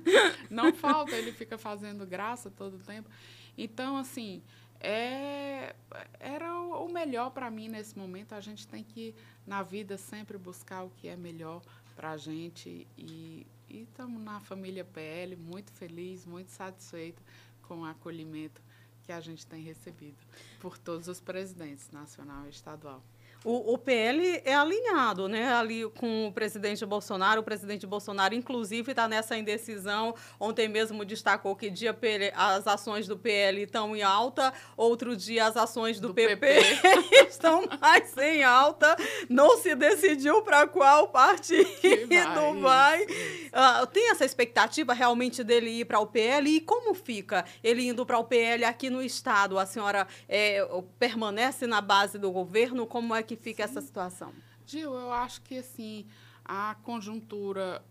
Não 0.50 0.72
falta, 0.72 1.14
ele 1.14 1.32
fica 1.32 1.58
fazendo 1.58 2.06
graça 2.06 2.50
todo 2.50 2.76
o 2.76 2.78
tempo. 2.78 3.08
Então, 3.56 3.96
assim, 3.96 4.42
é, 4.84 5.74
era 6.20 6.54
o 6.54 6.92
melhor 6.92 7.30
para 7.30 7.50
mim 7.50 7.68
nesse 7.68 7.96
momento. 7.98 8.34
A 8.34 8.40
gente 8.40 8.68
tem 8.68 8.84
que, 8.84 9.14
na 9.46 9.62
vida, 9.62 9.96
sempre 9.96 10.36
buscar 10.36 10.84
o 10.84 10.90
que 10.90 11.08
é 11.08 11.16
melhor 11.16 11.62
para 11.96 12.10
a 12.10 12.16
gente. 12.18 12.86
E 12.98 13.46
estamos 13.70 14.22
na 14.22 14.40
família 14.40 14.84
PL, 14.84 15.36
muito 15.36 15.72
feliz, 15.72 16.26
muito 16.26 16.50
satisfeita 16.50 17.22
com 17.62 17.80
o 17.80 17.84
acolhimento 17.86 18.60
que 19.04 19.12
a 19.12 19.20
gente 19.20 19.46
tem 19.46 19.62
recebido 19.62 20.18
por 20.60 20.76
todos 20.76 21.08
os 21.08 21.18
presidentes, 21.18 21.90
nacional 21.90 22.44
e 22.46 22.50
estadual. 22.50 23.02
O, 23.44 23.74
o 23.74 23.78
PL 23.78 24.40
é 24.42 24.54
alinhado, 24.54 25.28
né? 25.28 25.52
Ali 25.52 25.84
com 25.98 26.28
o 26.28 26.32
presidente 26.32 26.84
Bolsonaro. 26.86 27.42
O 27.42 27.44
presidente 27.44 27.86
Bolsonaro, 27.86 28.34
inclusive, 28.34 28.92
está 28.92 29.06
nessa 29.06 29.36
indecisão. 29.36 30.14
Ontem 30.40 30.66
mesmo 30.66 31.04
destacou 31.04 31.54
que 31.54 31.68
dia 31.68 31.92
PL 31.92 32.32
as 32.34 32.66
ações 32.66 33.06
do 33.06 33.18
PL 33.18 33.62
estão 33.62 33.94
em 33.94 34.02
alta, 34.02 34.52
outro 34.76 35.14
dia 35.14 35.46
as 35.46 35.58
ações 35.58 36.00
do, 36.00 36.08
Do 36.08 36.14
PP, 36.14 36.36
PP. 36.36 37.26
estão 37.28 37.64
mais 37.80 38.16
em 38.16 38.42
alta. 38.42 38.96
Não 39.28 39.58
se 39.58 39.74
decidiu 39.74 40.40
para 40.42 40.66
qual 40.66 41.08
partido 41.08 41.68
vai. 42.60 43.06
Ah, 43.52 43.86
tem 43.86 44.10
essa 44.10 44.24
expectativa 44.24 44.94
realmente 44.94 45.44
dele 45.44 45.80
ir 45.80 45.84
para 45.84 46.00
o 46.00 46.06
PL? 46.06 46.48
E 46.48 46.60
como 46.60 46.94
fica 46.94 47.44
ele 47.62 47.86
indo 47.86 48.06
para 48.06 48.18
o 48.18 48.24
PL 48.24 48.64
aqui 48.64 48.88
no 48.88 49.02
Estado? 49.02 49.58
A 49.58 49.66
senhora 49.66 50.06
é, 50.28 50.66
permanece 50.98 51.66
na 51.66 51.80
base 51.80 52.18
do 52.18 52.30
governo? 52.32 52.86
Como 52.86 53.14
é 53.14 53.22
que 53.22 53.33
fica 53.36 53.62
essa 53.62 53.80
situação? 53.80 54.32
Gil, 54.66 54.94
eu 54.94 55.12
acho 55.12 55.42
que 55.42 55.58
assim 55.58 56.06
a 56.44 56.76
conjuntura 56.82 57.82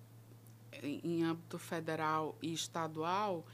em, 0.81 1.23
âmbito 1.23 1.57
federal 1.57 2.37
e 2.41 2.53
estadual, 2.53 3.45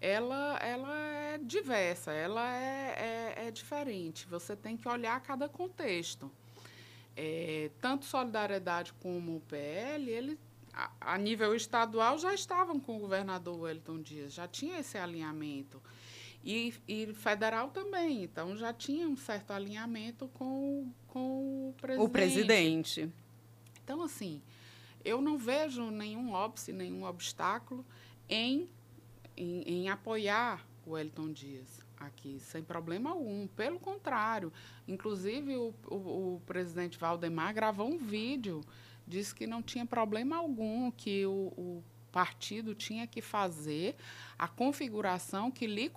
ela, 0.00 0.58
ela 0.58 0.96
é 0.96 1.38
diversa, 1.38 2.12
ela 2.12 2.54
é, 2.54 3.34
é, 3.38 3.46
é 3.46 3.50
diferente. 3.50 4.26
Você 4.26 4.54
tem 4.54 4.76
que 4.76 4.88
olhar 4.88 5.18
cada 5.20 5.48
contexto. 5.48 6.30
É, 7.16 7.70
tanto 7.80 8.04
Solidariedade 8.04 8.92
como 8.94 9.36
o 9.36 9.40
PL, 9.40 10.10
ele, 10.10 10.38
a, 10.72 10.90
a 11.00 11.18
nível 11.18 11.54
estadual, 11.54 12.18
já 12.18 12.34
estavam 12.34 12.78
com 12.78 12.96
o 12.96 13.00
governador 13.00 13.58
Wellington 13.60 14.02
Dias, 14.02 14.34
já 14.34 14.46
tinha 14.46 14.78
esse 14.78 14.98
alinhamento. 14.98 15.82
E, 16.44 16.74
e 16.86 17.12
federal 17.14 17.70
também, 17.70 18.22
então 18.22 18.56
já 18.56 18.72
tinha 18.72 19.08
um 19.08 19.16
certo 19.16 19.50
alinhamento 19.50 20.28
com, 20.28 20.92
com 21.16 21.70
o 21.70 21.74
presidente. 21.80 22.04
O 22.04 22.10
presidente. 22.10 23.12
Então, 23.82 24.02
assim, 24.02 24.42
eu 25.02 25.22
não 25.22 25.38
vejo 25.38 25.90
nenhum 25.90 26.32
óbice, 26.32 26.74
nenhum 26.74 27.04
obstáculo 27.04 27.82
em, 28.28 28.68
em, 29.34 29.62
em 29.62 29.88
apoiar 29.88 30.66
o 30.84 30.90
Wellington 30.90 31.32
Dias 31.32 31.80
aqui, 31.96 32.38
sem 32.38 32.62
problema 32.62 33.10
algum. 33.10 33.46
Pelo 33.46 33.80
contrário, 33.80 34.52
inclusive 34.86 35.56
o, 35.56 35.74
o, 35.86 35.94
o 36.34 36.42
presidente 36.44 36.98
Valdemar 36.98 37.54
gravou 37.54 37.88
um 37.88 37.96
vídeo, 37.96 38.60
disse 39.06 39.34
que 39.34 39.46
não 39.46 39.62
tinha 39.62 39.86
problema 39.86 40.36
algum, 40.36 40.90
que 40.90 41.24
o, 41.24 41.52
o 41.56 41.84
partido 42.12 42.74
tinha 42.74 43.06
que 43.06 43.22
fazer 43.22 43.96
a 44.38 44.46
configuração 44.46 45.50
que 45.50 45.66
lhe 45.66 45.90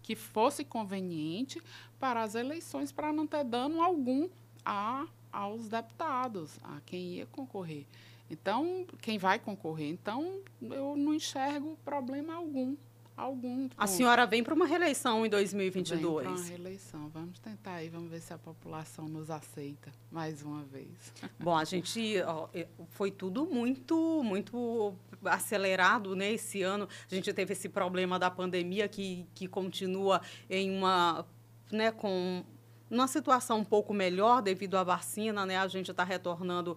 que 0.00 0.14
fosse 0.14 0.64
conveniente 0.64 1.60
para 1.98 2.22
as 2.22 2.36
eleições, 2.36 2.92
para 2.92 3.12
não 3.12 3.26
ter 3.26 3.42
dano 3.42 3.82
algum 3.82 4.28
a, 4.64 5.06
aos 5.32 5.68
deputados, 5.68 6.58
a 6.62 6.80
quem 6.86 7.14
ia 7.14 7.26
concorrer. 7.26 7.86
Então, 8.30 8.86
quem 9.00 9.18
vai 9.18 9.38
concorrer. 9.38 9.88
Então, 9.88 10.40
eu 10.60 10.96
não 10.96 11.14
enxergo 11.14 11.78
problema 11.84 12.34
algum. 12.34 12.76
Algum. 13.16 13.68
A 13.78 13.86
senhora 13.86 14.26
vem 14.26 14.42
para 14.42 14.54
uma 14.54 14.66
reeleição 14.66 15.24
em 15.24 15.30
Vem 15.30 15.30
para 15.30 15.36
uma 15.38 15.44
2022. 15.44 16.48
reeleição. 16.48 17.08
Vamos 17.10 17.38
tentar 17.38 17.74
aí, 17.74 17.88
vamos 17.88 18.10
ver 18.10 18.20
se 18.20 18.32
a 18.34 18.38
população 18.38 19.06
nos 19.06 19.30
aceita 19.30 19.92
mais 20.10 20.42
uma 20.42 20.64
vez. 20.64 21.12
Bom, 21.38 21.56
a 21.56 21.62
gente 21.62 22.20
ó, 22.26 22.48
eh, 22.52 22.66
foi 22.88 23.12
tudo 23.12 23.46
muito, 23.46 24.20
muito 24.24 24.96
acelerado, 25.24 26.16
né? 26.16 26.32
Esse 26.32 26.62
ano 26.62 26.88
a 27.08 27.14
gente 27.14 27.32
teve 27.32 27.52
esse 27.52 27.68
problema 27.68 28.18
da 28.18 28.32
pandemia 28.32 28.88
que, 28.88 29.24
que 29.32 29.46
continua 29.46 30.20
em 30.50 30.76
uma, 30.76 31.24
né, 31.70 31.92
com 31.92 32.44
uma 32.90 33.08
situação 33.08 33.58
um 33.58 33.64
pouco 33.64 33.92
melhor 33.92 34.42
devido 34.42 34.76
à 34.76 34.82
vacina, 34.82 35.44
né? 35.44 35.58
A 35.58 35.68
gente 35.68 35.90
está 35.90 36.04
retornando 36.04 36.76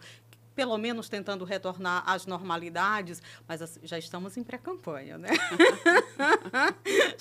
pelo 0.58 0.76
menos 0.76 1.08
tentando 1.08 1.46
retornar 1.46 2.02
às 2.08 2.26
normalidades, 2.26 3.22
mas 3.48 3.62
assim, 3.62 3.80
já 3.84 3.96
estamos 3.96 4.36
em 4.38 4.44
pré-campanha, 4.44 5.16
né? 5.16 5.30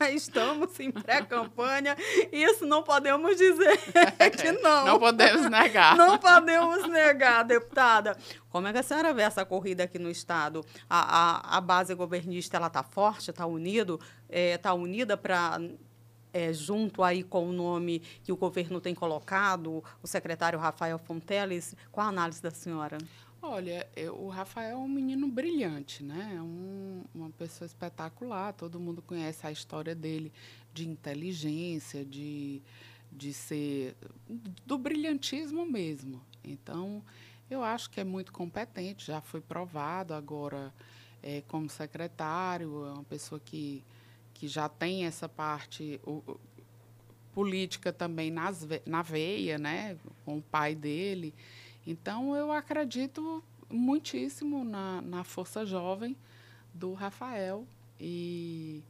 já 0.00 0.10
estamos 0.10 0.80
em 0.80 0.90
pré-campanha, 0.90 1.94
isso 2.32 2.64
não 2.64 2.82
podemos 2.82 3.36
dizer 3.36 3.76
que 4.40 4.52
não. 4.52 4.86
Não 4.86 4.98
podemos 4.98 5.50
negar. 5.50 5.98
Não 5.98 6.16
podemos 6.16 6.88
negar, 6.88 7.44
deputada. 7.44 8.16
Como 8.48 8.66
é 8.66 8.72
que 8.72 8.78
a 8.78 8.82
senhora 8.82 9.12
vê 9.12 9.20
essa 9.20 9.44
corrida 9.44 9.84
aqui 9.84 9.98
no 9.98 10.10
Estado? 10.10 10.64
A, 10.88 11.56
a, 11.56 11.58
a 11.58 11.60
base 11.60 11.94
governista 11.94 12.56
ela 12.56 12.68
está 12.68 12.82
forte, 12.82 13.30
está 13.30 13.44
unido, 13.44 14.00
está 14.30 14.72
unida 14.72 15.14
para 15.14 15.60
é, 16.32 16.52
junto 16.52 17.02
aí 17.02 17.22
com 17.22 17.48
o 17.48 17.52
nome 17.52 18.00
que 18.22 18.32
o 18.32 18.36
governo 18.36 18.80
tem 18.80 18.94
colocado, 18.94 19.82
o 20.02 20.06
secretário 20.06 20.58
Rafael 20.58 20.98
Fonteles. 20.98 21.74
Qual 21.90 22.06
a 22.06 22.10
análise 22.10 22.42
da 22.42 22.50
senhora? 22.50 22.98
Olha, 23.40 23.86
eu- 23.94 24.16
o 24.16 24.28
Rafael 24.28 24.72
é 24.72 24.76
um 24.76 24.88
menino 24.88 25.28
brilhante, 25.28 26.02
né? 26.02 26.34
É 26.36 26.42
um- 26.42 27.04
uma 27.14 27.30
pessoa 27.30 27.66
espetacular. 27.66 28.52
Todo 28.52 28.80
mundo 28.80 29.00
conhece 29.00 29.46
a 29.46 29.52
história 29.52 29.94
dele 29.94 30.32
de 30.74 30.88
inteligência, 30.88 32.04
de, 32.04 32.60
de 33.12 33.32
ser. 33.32 33.96
do 34.66 34.76
brilhantismo 34.76 35.64
mesmo. 35.64 36.20
Então, 36.44 37.02
eu 37.50 37.62
acho 37.62 37.88
que 37.90 38.00
é 38.00 38.04
muito 38.04 38.32
competente, 38.32 39.06
já 39.06 39.20
foi 39.20 39.40
provado 39.40 40.12
agora 40.14 40.72
é, 41.22 41.42
como 41.48 41.68
secretário, 41.68 42.84
é 42.86 42.92
uma 42.92 43.04
pessoa 43.04 43.40
que, 43.44 43.82
que 44.38 44.48
já 44.48 44.68
tem 44.68 45.04
essa 45.06 45.28
parte. 45.28 46.00
o- 46.06 46.22
política 47.32 47.92
também 47.92 48.30
nas, 48.30 48.66
na 48.84 49.02
veia, 49.02 49.58
né, 49.58 49.96
com 50.24 50.38
o 50.38 50.42
pai 50.42 50.74
dele. 50.74 51.34
Então, 51.86 52.34
eu 52.34 52.50
acredito 52.52 53.42
muitíssimo 53.70 54.64
na, 54.64 55.00
na 55.02 55.24
força 55.24 55.64
jovem 55.64 56.16
do 56.74 56.92
Rafael 56.94 57.66
e 58.00 58.82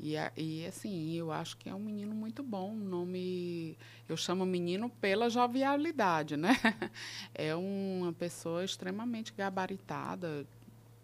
e, 0.00 0.16
e, 0.36 0.66
assim, 0.66 1.12
eu 1.14 1.30
acho 1.30 1.56
que 1.56 1.68
é 1.68 1.74
um 1.74 1.78
menino 1.78 2.14
muito 2.14 2.42
bom. 2.42 2.74
Nome. 2.74 3.78
Eu 4.08 4.16
chamo 4.16 4.44
menino 4.44 4.90
pela 4.90 5.30
jovialidade, 5.30 6.36
né? 6.36 6.50
É 7.32 7.54
uma 7.54 8.12
pessoa 8.12 8.64
extremamente 8.64 9.32
gabaritada 9.32 10.44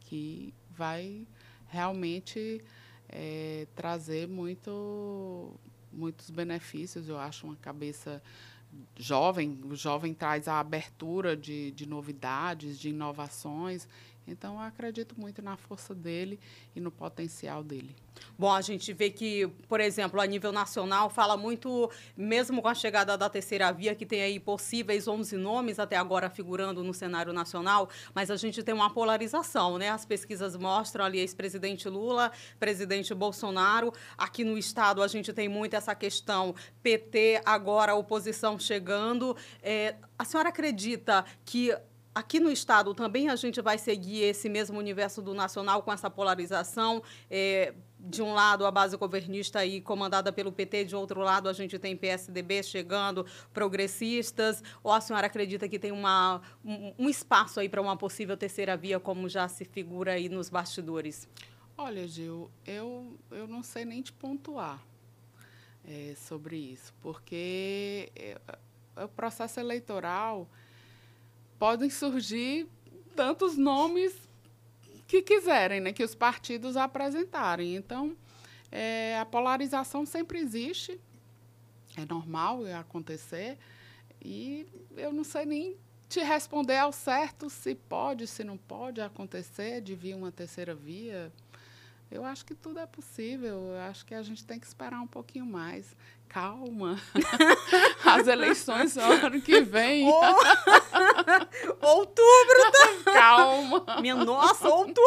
que 0.01 0.53
vai 0.71 1.27
realmente 1.69 2.61
é, 3.13 3.67
trazer 3.75 4.29
muito, 4.29 5.53
muitos 5.93 6.31
benefícios. 6.31 7.09
Eu 7.09 7.19
acho 7.19 7.47
uma 7.47 7.57
cabeça 7.57 8.23
jovem. 8.97 9.61
O 9.65 9.75
jovem 9.75 10.15
traz 10.15 10.49
a 10.49 10.61
abertura 10.61 11.37
de, 11.37 11.71
de 11.73 11.87
novidades, 11.87 12.79
de 12.79 12.91
inovações. 12.91 13.89
Então, 14.31 14.55
eu 14.55 14.61
acredito 14.61 15.15
muito 15.19 15.43
na 15.43 15.57
força 15.57 15.95
dele 15.95 16.39
e 16.75 16.81
no 16.81 16.91
potencial 16.91 17.63
dele. 17.63 17.95
Bom, 18.39 18.53
a 18.53 18.61
gente 18.61 18.93
vê 18.93 19.11
que, 19.11 19.47
por 19.69 19.81
exemplo, 19.81 20.21
a 20.21 20.27
nível 20.27 20.53
nacional, 20.53 21.11
fala 21.11 21.37
muito, 21.37 21.91
mesmo 22.17 22.63
com 22.63 22.69
a 22.69 22.75
chegada 22.75 23.17
da 23.17 23.29
terceira 23.29 23.71
via, 23.73 23.95
que 23.95 24.07
tem 24.07 24.23
aí 24.23 24.41
possíveis 24.41 25.07
11 25.07 25.37
nomes 25.37 25.79
até 25.79 25.97
agora 25.97 26.31
figurando 26.31 26.83
no 26.83 26.95
cenário 26.95 27.33
nacional, 27.33 27.89
mas 28.15 28.31
a 28.31 28.37
gente 28.37 28.63
tem 28.63 28.75
uma 28.75 28.91
polarização, 28.93 29.79
né? 29.79 29.91
As 29.91 30.05
pesquisas 30.05 30.57
mostram 30.57 31.05
ali 31.05 31.19
ex-presidente 31.19 31.89
Lula, 31.89 32.33
presidente 32.59 33.15
Bolsonaro. 33.15 33.93
Aqui 34.17 34.45
no 34.45 34.57
Estado, 34.57 35.03
a 35.03 35.09
gente 35.09 35.33
tem 35.33 35.49
muito 35.49 35.75
essa 35.75 35.95
questão 35.95 36.55
PT, 36.83 37.43
agora 37.45 37.95
oposição 37.95 38.59
chegando. 38.59 39.37
É, 39.63 39.97
a 40.19 40.25
senhora 40.25 40.49
acredita 40.49 41.25
que 41.45 41.75
Aqui 42.13 42.41
no 42.41 42.51
Estado 42.51 42.93
também 42.93 43.29
a 43.29 43.37
gente 43.37 43.61
vai 43.61 43.79
seguir 43.79 44.23
esse 44.23 44.49
mesmo 44.49 44.77
universo 44.77 45.23
do 45.23 45.33
nacional 45.33 45.81
com 45.83 45.93
essa 45.93 46.11
polarização. 46.11 47.03
É, 47.31 47.73
de 48.01 48.21
um 48.21 48.33
lado, 48.33 48.67
a 48.67 48.71
base 48.71 48.97
governista 48.97 49.61
aí 49.61 49.81
comandada 49.81 50.33
pelo 50.33 50.51
PT, 50.51 50.87
de 50.87 50.97
outro 50.97 51.21
lado, 51.21 51.49
a 51.49 51.53
gente 51.53 51.79
tem 51.79 51.97
PSDB 51.97 52.65
chegando, 52.65 53.25
progressistas. 53.53 54.63
Ou 54.83 54.93
a 54.93 55.01
senhora 55.01 55.29
acredita 55.29 55.69
que 55.69 55.79
tem 55.79 55.93
uma, 55.93 56.43
um, 56.65 56.93
um 56.99 57.09
espaço 57.09 57.61
aí 57.61 57.69
para 57.69 57.81
uma 57.81 57.97
possível 57.97 58.37
terceira 58.37 58.77
via, 58.77 58.99
como 58.99 59.29
já 59.29 59.47
se 59.47 59.65
figura 59.65 60.13
aí 60.13 60.29
nos 60.29 60.51
bastidores? 60.51 61.29
Olha, 61.79 62.09
Gil, 62.09 62.51
eu, 62.67 63.17
eu 63.31 63.47
não 63.47 63.63
sei 63.63 63.85
nem 63.85 64.03
te 64.03 64.13
pontuar 64.13 64.83
é, 65.85 66.15
sobre 66.17 66.57
isso, 66.57 66.93
porque 67.01 68.11
é, 68.17 68.37
o 68.97 69.09
processo 69.09 69.61
eleitoral 69.61 70.49
podem 71.61 71.91
surgir 71.91 72.67
tantos 73.15 73.59
nomes 73.59 74.15
que 75.07 75.21
quiserem, 75.21 75.79
né, 75.79 75.93
que 75.93 76.03
os 76.03 76.15
partidos 76.15 76.75
apresentarem. 76.75 77.77
Então, 77.77 78.17
é, 78.73 79.19
a 79.19 79.27
polarização 79.27 80.07
sempre 80.07 80.39
existe, 80.39 80.99
é 81.99 82.07
normal 82.07 82.65
acontecer, 82.79 83.59
e 84.25 84.67
eu 84.97 85.13
não 85.13 85.23
sei 85.23 85.45
nem 85.45 85.77
te 86.09 86.21
responder 86.21 86.79
ao 86.79 86.93
certo 86.93 87.51
se 87.51 87.75
pode, 87.75 88.27
se 88.27 88.43
não 88.43 88.57
pode 88.57 89.03
acontecer 89.03 89.83
de 89.83 89.95
vir 89.95 90.15
uma 90.15 90.33
terceira 90.33 90.75
via. 90.75 91.31
Eu 92.11 92.25
acho 92.25 92.45
que 92.45 92.55
tudo 92.55 92.81
é 92.81 92.87
possível. 92.87 93.73
Eu 93.73 93.81
acho 93.83 94.05
que 94.05 94.15
a 94.15 94.23
gente 94.23 94.45
tem 94.45 94.59
que 94.59 94.67
esperar 94.67 95.01
um 95.01 95.07
pouquinho 95.07 95.47
mais. 95.47 95.97
Calma. 96.29 97.01
As 98.05 98.27
eleições 98.27 98.93
são 98.93 99.11
ano 99.13 99.41
que 99.41 99.61
vem. 99.61 100.09
Oh. 100.09 100.21
outubro, 101.87 102.73
tá? 103.05 103.13
Calma. 103.13 103.85
Minha 104.01 104.17
nossa, 104.17 104.69
outubro. 104.69 105.01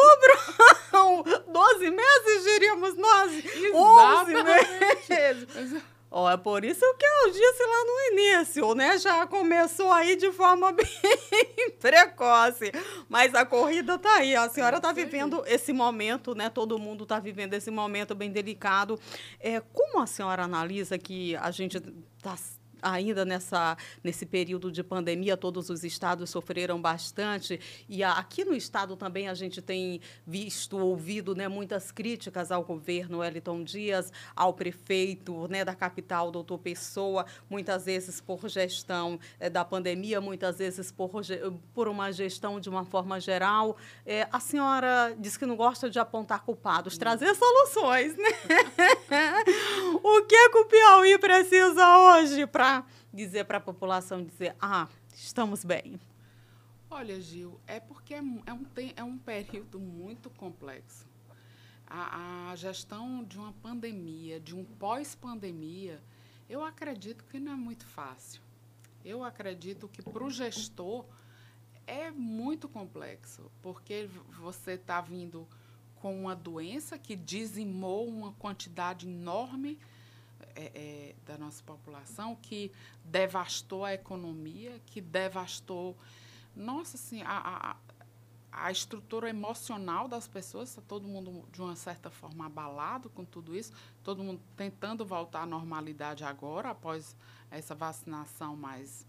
Doze 1.52 1.90
meses, 1.90 2.44
diríamos 2.44 2.96
nós. 2.96 3.32
Onze 3.74 4.34
meses. 4.42 5.82
Oh, 6.16 6.30
é 6.30 6.36
por 6.36 6.64
isso 6.64 6.84
que 6.96 7.04
eu 7.04 7.32
disse 7.32 7.62
lá 7.64 7.84
no 7.84 8.12
início, 8.12 8.72
né? 8.76 8.96
Já 8.98 9.26
começou 9.26 9.90
aí 9.90 10.14
de 10.14 10.30
forma 10.30 10.70
bem 10.70 10.86
precoce. 11.80 12.70
Mas 13.08 13.34
a 13.34 13.44
corrida 13.44 13.98
tá 13.98 14.18
aí. 14.18 14.36
A 14.36 14.48
senhora 14.48 14.76
está 14.76 14.92
vivendo 14.92 15.42
esse 15.44 15.72
momento, 15.72 16.32
né? 16.32 16.48
Todo 16.48 16.78
mundo 16.78 17.02
está 17.02 17.18
vivendo 17.18 17.54
esse 17.54 17.68
momento 17.68 18.14
bem 18.14 18.30
delicado. 18.30 18.96
É, 19.40 19.58
como 19.58 20.00
a 20.00 20.06
senhora 20.06 20.44
analisa 20.44 20.96
que 20.96 21.34
a 21.34 21.50
gente 21.50 21.78
está 21.78 22.36
ainda 22.84 23.24
nessa, 23.24 23.76
nesse 24.02 24.26
período 24.26 24.70
de 24.70 24.84
pandemia, 24.84 25.36
todos 25.36 25.70
os 25.70 25.82
estados 25.82 26.30
sofreram 26.30 26.80
bastante. 26.80 27.58
E 27.88 28.04
aqui 28.04 28.44
no 28.44 28.54
estado 28.54 28.96
também 28.96 29.28
a 29.28 29.34
gente 29.34 29.62
tem 29.62 30.00
visto, 30.26 30.76
ouvido 30.78 31.34
né, 31.34 31.48
muitas 31.48 31.90
críticas 31.90 32.52
ao 32.52 32.62
governo 32.62 33.18
Wellington 33.18 33.64
Dias, 33.64 34.12
ao 34.36 34.52
prefeito 34.52 35.48
né, 35.48 35.64
da 35.64 35.74
capital, 35.74 36.30
doutor 36.30 36.58
Pessoa, 36.58 37.26
muitas 37.48 37.86
vezes 37.86 38.20
por 38.20 38.48
gestão 38.48 39.18
é, 39.40 39.48
da 39.48 39.64
pandemia, 39.64 40.20
muitas 40.20 40.58
vezes 40.58 40.92
por, 40.92 41.10
por 41.72 41.88
uma 41.88 42.12
gestão 42.12 42.60
de 42.60 42.68
uma 42.68 42.84
forma 42.84 43.18
geral. 43.18 43.76
É, 44.04 44.28
a 44.30 44.40
senhora 44.40 45.14
diz 45.18 45.36
que 45.36 45.46
não 45.46 45.56
gosta 45.56 45.88
de 45.88 45.98
apontar 45.98 46.42
culpados, 46.42 46.98
trazer 46.98 47.34
soluções. 47.34 48.16
Né? 48.16 48.30
o 50.02 50.22
que, 50.22 50.50
que 50.50 50.58
o 50.58 50.64
Piauí 50.66 51.18
precisa 51.18 51.98
hoje 51.98 52.46
para 52.46 52.73
dizer 53.12 53.44
para 53.44 53.58
a 53.58 53.60
população 53.60 54.24
dizer, 54.24 54.56
ah, 54.58 54.88
estamos 55.12 55.64
bem? 55.64 56.00
Olha, 56.90 57.20
Gil, 57.20 57.60
é 57.66 57.80
porque 57.80 58.14
é, 58.14 58.18
é 58.18 58.52
um, 58.52 58.66
é 58.96 59.04
um 59.04 59.18
período 59.18 59.78
muito 59.80 60.30
complexo. 60.30 61.06
A, 61.86 62.50
a 62.50 62.56
gestão 62.56 63.22
de 63.24 63.36
uma 63.36 63.52
pandemia, 63.54 64.40
de 64.40 64.54
um 64.54 64.64
pós-pandemia, 64.64 66.00
eu 66.48 66.64
acredito 66.64 67.24
que 67.24 67.38
não 67.40 67.52
é 67.52 67.56
muito 67.56 67.84
fácil. 67.84 68.40
Eu 69.04 69.22
acredito 69.22 69.88
que 69.88 70.00
para 70.02 70.24
o 70.24 70.30
gestor 70.30 71.04
é 71.86 72.10
muito 72.10 72.68
complexo, 72.68 73.50
porque 73.60 74.08
você 74.38 74.72
está 74.72 75.00
vindo 75.00 75.46
com 75.96 76.20
uma 76.20 76.36
doença 76.36 76.98
que 76.98 77.16
dizimou 77.16 78.06
uma 78.06 78.32
quantidade 78.34 79.08
enorme 79.08 79.78
é, 80.54 80.72
é, 80.74 81.14
da 81.24 81.38
nossa 81.38 81.62
população, 81.62 82.36
que 82.36 82.72
devastou 83.04 83.84
a 83.84 83.94
economia, 83.94 84.80
que 84.86 85.00
devastou, 85.00 85.96
nossa, 86.54 86.96
assim, 86.96 87.22
a, 87.22 87.38
a, 87.70 87.76
a 88.54 88.70
estrutura 88.70 89.28
emocional 89.28 90.06
das 90.06 90.28
pessoas, 90.28 90.68
está 90.68 90.82
todo 90.82 91.08
mundo, 91.08 91.44
de 91.50 91.60
uma 91.60 91.74
certa 91.74 92.10
forma, 92.10 92.46
abalado 92.46 93.10
com 93.10 93.24
tudo 93.24 93.56
isso, 93.56 93.72
todo 94.02 94.22
mundo 94.22 94.40
tentando 94.56 95.04
voltar 95.04 95.42
à 95.42 95.46
normalidade 95.46 96.24
agora, 96.24 96.70
após 96.70 97.16
essa 97.50 97.74
vacinação 97.74 98.56
mais, 98.56 99.06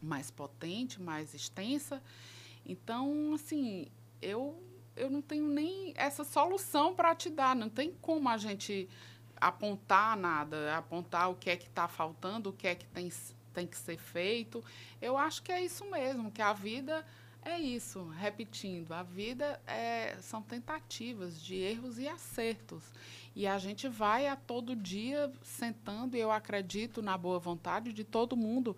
mais 0.00 0.30
potente, 0.30 1.00
mais 1.00 1.34
extensa. 1.34 2.02
Então, 2.64 3.34
assim, 3.34 3.88
eu, 4.20 4.62
eu 4.96 5.10
não 5.10 5.20
tenho 5.20 5.46
nem 5.48 5.92
essa 5.96 6.24
solução 6.24 6.94
para 6.94 7.14
te 7.14 7.28
dar, 7.28 7.54
não 7.54 7.68
tem 7.68 7.92
como 8.00 8.28
a 8.28 8.38
gente 8.38 8.88
apontar 9.42 10.16
nada, 10.16 10.76
apontar 10.76 11.30
o 11.30 11.34
que 11.34 11.50
é 11.50 11.56
que 11.56 11.66
está 11.66 11.88
faltando, 11.88 12.50
o 12.50 12.52
que 12.52 12.68
é 12.68 12.74
que 12.74 12.86
tem, 12.86 13.12
tem 13.52 13.66
que 13.66 13.76
ser 13.76 13.98
feito. 13.98 14.64
Eu 15.00 15.18
acho 15.18 15.42
que 15.42 15.50
é 15.50 15.62
isso 15.62 15.84
mesmo, 15.90 16.30
que 16.30 16.40
a 16.40 16.52
vida 16.52 17.04
é 17.44 17.58
isso, 17.58 18.04
repetindo, 18.10 18.92
a 18.92 19.02
vida 19.02 19.60
é, 19.66 20.16
são 20.20 20.40
tentativas 20.40 21.42
de 21.42 21.56
erros 21.56 21.98
e 21.98 22.06
acertos. 22.06 22.84
E 23.34 23.46
a 23.46 23.58
gente 23.58 23.88
vai 23.88 24.28
a 24.28 24.36
todo 24.36 24.76
dia 24.76 25.32
sentando, 25.42 26.16
e 26.16 26.20
eu 26.20 26.30
acredito 26.30 27.02
na 27.02 27.18
boa 27.18 27.40
vontade 27.40 27.92
de 27.92 28.04
todo 28.04 28.36
mundo 28.36 28.76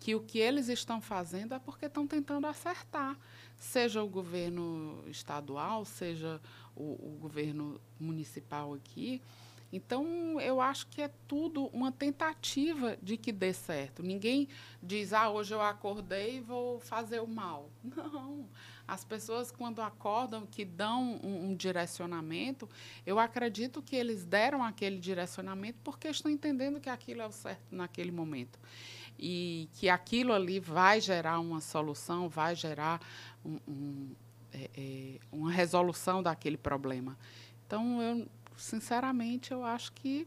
que 0.00 0.14
o 0.14 0.20
que 0.20 0.38
eles 0.38 0.68
estão 0.68 1.00
fazendo 1.00 1.54
é 1.54 1.58
porque 1.58 1.86
estão 1.86 2.06
tentando 2.06 2.46
acertar, 2.46 3.18
seja 3.56 4.02
o 4.02 4.08
governo 4.08 5.04
estadual, 5.08 5.84
seja 5.84 6.40
o, 6.74 7.14
o 7.14 7.18
governo 7.20 7.78
municipal 8.00 8.72
aqui. 8.72 9.20
Então, 9.76 10.40
eu 10.40 10.58
acho 10.58 10.86
que 10.86 11.02
é 11.02 11.10
tudo 11.28 11.66
uma 11.66 11.92
tentativa 11.92 12.96
de 13.02 13.18
que 13.18 13.30
dê 13.30 13.52
certo. 13.52 14.02
Ninguém 14.02 14.48
diz, 14.82 15.12
ah, 15.12 15.28
hoje 15.28 15.52
eu 15.52 15.60
acordei 15.60 16.38
e 16.38 16.40
vou 16.40 16.80
fazer 16.80 17.20
o 17.20 17.26
mal. 17.26 17.68
Não. 17.94 18.48
As 18.88 19.04
pessoas, 19.04 19.50
quando 19.50 19.82
acordam, 19.82 20.46
que 20.46 20.64
dão 20.64 21.20
um, 21.22 21.50
um 21.50 21.54
direcionamento, 21.54 22.66
eu 23.04 23.18
acredito 23.18 23.82
que 23.82 23.94
eles 23.94 24.24
deram 24.24 24.64
aquele 24.64 24.98
direcionamento 24.98 25.78
porque 25.84 26.08
estão 26.08 26.30
entendendo 26.30 26.80
que 26.80 26.88
aquilo 26.88 27.20
é 27.20 27.26
o 27.26 27.32
certo 27.32 27.66
naquele 27.70 28.10
momento. 28.10 28.58
E 29.18 29.68
que 29.74 29.90
aquilo 29.90 30.32
ali 30.32 30.58
vai 30.58 31.02
gerar 31.02 31.38
uma 31.38 31.60
solução, 31.60 32.30
vai 32.30 32.54
gerar 32.54 32.98
um, 33.44 33.58
um, 33.68 34.16
é, 34.54 34.70
é, 34.74 35.18
uma 35.30 35.50
resolução 35.50 36.22
daquele 36.22 36.56
problema. 36.56 37.18
Então, 37.66 38.00
eu 38.00 38.26
sinceramente, 38.56 39.52
eu 39.52 39.64
acho 39.64 39.92
que 39.92 40.26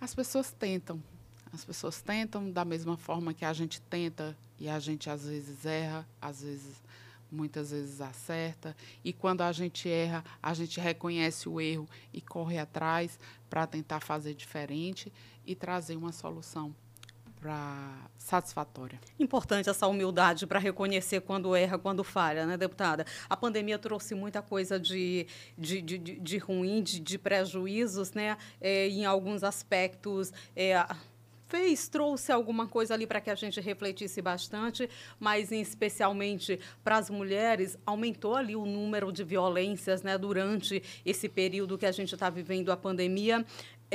as 0.00 0.14
pessoas 0.14 0.52
tentam. 0.52 1.02
As 1.52 1.64
pessoas 1.64 2.02
tentam 2.02 2.50
da 2.50 2.64
mesma 2.64 2.96
forma 2.96 3.32
que 3.32 3.44
a 3.44 3.52
gente 3.52 3.80
tenta 3.82 4.36
e 4.58 4.68
a 4.68 4.78
gente 4.78 5.08
às 5.08 5.26
vezes 5.26 5.64
erra, 5.64 6.06
às 6.20 6.42
vezes 6.42 6.82
muitas 7.30 7.70
vezes 7.70 8.00
acerta. 8.00 8.76
E 9.04 9.12
quando 9.12 9.42
a 9.42 9.52
gente 9.52 9.88
erra, 9.88 10.24
a 10.42 10.54
gente 10.54 10.80
reconhece 10.80 11.48
o 11.48 11.60
erro 11.60 11.88
e 12.12 12.20
corre 12.20 12.58
atrás 12.58 13.18
para 13.50 13.66
tentar 13.66 14.00
fazer 14.00 14.34
diferente 14.34 15.12
e 15.46 15.54
trazer 15.54 15.96
uma 15.96 16.12
solução 16.12 16.74
para 17.44 18.08
satisfatória. 18.16 18.98
Importante 19.20 19.68
essa 19.68 19.86
humildade 19.86 20.46
para 20.46 20.58
reconhecer 20.58 21.20
quando 21.20 21.54
erra, 21.54 21.78
quando 21.78 22.02
falha, 22.02 22.46
né, 22.46 22.56
deputada? 22.56 23.04
A 23.28 23.36
pandemia 23.36 23.78
trouxe 23.78 24.14
muita 24.14 24.40
coisa 24.40 24.80
de, 24.80 25.26
de, 25.58 25.82
de, 25.82 25.98
de 25.98 26.38
ruim, 26.38 26.82
de, 26.82 26.98
de 26.98 27.18
prejuízos, 27.18 28.12
né? 28.12 28.38
É, 28.62 28.88
em 28.88 29.04
alguns 29.04 29.44
aspectos. 29.44 30.32
É, 30.56 30.86
fez, 31.54 31.86
trouxe 31.86 32.32
alguma 32.32 32.66
coisa 32.66 32.94
ali 32.94 33.06
para 33.06 33.20
que 33.20 33.30
a 33.30 33.34
gente 33.36 33.60
refletisse 33.60 34.20
bastante, 34.20 34.90
mas 35.20 35.52
especialmente 35.52 36.58
para 36.82 36.96
as 36.96 37.08
mulheres, 37.08 37.78
aumentou 37.86 38.34
ali 38.34 38.56
o 38.56 38.66
número 38.66 39.12
de 39.12 39.22
violências 39.22 40.02
né, 40.02 40.18
durante 40.18 40.82
esse 41.06 41.28
período 41.28 41.78
que 41.78 41.86
a 41.86 41.92
gente 41.92 42.12
está 42.12 42.28
vivendo 42.28 42.72
a 42.72 42.76
pandemia. 42.76 43.46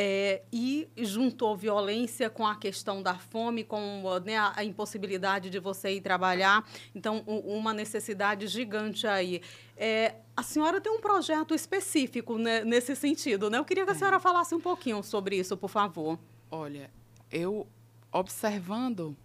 É, 0.01 0.43
e 0.49 0.87
juntou 0.95 1.57
violência 1.57 2.29
com 2.29 2.47
a 2.47 2.55
questão 2.55 3.03
da 3.03 3.15
fome, 3.15 3.65
com 3.65 4.01
né, 4.23 4.37
a, 4.37 4.63
impossibilidade 4.63 5.49
de 5.49 5.59
você 5.59 5.91
ir 5.91 5.99
trabalhar. 5.99 6.65
Então, 6.95 7.21
um, 7.27 7.57
uma 7.57 7.73
necessidade 7.73 8.47
gigante 8.47 9.05
aí. 9.05 9.41
É, 9.75 10.15
a 10.37 10.41
senhora 10.41 10.79
tem 10.79 10.89
um 10.89 11.01
projeto 11.01 11.53
específico 11.53 12.37
né, 12.37 12.63
nesse 12.63 12.95
sentido, 12.95 13.49
né? 13.49 13.57
Eu 13.57 13.65
queria 13.65 13.83
que 13.83 13.91
a 13.91 13.93
senhora 13.95 14.21
falasse 14.21 14.55
um 14.55 14.61
pouquinho 14.61 15.03
sobre 15.03 15.35
isso, 15.35 15.57
por 15.57 15.69
favor. 15.69 16.17
Olha, 16.49 16.89
eu 17.29 17.67
observando 18.09 19.17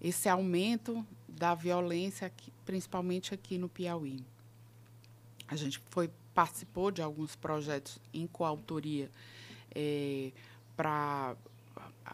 esse 0.00 0.28
aumento 0.28 1.04
da 1.28 1.52
violência, 1.52 2.28
aqui, 2.28 2.52
principalmente 2.64 3.34
aqui 3.34 3.58
no 3.58 3.68
Piauí. 3.68 4.24
A 5.48 5.56
gente 5.56 5.82
foi 5.90 6.08
participou 6.32 6.92
de 6.92 7.02
alguns 7.02 7.34
projetos 7.34 7.98
em 8.14 8.26
coautoria 8.28 9.10
é, 9.76 10.32
para 10.74 11.36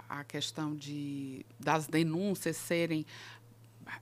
a 0.09 0.25
questão 0.25 0.75
de, 0.75 1.47
das 1.61 1.87
denúncias 1.87 2.57
serem 2.57 3.07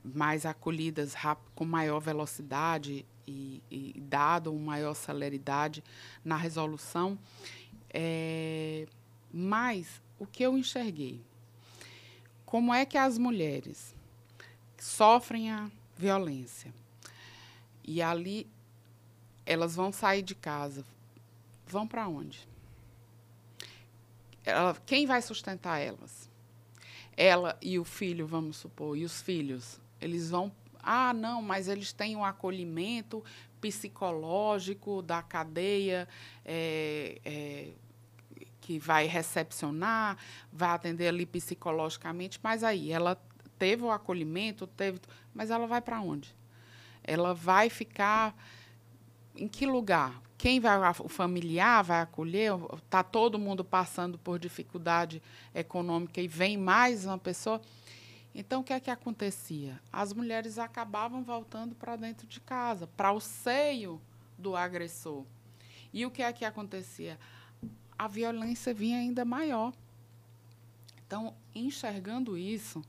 mais 0.02 0.46
acolhidas 0.46 1.14
com 1.54 1.66
maior 1.66 2.00
velocidade 2.00 3.04
e, 3.26 3.62
e 3.70 4.00
dado 4.00 4.50
uma 4.50 4.72
maior 4.72 4.94
celeridade 4.94 5.84
na 6.24 6.36
resolução. 6.36 7.18
É, 7.90 8.86
mas 9.30 10.00
o 10.18 10.26
que 10.26 10.42
eu 10.42 10.56
enxerguei? 10.56 11.20
Como 12.46 12.72
é 12.72 12.86
que 12.86 12.96
as 12.96 13.18
mulheres 13.18 13.94
sofrem 14.78 15.50
a 15.50 15.70
violência 15.96 16.72
e 17.84 18.00
ali 18.00 18.46
elas 19.44 19.74
vão 19.74 19.92
sair 19.92 20.22
de 20.22 20.34
casa, 20.34 20.84
vão 21.66 21.86
para 21.86 22.08
onde? 22.08 22.49
Ela, 24.44 24.76
quem 24.86 25.06
vai 25.06 25.20
sustentar 25.22 25.78
elas? 25.78 26.30
Ela 27.16 27.58
e 27.60 27.78
o 27.78 27.84
filho, 27.84 28.26
vamos 28.26 28.56
supor, 28.56 28.96
e 28.96 29.04
os 29.04 29.20
filhos, 29.20 29.80
eles 30.00 30.30
vão. 30.30 30.52
Ah, 30.82 31.12
não, 31.12 31.42
mas 31.42 31.68
eles 31.68 31.92
têm 31.92 32.16
um 32.16 32.24
acolhimento 32.24 33.22
psicológico 33.60 35.02
da 35.02 35.22
cadeia 35.22 36.08
é, 36.44 37.20
é, 37.24 37.68
que 38.60 38.78
vai 38.78 39.06
recepcionar, 39.06 40.16
vai 40.50 40.70
atender 40.70 41.08
ali 41.08 41.26
psicologicamente, 41.26 42.40
mas 42.42 42.64
aí 42.64 42.90
ela 42.90 43.20
teve 43.58 43.82
o 43.82 43.90
acolhimento, 43.90 44.66
teve, 44.66 45.00
mas 45.34 45.50
ela 45.50 45.66
vai 45.66 45.82
para 45.82 46.00
onde? 46.00 46.34
Ela 47.04 47.34
vai 47.34 47.68
ficar 47.68 48.34
em 49.40 49.48
que 49.48 49.66
lugar? 49.66 50.22
quem 50.40 50.58
vai, 50.58 50.78
o 51.00 51.08
familiar 51.08 51.84
vai 51.84 52.00
acolher, 52.00 52.52
está 52.82 53.02
todo 53.02 53.38
mundo 53.38 53.62
passando 53.62 54.16
por 54.16 54.38
dificuldade 54.38 55.22
econômica 55.54 56.18
e 56.18 56.26
vem 56.26 56.56
mais 56.56 57.04
uma 57.04 57.18
pessoa. 57.18 57.60
Então, 58.34 58.62
o 58.62 58.64
que 58.64 58.72
é 58.72 58.80
que 58.80 58.90
acontecia? 58.90 59.78
As 59.92 60.14
mulheres 60.14 60.58
acabavam 60.58 61.22
voltando 61.22 61.74
para 61.74 61.94
dentro 61.94 62.26
de 62.26 62.40
casa, 62.40 62.86
para 62.86 63.12
o 63.12 63.20
seio 63.20 64.00
do 64.38 64.56
agressor. 64.56 65.26
E 65.92 66.06
o 66.06 66.10
que 66.10 66.22
é 66.22 66.32
que 66.32 66.46
acontecia? 66.46 67.20
A 67.98 68.08
violência 68.08 68.72
vinha 68.72 68.96
ainda 68.96 69.26
maior. 69.26 69.74
Então, 71.06 71.34
enxergando 71.54 72.38
isso, 72.38 72.82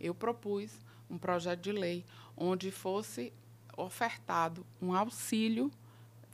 eu 0.00 0.12
propus 0.12 0.72
um 1.08 1.18
projeto 1.18 1.60
de 1.60 1.70
lei 1.70 2.04
onde 2.36 2.72
fosse 2.72 3.32
ofertado 3.76 4.66
um 4.82 4.92
auxílio 4.92 5.70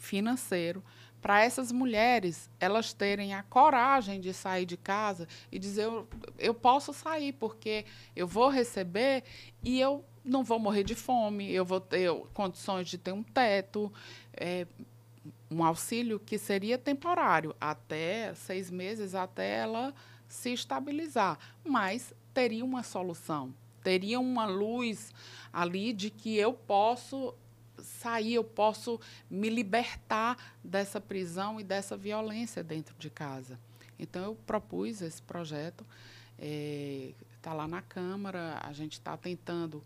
financeiro 0.03 0.83
para 1.23 1.45
essas 1.45 1.71
mulheres 1.71 2.51
elas 2.59 2.93
terem 2.93 3.33
a 3.33 3.45
coragem 3.45 4.21
de 4.21 4.35
sair 4.35 4.67
de 4.67 4.77
casa 4.77 5.29
e 5.53 5.59
dizer 5.59 5.85
eu, 5.85 6.09
eu 6.37 6.53
posso 6.53 6.93
sair 6.93 7.33
porque 7.33 7.87
eu 8.15 8.27
vou 8.27 8.49
receber 8.49 9.23
e 9.63 9.81
eu 9.81 10.05
não 10.25 10.43
vou 10.43 10.59
morrer 10.59 10.83
de 10.83 10.97
fome, 10.97 11.53
eu 11.53 11.65
vou 11.65 11.81
ter 11.81 12.13
condições 12.35 12.89
de 12.89 12.99
ter 12.99 13.13
um 13.13 13.23
teto, 13.23 13.93
é, 14.35 14.67
um 15.51 15.65
auxílio 15.65 16.19
que 16.19 16.39
seria 16.39 16.77
temporário, 16.79 17.55
até 17.61 18.35
seis 18.35 18.71
meses, 18.71 19.15
até 19.15 19.59
ela 19.59 19.95
se 20.29 20.53
estabilizar. 20.53 21.39
Mas 21.65 22.15
teria 22.33 22.65
uma 22.65 22.83
solução, 22.83 23.53
teria 23.83 24.21
uma 24.21 24.47
luz 24.47 25.13
ali 25.53 25.93
de 25.93 26.09
que 26.09 26.37
eu 26.37 26.53
posso 26.53 27.35
sair, 27.83 28.35
eu 28.35 28.45
posso 28.45 29.01
me 29.31 29.49
libertar 29.49 30.37
dessa 30.63 31.01
prisão 31.01 31.61
e 31.61 31.65
dessa 31.65 31.97
violência 31.97 32.63
dentro 32.63 32.95
de 32.99 33.11
casa. 33.11 33.59
Então, 33.99 34.25
eu 34.25 34.35
propus 34.47 35.03
esse 35.03 35.23
projeto, 35.23 35.87
está 36.37 37.51
é, 37.51 37.55
lá 37.55 37.69
na 37.69 37.83
Câmara, 37.83 38.59
a 38.63 38.73
gente 38.73 38.95
está 38.95 39.17
tentando 39.17 39.85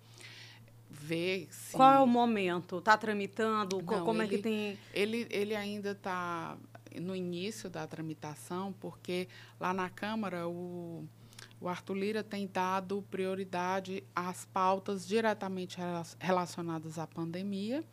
ver 0.90 1.48
se... 1.50 1.76
Qual 1.76 1.92
é 1.92 2.00
o 2.00 2.06
momento? 2.06 2.78
Está 2.78 2.96
tramitando? 2.96 3.82
Não, 3.82 4.04
Como 4.04 4.22
ele, 4.22 4.34
é 4.34 4.36
que 4.36 4.42
tem... 4.42 4.78
Ele, 4.94 5.26
ele 5.30 5.54
ainda 5.54 5.90
está 5.90 6.56
no 7.00 7.14
início 7.14 7.68
da 7.68 7.86
tramitação, 7.86 8.72
porque 8.80 9.28
lá 9.60 9.74
na 9.74 9.90
Câmara 9.90 10.48
o 10.48 11.04
o 11.66 11.68
Arthur 11.68 11.94
Lira 11.94 12.22
tem 12.22 12.46
dado 12.46 13.04
prioridade 13.10 14.04
às 14.14 14.44
pautas 14.44 15.06
diretamente 15.06 15.78
relacionadas 16.20 16.96
à 16.96 17.08
pandemia. 17.08 17.84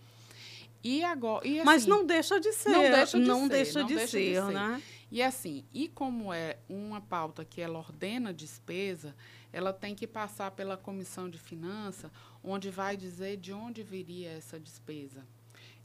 E 0.83 1.03
agora, 1.03 1.47
e 1.47 1.57
assim, 1.57 1.65
Mas 1.65 1.85
não 1.87 2.05
deixa 2.05 2.39
de 2.39 2.53
ser. 2.53 2.69
Não 2.69 2.81
deixa 2.81 3.19
de, 3.19 3.25
não 3.25 3.41
ser, 3.43 3.49
deixa 3.49 3.79
não 3.79 3.87
de, 3.87 3.95
deixa 3.95 4.11
ser, 4.11 4.19
de 4.19 4.33
ser, 4.33 4.53
né? 4.53 4.81
E 5.09 5.23
assim, 5.23 5.65
e 5.73 5.87
como 5.87 6.31
é 6.31 6.57
uma 6.69 7.01
pauta 7.01 7.43
que 7.43 7.61
ela 7.61 7.79
ordena 7.79 8.31
despesa, 8.31 9.15
ela 9.51 9.73
tem 9.73 9.95
que 9.95 10.05
passar 10.05 10.51
pela 10.51 10.77
comissão 10.77 11.27
de 11.27 11.39
finanças, 11.39 12.11
onde 12.43 12.69
vai 12.69 12.95
dizer 12.95 13.37
de 13.37 13.53
onde 13.53 13.81
viria 13.81 14.29
essa 14.33 14.59
despesa. 14.59 15.25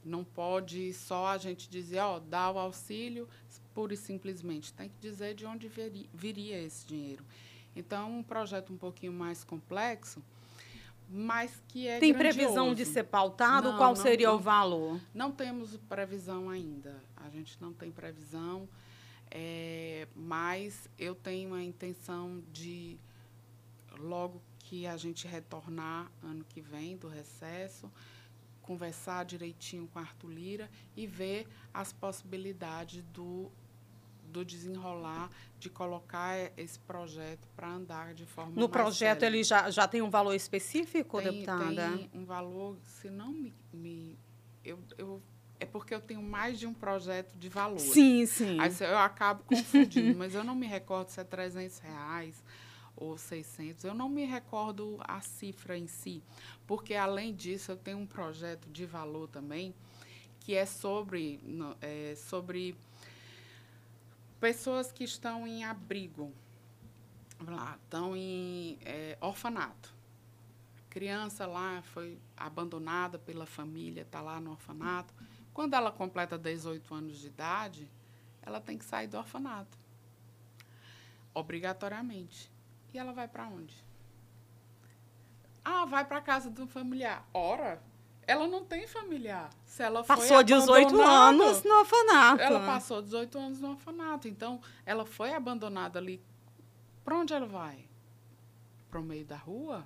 Não 0.05 0.23
pode 0.23 0.93
só 0.93 1.27
a 1.27 1.37
gente 1.39 1.67
dizer, 1.69 1.99
ó, 1.99 2.19
dá 2.19 2.51
o 2.51 2.59
auxílio, 2.59 3.27
pura 3.73 3.95
e 3.95 3.97
simplesmente. 3.97 4.73
Tem 4.73 4.89
que 4.89 4.99
dizer 4.99 5.33
de 5.33 5.45
onde 5.45 5.71
viria 6.13 6.61
esse 6.61 6.85
dinheiro. 6.85 7.23
Então, 7.75 8.01
é 8.01 8.11
um 8.11 8.23
projeto 8.23 8.73
um 8.73 8.77
pouquinho 8.77 9.13
mais 9.13 9.43
complexo, 9.43 10.21
mas 11.09 11.61
que 11.67 11.87
é 11.87 11.99
Tem 11.99 12.13
grandioso. 12.13 12.37
previsão 12.37 12.75
de 12.75 12.85
ser 12.85 13.03
pautado? 13.03 13.71
Não, 13.71 13.77
Qual 13.77 13.95
não, 13.95 14.01
seria 14.01 14.27
não, 14.27 14.35
o 14.35 14.39
valor? 14.39 14.99
Não 15.13 15.31
temos 15.31 15.75
previsão 15.89 16.49
ainda. 16.49 17.01
A 17.17 17.29
gente 17.29 17.57
não 17.59 17.73
tem 17.73 17.91
previsão, 17.91 18.67
é, 19.31 20.07
mas 20.15 20.89
eu 20.97 21.15
tenho 21.15 21.53
a 21.53 21.63
intenção 21.63 22.43
de, 22.51 22.97
logo 23.97 24.41
que 24.59 24.85
a 24.85 24.97
gente 24.97 25.27
retornar 25.27 26.11
ano 26.21 26.45
que 26.47 26.61
vem 26.61 26.95
do 26.95 27.07
recesso, 27.07 27.91
conversar 28.61 29.25
direitinho 29.25 29.87
com 29.87 29.97
a 29.97 30.03
Arthur 30.03 30.29
Lira 30.29 30.69
e 30.95 31.07
ver 31.07 31.47
as 31.73 31.91
possibilidades 31.91 33.03
do 33.11 33.51
do 34.29 34.45
desenrolar 34.45 35.29
de 35.59 35.69
colocar 35.69 36.35
esse 36.57 36.79
projeto 36.79 37.47
para 37.55 37.69
andar 37.69 38.13
de 38.13 38.25
forma 38.25 38.53
No 38.55 38.69
projeto 38.69 39.21
séria. 39.21 39.35
ele 39.35 39.43
já, 39.43 39.69
já 39.69 39.87
tem 39.87 40.01
um 40.01 40.09
valor 40.09 40.33
específico, 40.33 41.21
tem, 41.21 41.31
deputada? 41.31 41.97
Tem 41.97 42.09
um 42.13 42.25
valor, 42.25 42.77
se 42.83 43.09
não 43.09 43.31
me, 43.31 43.53
me 43.73 44.17
eu, 44.63 44.79
eu 44.97 45.21
é 45.59 45.65
porque 45.65 45.93
eu 45.93 45.99
tenho 45.99 46.23
mais 46.23 46.57
de 46.57 46.65
um 46.65 46.73
projeto 46.73 47.35
de 47.35 47.49
valor. 47.49 47.79
Sim, 47.79 48.25
sim. 48.25 48.57
Aí 48.59 48.73
eu 48.79 48.97
acabo 48.97 49.43
confundindo, 49.43 50.17
mas 50.17 50.33
eu 50.33 50.43
não 50.43 50.55
me 50.55 50.65
recordo 50.65 51.09
se 51.09 51.19
é 51.19 51.23
300 51.23 51.79
reais 51.79 52.41
ou 52.95 53.17
600. 53.17 53.83
Eu 53.83 53.93
não 53.93 54.07
me 54.07 54.23
recordo 54.23 54.97
a 55.01 55.19
cifra 55.19 55.77
em 55.77 55.87
si, 55.87 56.23
porque 56.65 56.95
além 56.95 57.35
disso 57.35 57.71
eu 57.71 57.77
tenho 57.77 57.97
um 57.97 58.05
projeto 58.05 58.69
de 58.69 58.85
valor 58.85 59.27
também 59.27 59.75
que 60.39 60.55
é 60.55 60.65
sobre, 60.65 61.39
é, 61.81 62.15
sobre 62.15 62.75
pessoas 64.39 64.91
que 64.91 65.03
estão 65.03 65.45
em 65.45 65.63
abrigo. 65.63 66.33
lá, 67.45 67.77
estão 67.83 68.15
em 68.15 68.77
é, 68.81 69.17
orfanato. 69.21 69.93
A 70.77 70.89
criança 70.89 71.45
lá 71.45 71.81
foi 71.81 72.19
abandonada 72.35 73.17
pela 73.19 73.45
família, 73.45 74.01
está 74.01 74.21
lá 74.21 74.39
no 74.39 74.51
orfanato. 74.51 75.13
Quando 75.53 75.73
ela 75.73 75.91
completa 75.91 76.37
18 76.37 76.93
anos 76.93 77.19
de 77.19 77.27
idade, 77.27 77.91
ela 78.41 78.59
tem 78.59 78.77
que 78.77 78.85
sair 78.85 79.07
do 79.07 79.17
orfanato. 79.17 79.77
Obrigatoriamente. 81.33 82.51
E 82.93 82.97
ela 82.97 83.13
vai 83.13 83.27
para 83.27 83.47
onde? 83.47 83.75
Ah, 85.63 85.85
vai 85.85 86.03
para 86.05 86.21
casa 86.21 86.49
do 86.49 86.65
familiar. 86.67 87.27
Ora, 87.33 87.81
ela 88.29 88.47
não 88.47 88.63
tem 88.63 88.85
familiar. 88.85 89.49
Se 89.65 89.81
ela 89.81 90.03
passou 90.03 90.43
18 90.43 91.01
anos 91.01 91.63
no 91.63 91.79
orfanato. 91.79 92.43
Ela 92.43 92.59
passou 92.63 93.01
18 93.01 93.39
anos 93.39 93.59
no 93.59 93.71
orfanato. 93.71 94.27
Então, 94.27 94.61
ela 94.85 95.03
foi 95.03 95.33
abandonada 95.33 95.97
ali. 95.97 96.21
Para 97.03 97.17
onde 97.17 97.33
ela 97.33 97.47
vai? 97.47 97.83
Para 98.87 98.99
o 98.99 99.03
meio 99.03 99.25
da 99.25 99.35
rua? 99.35 99.83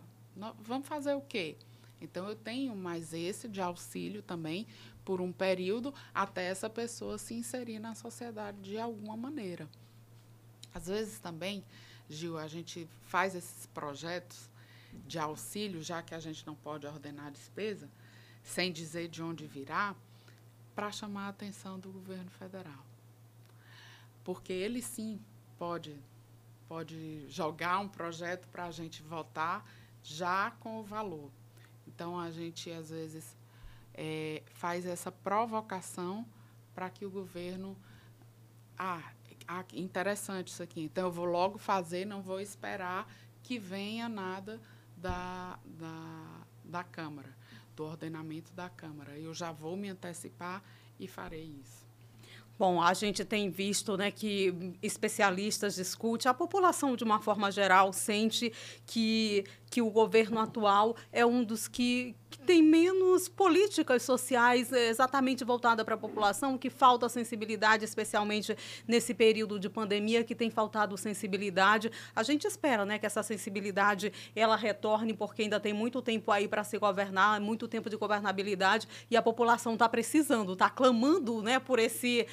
vamos 0.60 0.86
fazer 0.86 1.14
o 1.14 1.22
quê? 1.22 1.56
Então, 2.02 2.28
eu 2.28 2.36
tenho 2.36 2.76
mais 2.76 3.14
esse 3.14 3.48
de 3.48 3.62
auxílio 3.62 4.22
também 4.22 4.68
por 5.06 5.22
um 5.22 5.32
período 5.32 5.94
até 6.14 6.44
essa 6.44 6.70
pessoa 6.70 7.18
se 7.18 7.34
inserir 7.34 7.80
na 7.80 7.96
sociedade 7.96 8.58
de 8.60 8.78
alguma 8.78 9.16
maneira. 9.16 9.70
Às 10.74 10.88
vezes 10.88 11.18
também, 11.18 11.64
Gil, 12.10 12.38
a 12.38 12.48
gente 12.48 12.90
faz 13.04 13.36
esses 13.36 13.68
projetos 13.68 14.50
de 15.08 15.18
auxílio, 15.18 15.82
já 15.82 16.02
que 16.02 16.14
a 16.14 16.20
gente 16.20 16.46
não 16.46 16.56
pode 16.56 16.86
ordenar 16.86 17.28
a 17.28 17.30
despesa, 17.30 17.90
sem 18.44 18.72
dizer 18.72 19.08
de 19.08 19.24
onde 19.24 19.48
virá, 19.48 19.96
para 20.76 20.92
chamar 20.92 21.28
a 21.28 21.30
atenção 21.30 21.80
do 21.80 21.92
governo 21.92 22.30
federal. 22.32 22.86
Porque 24.24 24.52
ele 24.52 24.82
sim 24.82 25.20
pode, 25.58 25.96
pode 26.68 27.28
jogar 27.30 27.80
um 27.80 27.88
projeto 27.88 28.48
para 28.48 28.66
a 28.66 28.72
gente 28.72 29.02
votar 29.02 29.66
já 30.04 30.52
com 30.60 30.80
o 30.80 30.84
valor. 30.84 31.32
Então, 31.88 32.20
a 32.20 32.32
gente, 32.32 32.72
às 32.72 32.90
vezes, 32.90 33.36
é, 33.94 34.42
faz 34.54 34.86
essa 34.86 35.12
provocação 35.12 36.26
para 36.74 36.90
que 36.90 37.06
o 37.06 37.10
governo. 37.10 37.78
Ah, 38.78 39.14
ah, 39.48 39.64
interessante 39.74 40.48
isso 40.48 40.64
aqui. 40.64 40.82
Então, 40.82 41.06
eu 41.06 41.12
vou 41.12 41.26
logo 41.26 41.58
fazer, 41.58 42.06
não 42.06 42.22
vou 42.22 42.40
esperar 42.40 43.08
que 43.44 43.60
venha 43.60 44.08
nada 44.08 44.60
da, 44.98 45.60
da, 45.66 46.42
da 46.64 46.84
Câmara, 46.84 47.36
do 47.76 47.84
ordenamento 47.84 48.52
da 48.54 48.70
Câmara. 48.70 49.18
Eu 49.18 49.34
já 49.34 49.52
vou 49.52 49.76
me 49.76 49.90
antecipar 49.90 50.64
e 51.00 51.08
farei 51.08 51.56
isso. 51.62 51.84
Bom, 52.58 52.80
a 52.80 52.94
gente 52.94 53.26
tem 53.26 53.50
visto 53.50 53.98
né, 53.98 54.12
que 54.12 54.76
especialistas 54.82 55.76
discutem, 55.76 56.30
a 56.30 56.34
população, 56.34 56.96
de 56.96 57.04
uma 57.04 57.20
forma 57.20 57.52
geral, 57.52 57.92
sente 57.92 58.54
que, 58.86 59.44
que 59.74 59.82
o 59.82 59.90
governo 59.90 60.40
atual 60.40 60.96
é 61.12 61.26
um 61.26 61.44
dos 61.44 61.68
que, 61.68 62.16
que 62.30 62.38
tem 62.38 62.62
menos 62.62 63.28
políticas 63.28 64.04
sociais 64.04 64.72
eh, 64.72 64.90
exatamente 64.90 65.44
voltada 65.44 65.84
para 65.84 65.96
a 65.96 65.98
população, 65.98 66.60
que 66.60 66.70
falta 66.70 67.10
sensibilidade, 67.10 67.84
especialmente 67.84 68.56
nesse 68.88 69.16
período 69.16 69.60
de 69.60 69.72
pandemia, 69.72 70.24
que 70.24 70.36
tem 70.36 70.52
faltado 70.52 70.96
sensibilidade. 70.96 71.92
A 72.16 72.22
gente 72.22 72.46
espera 72.46 72.86
né, 72.86 73.00
que 73.00 73.08
essa 73.08 73.24
sensibilidade 73.24 74.14
ela 74.36 74.56
retorne, 74.56 75.12
porque 75.12 75.42
ainda 75.42 75.60
tem 75.60 75.74
muito 75.74 76.04
tempo 76.04 76.32
aí 76.32 76.48
para 76.48 76.64
se 76.64 76.78
governar, 76.78 77.42
muito 77.42 77.68
tempo 77.68 77.90
de 77.90 77.98
governabilidade, 77.98 78.88
e 79.10 79.18
a 79.18 79.24
população 79.24 79.74
está 79.74 79.90
precisando, 79.90 80.54
está 80.54 80.70
clamando 80.70 81.42
né, 81.42 81.58
por, 81.58 81.80
esse, 81.80 82.28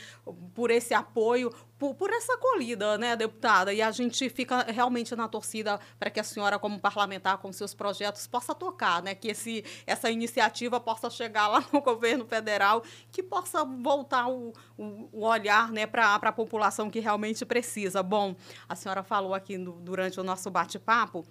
por 0.55 0.70
esse 0.70 0.93
apoio, 0.93 1.51
por, 1.81 1.95
por 1.95 2.12
essa 2.12 2.35
acolhida, 2.35 2.99
né, 2.99 3.16
deputada? 3.16 3.72
E 3.72 3.81
a 3.81 3.91
gente 3.91 4.28
fica 4.28 4.64
realmente 4.70 5.16
na 5.16 5.26
torcida 5.26 5.81
para 5.99 6.11
que 6.11 6.20
a 6.20 6.22
senhora, 6.22 6.59
como 6.59 6.78
parlamentar, 6.78 7.39
com 7.39 7.51
seus 7.55 7.72
projetos, 7.72 8.26
possa 8.26 8.55
tocar, 8.55 9.03
né? 9.03 9.14
Que 9.14 9.28
esse, 9.28 9.64
essa 9.87 10.11
iniciativa 10.11 10.78
possa 10.78 11.09
chegar 11.09 11.49
lá 11.49 11.64
no 11.72 11.81
governo 11.81 12.26
federal, 12.26 12.85
que 13.11 13.22
possa 13.22 13.64
voltar 13.64 14.28
o, 14.28 14.53
o, 14.76 15.09
o 15.11 15.24
olhar 15.24 15.72
né, 15.72 15.87
para 15.87 16.16
a 16.16 16.33
população 16.33 16.91
que 16.91 17.01
realmente 17.01 17.47
precisa. 17.47 18.03
Bom, 18.03 18.37
a 18.68 18.76
senhora 18.76 19.03
falou 19.03 19.33
aqui 19.33 19.57
no, 19.57 19.72
durante 19.81 20.20
o 20.20 20.22
nosso 20.22 20.51
bate-papo 20.51 21.26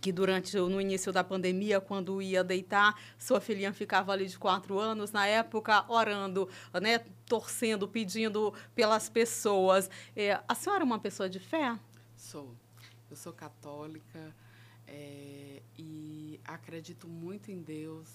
que 0.00 0.10
durante 0.10 0.56
no 0.56 0.80
início 0.80 1.12
da 1.12 1.22
pandemia, 1.22 1.80
quando 1.80 2.22
ia 2.22 2.42
deitar, 2.42 2.98
sua 3.18 3.40
filhinha 3.40 3.72
ficava 3.72 4.12
ali 4.12 4.26
de 4.26 4.38
quatro 4.38 4.78
anos, 4.78 5.12
na 5.12 5.26
época 5.26 5.84
orando, 5.90 6.48
né, 6.80 6.98
torcendo, 7.26 7.86
pedindo 7.86 8.54
pelas 8.74 9.08
pessoas. 9.08 9.90
É, 10.16 10.40
a 10.48 10.54
senhora 10.54 10.82
é 10.82 10.84
uma 10.84 10.98
pessoa 10.98 11.28
de 11.28 11.38
fé? 11.38 11.78
Sou. 12.16 12.54
Eu 13.10 13.16
sou 13.16 13.32
católica 13.32 14.34
é, 14.86 15.60
e 15.78 16.40
acredito 16.44 17.06
muito 17.06 17.50
em 17.50 17.60
Deus. 17.60 18.08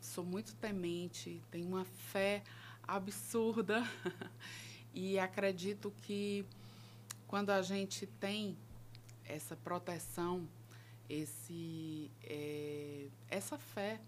Sou 0.00 0.24
muito 0.24 0.54
temente, 0.56 1.42
tenho 1.50 1.66
uma 1.66 1.84
fé 1.84 2.42
absurda 2.86 3.82
e 4.94 5.18
acredito 5.18 5.92
que 6.02 6.44
quando 7.26 7.50
a 7.50 7.60
gente 7.62 8.06
tem 8.06 8.56
essa 9.24 9.56
proteção 9.56 10.46
esse, 11.08 12.10
é, 12.22 13.08
essa 13.28 13.58
fé, 13.58 14.00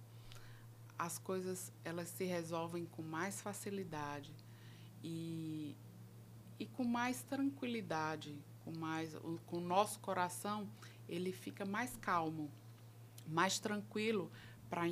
as 0.98 1.18
coisas 1.18 1.72
elas 1.84 2.08
se 2.08 2.24
resolvem 2.24 2.84
com 2.86 3.02
mais 3.02 3.40
facilidade 3.40 4.34
e, 5.02 5.76
e 6.58 6.66
com 6.66 6.84
mais 6.84 7.22
tranquilidade, 7.22 8.36
com 8.64 8.76
mais 8.76 9.14
com 9.46 9.58
o 9.58 9.60
nosso 9.60 10.00
coração 10.00 10.68
ele 11.08 11.32
fica 11.32 11.64
mais 11.64 11.96
calmo, 11.96 12.50
mais 13.26 13.58
tranquilo 13.58 14.30
para 14.68 14.86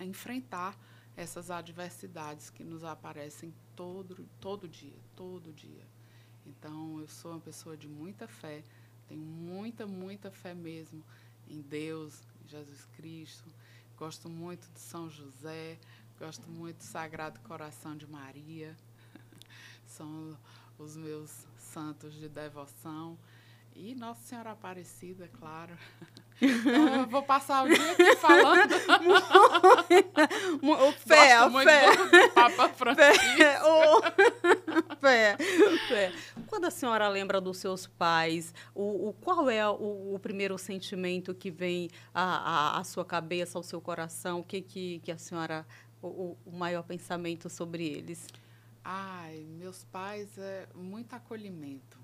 enfrentar 0.00 0.76
essas 1.16 1.50
adversidades 1.50 2.50
que 2.50 2.64
nos 2.64 2.82
aparecem 2.82 3.54
todo, 3.76 4.26
todo 4.40 4.68
dia, 4.68 4.98
todo 5.14 5.52
dia. 5.52 5.86
Então, 6.44 6.98
eu 6.98 7.06
sou 7.06 7.32
uma 7.32 7.40
pessoa 7.40 7.76
de 7.76 7.86
muita 7.86 8.26
fé, 8.26 8.64
tenho 9.06 9.22
muita, 9.22 9.86
muita 9.86 10.30
fé 10.30 10.54
mesmo 10.54 11.04
em 11.50 11.60
Deus, 11.60 12.22
em 12.44 12.48
Jesus 12.48 12.86
Cristo. 12.96 13.52
Gosto 13.96 14.28
muito 14.30 14.66
de 14.72 14.80
São 14.80 15.10
José, 15.10 15.78
gosto 16.18 16.48
muito 16.48 16.78
do 16.78 16.84
Sagrado 16.84 17.38
Coração 17.40 17.96
de 17.96 18.06
Maria. 18.06 18.74
São 19.86 20.38
os 20.78 20.96
meus 20.96 21.46
santos 21.58 22.14
de 22.14 22.28
devoção. 22.28 23.18
E 23.74 23.94
Nossa 23.94 24.22
Senhora 24.22 24.52
Aparecida, 24.52 25.28
claro. 25.38 25.76
Então, 26.42 27.00
eu 27.00 27.06
vou 27.06 27.22
passar 27.22 27.66
o 27.66 27.68
dia 27.68 27.92
aqui 27.92 28.16
falando. 28.16 28.72
o 30.62 30.92
fé, 30.92 31.36
Gosto 31.36 31.50
muito 31.50 31.68
fé. 31.68 31.96
Do 31.96 32.30
Papa 32.30 32.68
Francisco. 32.70 33.36
Fé, 33.36 33.60
oh. 33.62 34.96
fé, 34.96 35.36
fé. 35.86 36.12
Quando 36.60 36.66
a 36.66 36.70
senhora 36.70 37.08
lembra 37.08 37.40
dos 37.40 37.56
seus 37.56 37.86
pais, 37.86 38.52
o, 38.74 39.08
o 39.08 39.12
qual 39.14 39.48
é 39.48 39.66
o, 39.66 40.14
o, 40.14 40.18
primeiro 40.18 40.58
sentimento 40.58 41.34
que 41.34 41.50
vem 41.50 41.88
à, 42.12 42.74
à, 42.74 42.78
à, 42.78 42.84
sua 42.84 43.02
cabeça, 43.02 43.58
ao 43.58 43.62
seu 43.62 43.80
coração? 43.80 44.40
O 44.40 44.44
que, 44.44 44.60
que, 44.60 44.98
que 44.98 45.10
a 45.10 45.16
senhora. 45.16 45.66
O, 46.02 46.36
o 46.44 46.52
maior 46.52 46.82
pensamento 46.82 47.48
sobre 47.48 47.86
eles? 47.86 48.26
Ai, 48.84 49.38
meus 49.58 49.84
pais 49.84 50.36
é 50.36 50.68
muito 50.74 51.14
acolhimento 51.14 51.98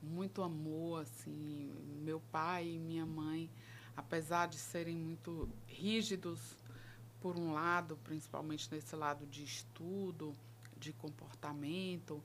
muito 0.00 0.42
amor, 0.42 1.02
assim. 1.02 1.70
Meu 2.00 2.20
pai 2.32 2.68
e 2.68 2.78
minha 2.78 3.04
mãe, 3.04 3.50
apesar 3.94 4.48
de 4.48 4.56
serem 4.56 4.96
muito 4.96 5.46
rígidos, 5.66 6.56
por 7.20 7.38
um 7.38 7.52
lado, 7.52 7.98
principalmente 8.02 8.66
nesse 8.72 8.96
lado 8.96 9.26
de 9.26 9.44
estudo, 9.44 10.34
de 10.78 10.90
comportamento, 10.94 12.22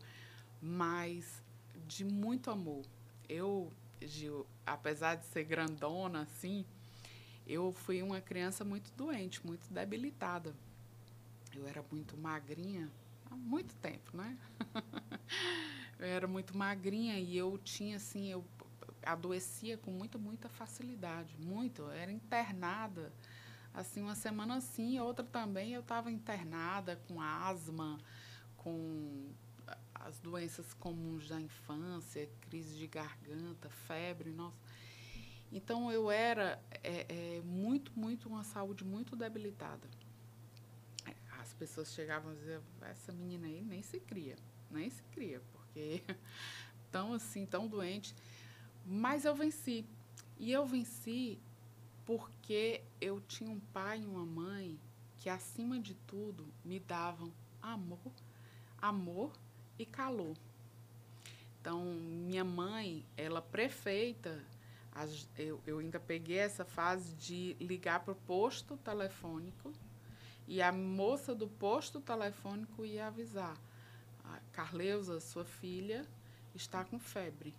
mas 0.64 1.44
de 1.86 2.06
muito 2.06 2.50
amor. 2.50 2.86
Eu, 3.28 3.70
Gil, 4.02 4.48
apesar 4.66 5.16
de 5.16 5.26
ser 5.26 5.44
grandona, 5.44 6.22
assim, 6.22 6.66
eu 7.46 7.74
fui 7.74 8.02
uma 8.02 8.22
criança 8.22 8.64
muito 8.64 8.90
doente, 8.96 9.46
muito 9.46 9.72
debilitada. 9.72 10.56
Eu 11.54 11.68
era 11.68 11.84
muito 11.92 12.18
magrinha 12.18 12.90
há 13.30 13.36
muito 13.36 13.76
tempo, 13.76 14.16
né? 14.16 14.38
Eu 16.00 16.08
era 16.08 16.28
muito 16.28 16.58
magrinha 16.58 17.18
e 17.18 17.38
eu 17.38 17.58
tinha, 17.60 17.96
assim, 17.96 18.30
eu 18.30 18.44
adoecia 19.06 19.78
com 19.78 19.92
muita, 19.92 20.18
muita 20.18 20.50
facilidade. 20.50 21.34
Muito. 21.40 21.84
Eu 21.84 21.92
era 21.92 22.12
internada. 22.12 23.14
Assim, 23.74 24.02
uma 24.02 24.16
semana 24.16 24.60
sim, 24.60 25.00
outra 25.00 25.24
também 25.24 25.72
eu 25.72 25.80
estava 25.80 26.12
internada 26.12 27.00
com 27.08 27.22
asma, 27.22 28.00
com 28.58 29.32
as 30.06 30.20
doenças 30.20 30.74
comuns 30.74 31.30
da 31.30 31.40
infância, 31.40 32.30
crise 32.42 32.78
de 32.78 32.88
garganta, 32.88 33.70
febre, 33.70 34.32
nossa. 34.32 34.58
Então 35.52 35.92
eu 35.92 36.12
era 36.12 36.62
é, 36.84 37.06
é, 37.38 37.42
muito, 37.42 37.92
muito 37.98 38.28
uma 38.28 38.44
saúde 38.44 38.84
muito 38.84 39.16
debilitada. 39.16 39.88
As 41.40 41.54
pessoas 41.54 41.94
chegavam 41.94 42.32
a 42.32 42.36
dizer, 42.36 42.62
essa 42.82 43.12
menina 43.12 43.48
aí 43.48 43.62
nem 43.62 43.82
se 43.82 44.00
cria, 44.00 44.36
nem 44.72 44.90
se 44.90 45.04
cria, 45.12 45.42
porque 45.52 46.04
tão 46.92 47.14
assim, 47.14 47.46
tão 47.46 47.68
doente. 47.68 48.16
Mas 48.86 49.26
eu 49.26 49.36
venci. 49.36 49.86
E 50.38 50.52
eu 50.52 50.66
venci 50.66 51.40
porque 52.06 52.84
eu 53.00 53.22
tinha 53.22 53.50
um 53.50 53.60
pai 53.60 54.02
e 54.02 54.06
uma 54.06 54.26
mãe 54.26 54.80
que, 55.18 55.30
acima 55.30 55.80
de 55.80 55.94
tudo, 55.94 56.46
me 56.66 56.80
davam 56.80 57.32
amor, 57.62 58.12
amor 58.78 59.32
e 59.78 59.86
calor. 59.86 60.36
Então, 61.60 61.84
minha 61.84 62.44
mãe, 62.44 63.06
ela 63.16 63.42
prefeita, 63.42 64.44
eu, 65.38 65.62
eu 65.66 65.80
ainda 65.80 66.00
peguei 66.00 66.38
essa 66.38 66.66
fase 66.66 67.14
de 67.16 67.56
ligar 67.60 68.02
para 68.02 68.12
o 68.12 68.16
posto 68.16 68.76
telefônico 68.78 69.72
e 70.48 70.62
a 70.62 70.72
moça 70.72 71.34
do 71.34 71.48
posto 71.48 72.02
telefônico 72.02 72.86
ia 72.86 73.08
avisar. 73.08 73.58
Carleusa, 74.52 75.20
sua 75.20 75.46
filha 75.46 76.06
está 76.54 76.84
com 76.84 77.00
febre. 77.00 77.56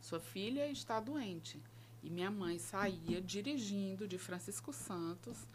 Sua 0.00 0.20
filha 0.20 0.70
está 0.70 1.00
doente. 1.00 1.60
E 2.02 2.10
minha 2.10 2.30
mãe 2.30 2.58
saía 2.58 3.20
dirigindo 3.20 4.06
de 4.06 4.18
Francisco 4.18 4.72
Santos, 4.72 5.46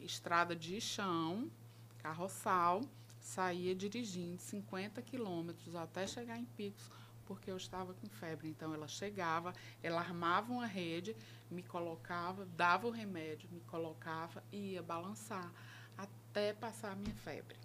estrada 0.00 0.56
de 0.56 0.80
chão, 0.80 1.50
carroçal, 1.98 2.80
saía 3.28 3.74
dirigindo 3.74 4.40
50 4.40 5.02
quilômetros 5.02 5.76
até 5.76 6.06
chegar 6.06 6.38
em 6.38 6.46
Picos, 6.46 6.90
porque 7.26 7.50
eu 7.50 7.58
estava 7.58 7.92
com 7.92 8.08
febre. 8.08 8.48
Então 8.48 8.72
ela 8.72 8.88
chegava, 8.88 9.52
ela 9.82 10.00
armava 10.00 10.50
uma 10.50 10.66
rede, 10.66 11.14
me 11.50 11.62
colocava, 11.62 12.46
dava 12.56 12.86
o 12.86 12.90
remédio, 12.90 13.50
me 13.52 13.60
colocava 13.60 14.42
e 14.50 14.72
ia 14.72 14.82
balançar 14.82 15.52
até 15.96 16.54
passar 16.54 16.92
a 16.92 16.96
minha 16.96 17.14
febre. 17.16 17.56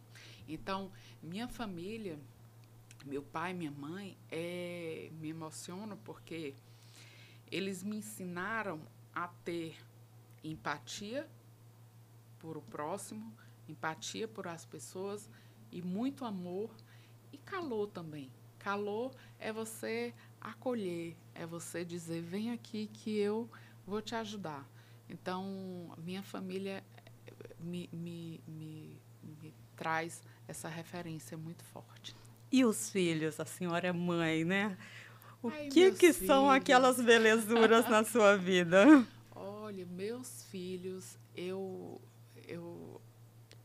Então, 0.49 0.91
minha 1.21 1.47
família, 1.47 2.19
meu 3.05 3.23
pai, 3.23 3.53
minha 3.53 3.71
mãe, 3.71 4.17
é, 4.29 5.09
me 5.13 5.29
emocionam 5.29 5.95
porque 6.03 6.53
eles 7.49 7.83
me 7.83 7.97
ensinaram 7.97 8.81
a 9.15 9.29
ter 9.45 9.77
empatia 10.43 11.25
por 12.37 12.57
o 12.57 12.61
próximo, 12.61 13.33
empatia 13.69 14.27
por 14.27 14.45
as 14.45 14.65
pessoas 14.65 15.29
e 15.73 15.81
muito 15.81 16.23
amor 16.23 16.69
e 17.31 17.37
calor 17.37 17.87
também. 17.87 18.31
Calor 18.59 19.11
é 19.39 19.51
você 19.51 20.13
acolher, 20.39 21.17
é 21.33 21.45
você 21.45 21.83
dizer: 21.83 22.21
vem 22.21 22.51
aqui 22.51 22.87
que 22.93 23.17
eu 23.17 23.49
vou 23.85 24.01
te 24.01 24.15
ajudar. 24.15 24.69
Então, 25.09 25.93
minha 25.97 26.23
família 26.23 26.83
me, 27.59 27.89
me, 27.91 28.41
me, 28.47 29.01
me 29.41 29.53
traz 29.75 30.21
essa 30.47 30.69
referência 30.69 31.37
muito 31.37 31.63
forte. 31.65 32.15
E 32.51 32.63
os 32.63 32.89
filhos? 32.89 33.39
A 33.39 33.45
senhora 33.45 33.87
é 33.87 33.91
mãe, 33.91 34.45
né? 34.45 34.77
O 35.41 35.49
Ai, 35.49 35.67
que, 35.67 35.91
que 35.91 36.13
são 36.13 36.49
aquelas 36.49 37.01
belezuras 37.01 37.89
na 37.89 38.03
sua 38.03 38.37
vida? 38.37 39.05
Olha, 39.35 39.85
meus 39.87 40.43
filhos, 40.45 41.17
eu, 41.35 41.99
eu, 42.47 43.01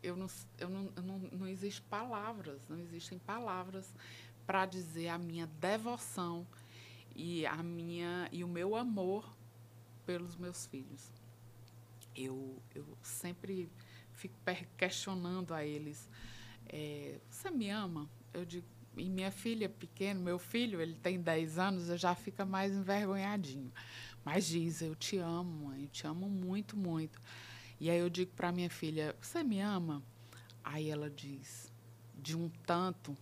eu, 0.08 0.16
não, 0.16 0.26
eu 0.58 0.68
não, 0.68 0.92
eu 0.96 1.02
não, 1.02 1.18
não 1.18 1.46
existe 1.46 1.82
palavras, 1.82 2.60
não 2.68 2.78
existem 2.78 3.18
palavras 3.18 3.92
para 4.46 4.66
dizer 4.66 5.08
a 5.08 5.18
minha 5.18 5.46
devoção 5.60 6.46
e 7.14 7.44
a 7.46 7.62
minha 7.62 8.28
e 8.32 8.42
o 8.42 8.48
meu 8.48 8.74
amor 8.74 9.36
pelos 10.06 10.36
meus 10.36 10.66
filhos. 10.66 11.10
Eu, 12.16 12.60
eu 12.74 12.84
sempre 13.02 13.70
fico 14.12 14.36
questionando 14.76 15.54
a 15.54 15.64
eles: 15.64 16.08
é, 16.68 17.18
você 17.28 17.50
me 17.50 17.70
ama? 17.70 18.08
Eu 18.32 18.44
digo 18.44 18.66
e 18.98 19.08
minha 19.08 19.30
filha 19.30 19.68
pequena, 19.68 20.18
meu 20.18 20.38
filho, 20.38 20.80
ele 20.80 20.94
tem 20.94 21.20
10 21.20 21.58
anos, 21.58 21.88
eu 21.88 21.96
já 21.96 22.14
fica 22.14 22.44
mais 22.44 22.72
envergonhadinho. 22.72 23.72
Mas 24.24 24.46
diz, 24.46 24.82
eu 24.82 24.94
te 24.96 25.18
amo, 25.18 25.68
mãe, 25.68 25.82
eu 25.84 25.88
te 25.88 26.06
amo 26.06 26.28
muito, 26.28 26.76
muito. 26.76 27.20
E 27.80 27.88
aí 27.88 27.98
eu 27.98 28.10
digo 28.10 28.32
para 28.34 28.50
minha 28.50 28.68
filha, 28.68 29.14
você 29.20 29.42
me 29.42 29.60
ama? 29.60 30.02
Aí 30.64 30.90
ela 30.90 31.08
diz, 31.08 31.72
de 32.20 32.36
um 32.36 32.48
tanto 32.66 33.16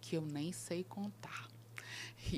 que 0.00 0.16
eu 0.16 0.22
nem 0.22 0.52
sei 0.52 0.84
contar. 0.84 1.48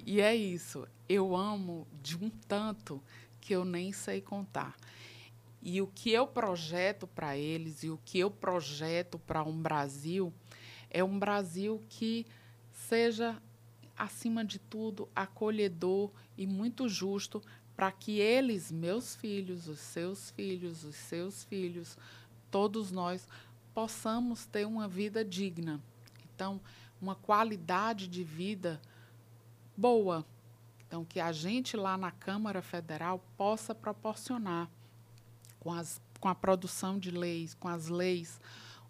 E 0.06 0.18
é 0.20 0.34
isso, 0.34 0.88
eu 1.06 1.36
amo 1.36 1.86
de 2.02 2.16
um 2.16 2.30
tanto 2.30 3.02
que 3.38 3.54
eu 3.54 3.64
nem 3.64 3.92
sei 3.92 4.22
contar. 4.22 4.74
E 5.60 5.82
o 5.82 5.86
que 5.86 6.10
eu 6.10 6.26
projeto 6.26 7.06
para 7.06 7.36
eles 7.36 7.82
e 7.82 7.90
o 7.90 7.98
que 8.02 8.18
eu 8.18 8.30
projeto 8.30 9.18
para 9.18 9.42
um 9.44 9.60
Brasil 9.60 10.32
é 10.88 11.04
um 11.04 11.18
Brasil 11.18 11.82
que 11.88 12.26
seja, 12.72 13.40
acima 13.96 14.44
de 14.44 14.58
tudo, 14.58 15.08
acolhedor 15.14 16.10
e 16.36 16.46
muito 16.46 16.88
justo 16.88 17.42
para 17.76 17.90
que 17.90 18.18
eles, 18.18 18.70
meus 18.70 19.16
filhos, 19.16 19.68
os 19.68 19.80
seus 19.80 20.30
filhos, 20.30 20.84
os 20.84 20.94
seus 20.94 21.44
filhos, 21.44 21.98
todos 22.50 22.92
nós, 22.92 23.26
possamos 23.74 24.46
ter 24.46 24.66
uma 24.66 24.86
vida 24.86 25.24
digna. 25.24 25.80
Então, 26.34 26.60
uma 27.00 27.14
qualidade 27.14 28.06
de 28.06 28.22
vida 28.22 28.80
boa. 29.76 30.24
Então, 30.86 31.04
que 31.04 31.18
a 31.18 31.32
gente 31.32 31.76
lá 31.76 31.98
na 31.98 32.12
Câmara 32.12 32.62
Federal 32.62 33.24
possa 33.36 33.74
proporcionar 33.74 34.70
com, 35.58 35.72
as, 35.72 36.00
com 36.20 36.28
a 36.28 36.34
produção 36.34 36.98
de 36.98 37.10
leis, 37.10 37.54
com 37.54 37.66
as 37.66 37.88
leis, 37.88 38.40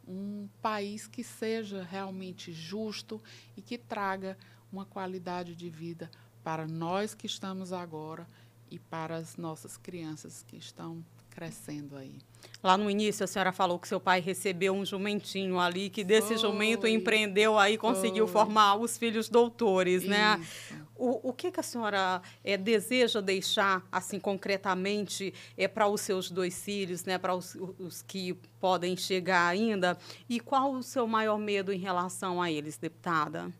um 0.06 0.46
país 0.60 1.06
que 1.06 1.24
seja 1.24 1.82
realmente 1.82 2.52
justo 2.52 3.22
e 3.56 3.62
que 3.62 3.78
traga 3.78 4.36
uma 4.70 4.84
qualidade 4.84 5.56
de 5.56 5.70
vida 5.70 6.10
para 6.42 6.66
nós 6.66 7.14
que 7.14 7.26
estamos 7.26 7.72
agora 7.72 8.26
e 8.74 8.78
para 8.78 9.16
as 9.16 9.36
nossas 9.36 9.76
crianças 9.76 10.44
que 10.46 10.56
estão 10.56 11.04
crescendo 11.30 11.96
aí. 11.96 12.18
Lá 12.62 12.76
no 12.76 12.90
início 12.90 13.24
a 13.24 13.26
senhora 13.26 13.52
falou 13.52 13.78
que 13.78 13.86
seu 13.86 14.00
pai 14.00 14.20
recebeu 14.20 14.72
um 14.72 14.84
jumentinho 14.84 15.58
ali, 15.58 15.90
que 15.90 16.02
desse 16.02 16.28
Foi. 16.28 16.38
jumento 16.38 16.86
empreendeu 16.86 17.58
aí, 17.58 17.78
conseguiu 17.78 18.26
Foi. 18.26 18.42
formar 18.42 18.76
os 18.76 18.96
filhos 18.96 19.28
doutores, 19.28 20.04
né? 20.04 20.38
Isso. 20.40 20.74
né? 20.74 20.86
O, 20.96 21.30
o 21.30 21.32
que, 21.32 21.50
que 21.50 21.58
a 21.58 21.62
senhora 21.62 22.22
é, 22.42 22.56
deseja 22.56 23.20
deixar, 23.20 23.86
assim, 23.90 24.20
concretamente, 24.20 25.34
é, 25.56 25.66
para 25.66 25.88
os 25.88 26.00
seus 26.00 26.30
dois 26.30 26.62
filhos, 26.62 27.04
né, 27.04 27.18
para 27.18 27.34
os, 27.34 27.56
os 27.78 28.00
que 28.02 28.34
podem 28.60 28.96
chegar 28.96 29.48
ainda? 29.48 29.98
E 30.28 30.38
qual 30.38 30.72
o 30.72 30.82
seu 30.82 31.06
maior 31.06 31.38
medo 31.38 31.72
em 31.72 31.78
relação 31.78 32.40
a 32.40 32.50
eles, 32.50 32.76
deputada? 32.76 33.52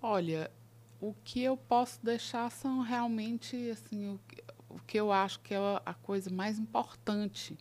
Olha, 0.00 0.50
o 1.08 1.14
que 1.22 1.42
eu 1.42 1.56
posso 1.56 2.02
deixar 2.02 2.50
são 2.50 2.80
realmente 2.80 3.70
assim, 3.70 4.08
o, 4.08 4.20
o 4.70 4.80
que 4.86 4.98
eu 4.98 5.12
acho 5.12 5.38
que 5.40 5.52
é 5.52 5.58
a 5.84 5.92
coisa 5.92 6.30
mais 6.30 6.58
importante 6.58 7.58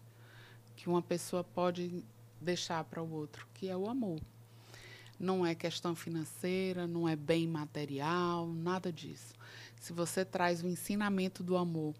que 0.77 0.87
uma 0.87 1.01
pessoa 1.01 1.43
pode 1.43 2.03
deixar 2.39 2.83
para 2.85 3.01
o 3.01 3.11
outro, 3.11 3.45
que 3.53 3.67
é 3.67 3.75
o 3.75 3.89
amor. 3.89 4.19
Não 5.19 5.45
é 5.45 5.53
questão 5.53 5.93
financeira, 5.93 6.87
não 6.87 7.07
é 7.07 7.15
bem 7.15 7.47
material, 7.47 8.47
nada 8.47 8.91
disso. 8.91 9.33
Se 9.79 9.91
você 9.91 10.23
traz 10.23 10.63
o 10.63 10.67
ensinamento 10.67 11.43
do 11.43 11.57
amor, 11.57 11.93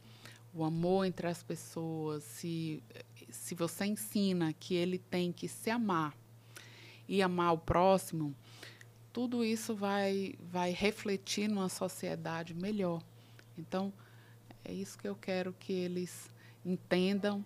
o 0.54 0.64
amor 0.64 1.06
entre 1.06 1.28
as 1.28 1.44
pessoas, 1.44 2.24
se, 2.24 2.82
se 3.30 3.54
você 3.54 3.86
ensina 3.86 4.54
que 4.54 4.76
ele 4.76 4.98
tem 4.98 5.32
que 5.32 5.48
se 5.48 5.70
amar 5.70 6.16
e 7.08 7.22
amar 7.22 7.54
o 7.54 7.58
próximo, 7.58 8.34
tudo 9.14 9.46
isso 9.46 9.76
vai, 9.76 10.34
vai 10.42 10.72
refletir 10.72 11.48
numa 11.48 11.70
sociedade 11.70 12.56
melhor. 12.56 13.02
Então, 13.56 13.94
é 14.66 14.74
isso 14.74 14.98
que 14.98 15.08
eu 15.08 15.16
quero 15.16 15.54
que 15.54 15.72
eles 15.72 16.32
entendam 16.66 17.46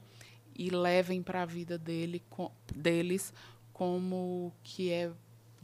e 0.55 0.69
levem 0.69 1.21
para 1.21 1.41
a 1.41 1.45
vida 1.45 1.77
dele, 1.77 2.23
com, 2.29 2.49
deles 2.73 3.33
como 3.73 4.53
que 4.63 4.91
é 4.91 5.11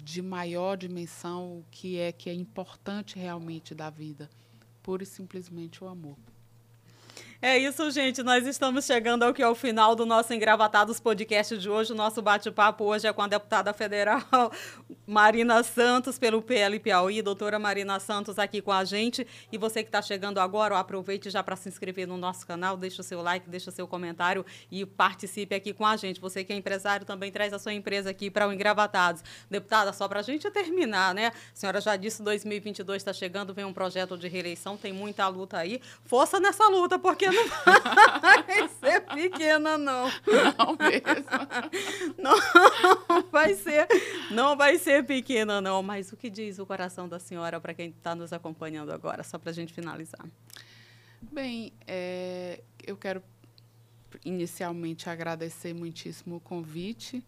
de 0.04 0.22
maior 0.22 0.76
dimensão, 0.76 1.60
o 1.60 1.66
que 1.72 1.98
é 1.98 2.12
que 2.12 2.30
é 2.30 2.34
importante 2.34 3.18
realmente 3.18 3.74
da 3.74 3.90
vida, 3.90 4.30
pura 4.84 5.04
e 5.04 5.06
simplesmente 5.06 5.82
o 5.84 5.88
amor. 5.88 6.18
É 7.46 7.58
isso, 7.58 7.92
gente. 7.92 8.24
Nós 8.24 8.48
estamos 8.48 8.86
chegando 8.86 9.24
ao 9.24 9.34
que 9.34 9.44
é 9.44 9.48
o 9.50 9.54
final 9.54 9.96
do 9.96 10.06
nosso 10.06 10.34
Engravatados 10.34 10.98
podcast 11.02 11.58
de 11.58 11.70
hoje. 11.70 11.92
O 11.92 11.96
nosso 11.96 12.22
bate-papo 12.22 12.86
hoje 12.86 13.06
é 13.06 13.12
com 13.12 13.22
a 13.22 13.28
deputada 13.28 13.74
federal 13.74 14.22
Marina 15.06 15.62
Santos, 15.62 16.18
pelo 16.18 16.42
PL 16.42 16.80
Piauí. 16.80 17.22
Doutora 17.22 17.60
Marina 17.60 18.00
Santos 18.00 18.40
aqui 18.40 18.62
com 18.62 18.72
a 18.72 18.86
gente. 18.86 19.28
E 19.52 19.58
você 19.58 19.84
que 19.84 19.90
está 19.90 20.02
chegando 20.02 20.40
agora, 20.40 20.80
aproveite 20.80 21.30
já 21.30 21.44
para 21.44 21.58
se 21.58 21.68
inscrever 21.68 22.08
no 22.08 22.16
nosso 22.16 22.48
canal, 22.48 22.78
deixa 22.78 23.02
o 23.02 23.04
seu 23.04 23.22
like, 23.22 23.50
deixa 23.50 23.70
o 23.70 23.74
seu 23.74 23.86
comentário 23.90 24.46
e 24.72 24.86
participe 24.86 25.54
aqui 25.54 25.74
com 25.74 25.86
a 25.86 25.98
gente. 25.98 26.22
Você 26.22 26.46
que 26.46 26.54
é 26.54 26.56
empresário 26.56 27.06
também 27.06 27.30
traz 27.30 27.52
a 27.52 27.60
sua 27.60 27.74
empresa 27.74 28.10
aqui 28.10 28.32
para 28.32 28.48
o 28.48 28.54
Engravatados. 28.54 29.22
Deputada, 29.52 29.92
só 29.92 30.08
para 30.08 30.22
a 30.22 30.24
gente 30.24 30.50
terminar, 30.50 31.14
né? 31.14 31.28
A 31.28 31.34
senhora 31.54 31.82
já 31.82 31.98
disse 31.98 32.24
2022 32.24 33.02
está 33.02 33.12
chegando, 33.12 33.54
vem 33.54 33.66
um 33.66 33.74
projeto 33.74 34.18
de 34.18 34.30
reeleição, 34.30 34.78
tem 34.78 34.94
muita 34.94 35.28
luta 35.28 35.58
aí. 35.58 35.82
Força 36.06 36.40
nessa 36.40 36.70
luta, 36.70 36.98
porque 36.98 37.33
não 37.34 38.20
vai 38.22 38.68
ser 38.80 39.02
pequena 39.02 39.78
não. 39.78 40.08
Não 40.08 40.78
mesmo. 40.78 42.14
Não 42.18 43.30
vai 43.32 43.54
ser, 43.56 43.88
não 44.32 44.56
vai 44.56 44.78
ser 44.78 45.04
pequena 45.04 45.60
não. 45.60 45.84
Mas 45.84 46.12
o 46.12 46.18
que 46.18 46.30
diz 46.30 46.60
o 46.60 46.66
coração 46.66 47.08
da 47.08 47.20
senhora 47.20 47.60
para 47.60 47.74
quem 47.74 47.90
está 47.90 48.16
nos 48.16 48.32
acompanhando 48.32 48.92
agora, 48.92 49.24
só 49.24 49.38
para 49.38 49.50
a 49.50 49.54
gente 49.54 49.74
finalizar? 49.74 50.26
Bem, 51.32 51.74
é, 51.88 52.62
eu 52.86 52.96
quero 52.96 53.22
inicialmente 54.24 55.10
agradecer 55.10 55.74
muitíssimo 55.74 56.36
o 56.36 56.40
convite, 56.40 57.24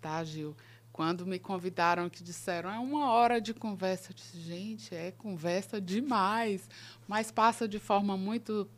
tá, 0.00 0.22
Gil? 0.24 0.56
Quando 0.92 1.26
me 1.26 1.38
convidaram, 1.38 2.08
que 2.08 2.22
disseram, 2.22 2.70
é 2.70 2.78
uma 2.78 3.10
hora 3.10 3.40
de 3.40 3.52
conversa. 3.52 4.12
Eu 4.12 4.14
disse, 4.14 4.40
gente, 4.40 4.94
é 4.94 5.10
conversa 5.10 5.80
demais, 5.80 6.68
mas 7.08 7.30
passa 7.32 7.66
de 7.66 7.78
forma 7.78 8.16
muito 8.16 8.68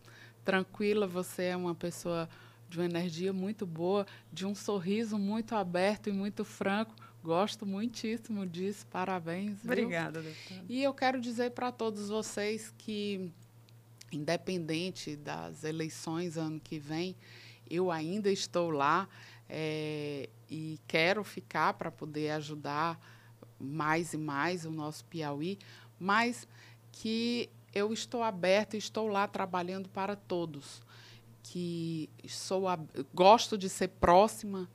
tranquila. 0.47 1.07
Você 1.09 1.42
é 1.42 1.57
uma 1.57 1.74
pessoa 1.74 2.28
de 2.68 2.78
uma 2.78 2.86
energia 2.86 3.32
muito 3.32 3.66
boa, 3.66 4.07
de 4.32 4.47
um 4.47 4.55
sorriso 4.55 5.18
muito 5.18 5.55
aberto 5.55 6.09
e 6.09 6.12
muito 6.12 6.44
franco. 6.44 6.94
Gosto 7.22 7.66
muitíssimo 7.66 8.47
disso. 8.47 8.86
Parabéns. 8.86 9.64
Obrigada, 9.64 10.22
doutora. 10.22 10.64
E 10.68 10.82
eu 10.82 10.94
quero 10.94 11.20
dizer 11.20 11.51
para 11.51 11.72
todos 11.72 12.09
vocês 12.09 12.72
que, 12.78 13.32
independente 14.12 15.16
das 15.16 15.64
eleições 15.64 16.36
ano 16.36 16.61
que 16.61 16.78
vem, 16.78 17.16
eu 17.68 17.90
ainda 17.90 18.30
estou 18.30 18.70
lá 18.70 19.09
é, 19.49 20.28
e 20.49 20.78
quero 20.86 21.24
ficar 21.24 21.74
para 21.74 21.90
poder 21.90 22.30
ajudar 22.30 22.99
mais 23.59 24.12
e 24.12 24.18
mais 24.18 24.64
o 24.64 24.70
nosso 24.70 25.05
Piauí, 25.07 25.59
mas 25.99 26.47
que 26.92 27.51
eu 27.77 27.93
estou 27.93 28.22
aberta 28.22 28.74
e 28.74 28.79
estou 28.79 29.07
lá 29.07 29.29
trabalhando 29.29 29.87
para 29.91 30.16
todos, 30.16 30.81
que 31.43 32.09
sou 32.27 32.66
a, 32.66 32.79
gosto 33.12 33.59
de 33.59 33.68
ser 33.68 33.89
próxima 33.89 34.66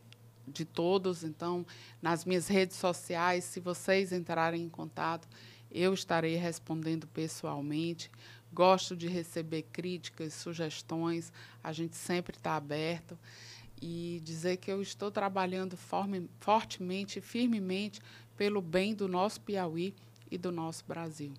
de 0.47 0.65
todos, 0.65 1.23
então 1.23 1.65
nas 1.99 2.25
minhas 2.25 2.47
redes 2.47 2.77
sociais, 2.77 3.43
se 3.43 3.59
vocês 3.59 4.11
entrarem 4.11 4.61
em 4.61 4.69
contato, 4.69 5.27
eu 5.71 5.95
estarei 5.95 6.35
respondendo 6.35 7.07
pessoalmente. 7.07 8.11
Gosto 8.53 8.95
de 8.95 9.07
receber 9.07 9.63
críticas, 9.63 10.35
sugestões, 10.35 11.33
a 11.63 11.73
gente 11.73 11.95
sempre 11.95 12.37
está 12.37 12.55
aberto 12.55 13.17
e 13.81 14.21
dizer 14.23 14.57
que 14.57 14.71
eu 14.71 14.79
estou 14.79 15.09
trabalhando 15.09 15.75
forme, 15.75 16.29
fortemente, 16.39 17.19
firmemente 17.19 17.99
pelo 18.37 18.61
bem 18.61 18.93
do 18.93 19.07
nosso 19.07 19.41
Piauí 19.41 19.95
e 20.29 20.37
do 20.37 20.51
nosso 20.51 20.85
Brasil. 20.85 21.33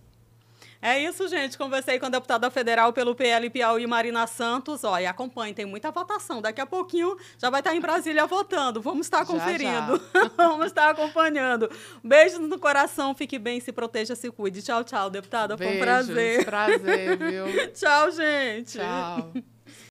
É 0.83 0.99
isso, 0.99 1.29
gente. 1.29 1.57
Conversei 1.57 2.01
com 2.01 2.07
a 2.07 2.09
deputada 2.09 2.51
federal 2.51 2.93
pelo 2.93 3.15
PL 3.15 3.49
Piauí, 3.49 3.87
Marina 3.87 4.27
Santos. 4.27 4.83
Olha, 4.83 5.11
acompanhe, 5.11 5.55
tem 5.55 5.65
muita 5.65 5.93
votação. 5.93 6.43
Daqui 6.43 6.61
a 6.61 6.67
pouquinho 6.67 7.17
já 7.39 7.49
vai 7.51 7.61
estar 7.61 7.73
em 7.73 7.81
Brasília 7.81 8.27
votando. 8.27 8.83
Vamos 8.83 9.07
estar 9.07 9.25
conferindo. 9.25 10.03
Já, 10.13 10.21
já. 10.23 10.31
Vamos 10.37 10.67
estar 10.67 10.91
acompanhando. 10.91 11.71
Beijos 12.03 12.41
no 12.41 12.59
coração, 12.59 13.15
fique 13.15 13.39
bem, 13.39 13.61
se 13.61 13.71
proteja, 13.71 14.17
se 14.17 14.29
cuide. 14.33 14.61
Tchau, 14.61 14.83
tchau, 14.83 15.09
deputada. 15.09 15.57
Beijos, 15.57 15.77
Foi 15.77 15.81
um 15.81 15.87
prazer. 15.87 16.45
Prazer, 16.45 17.17
viu? 17.17 17.47
tchau, 17.73 18.11
gente. 18.11 18.79
Tchau. 18.79 19.33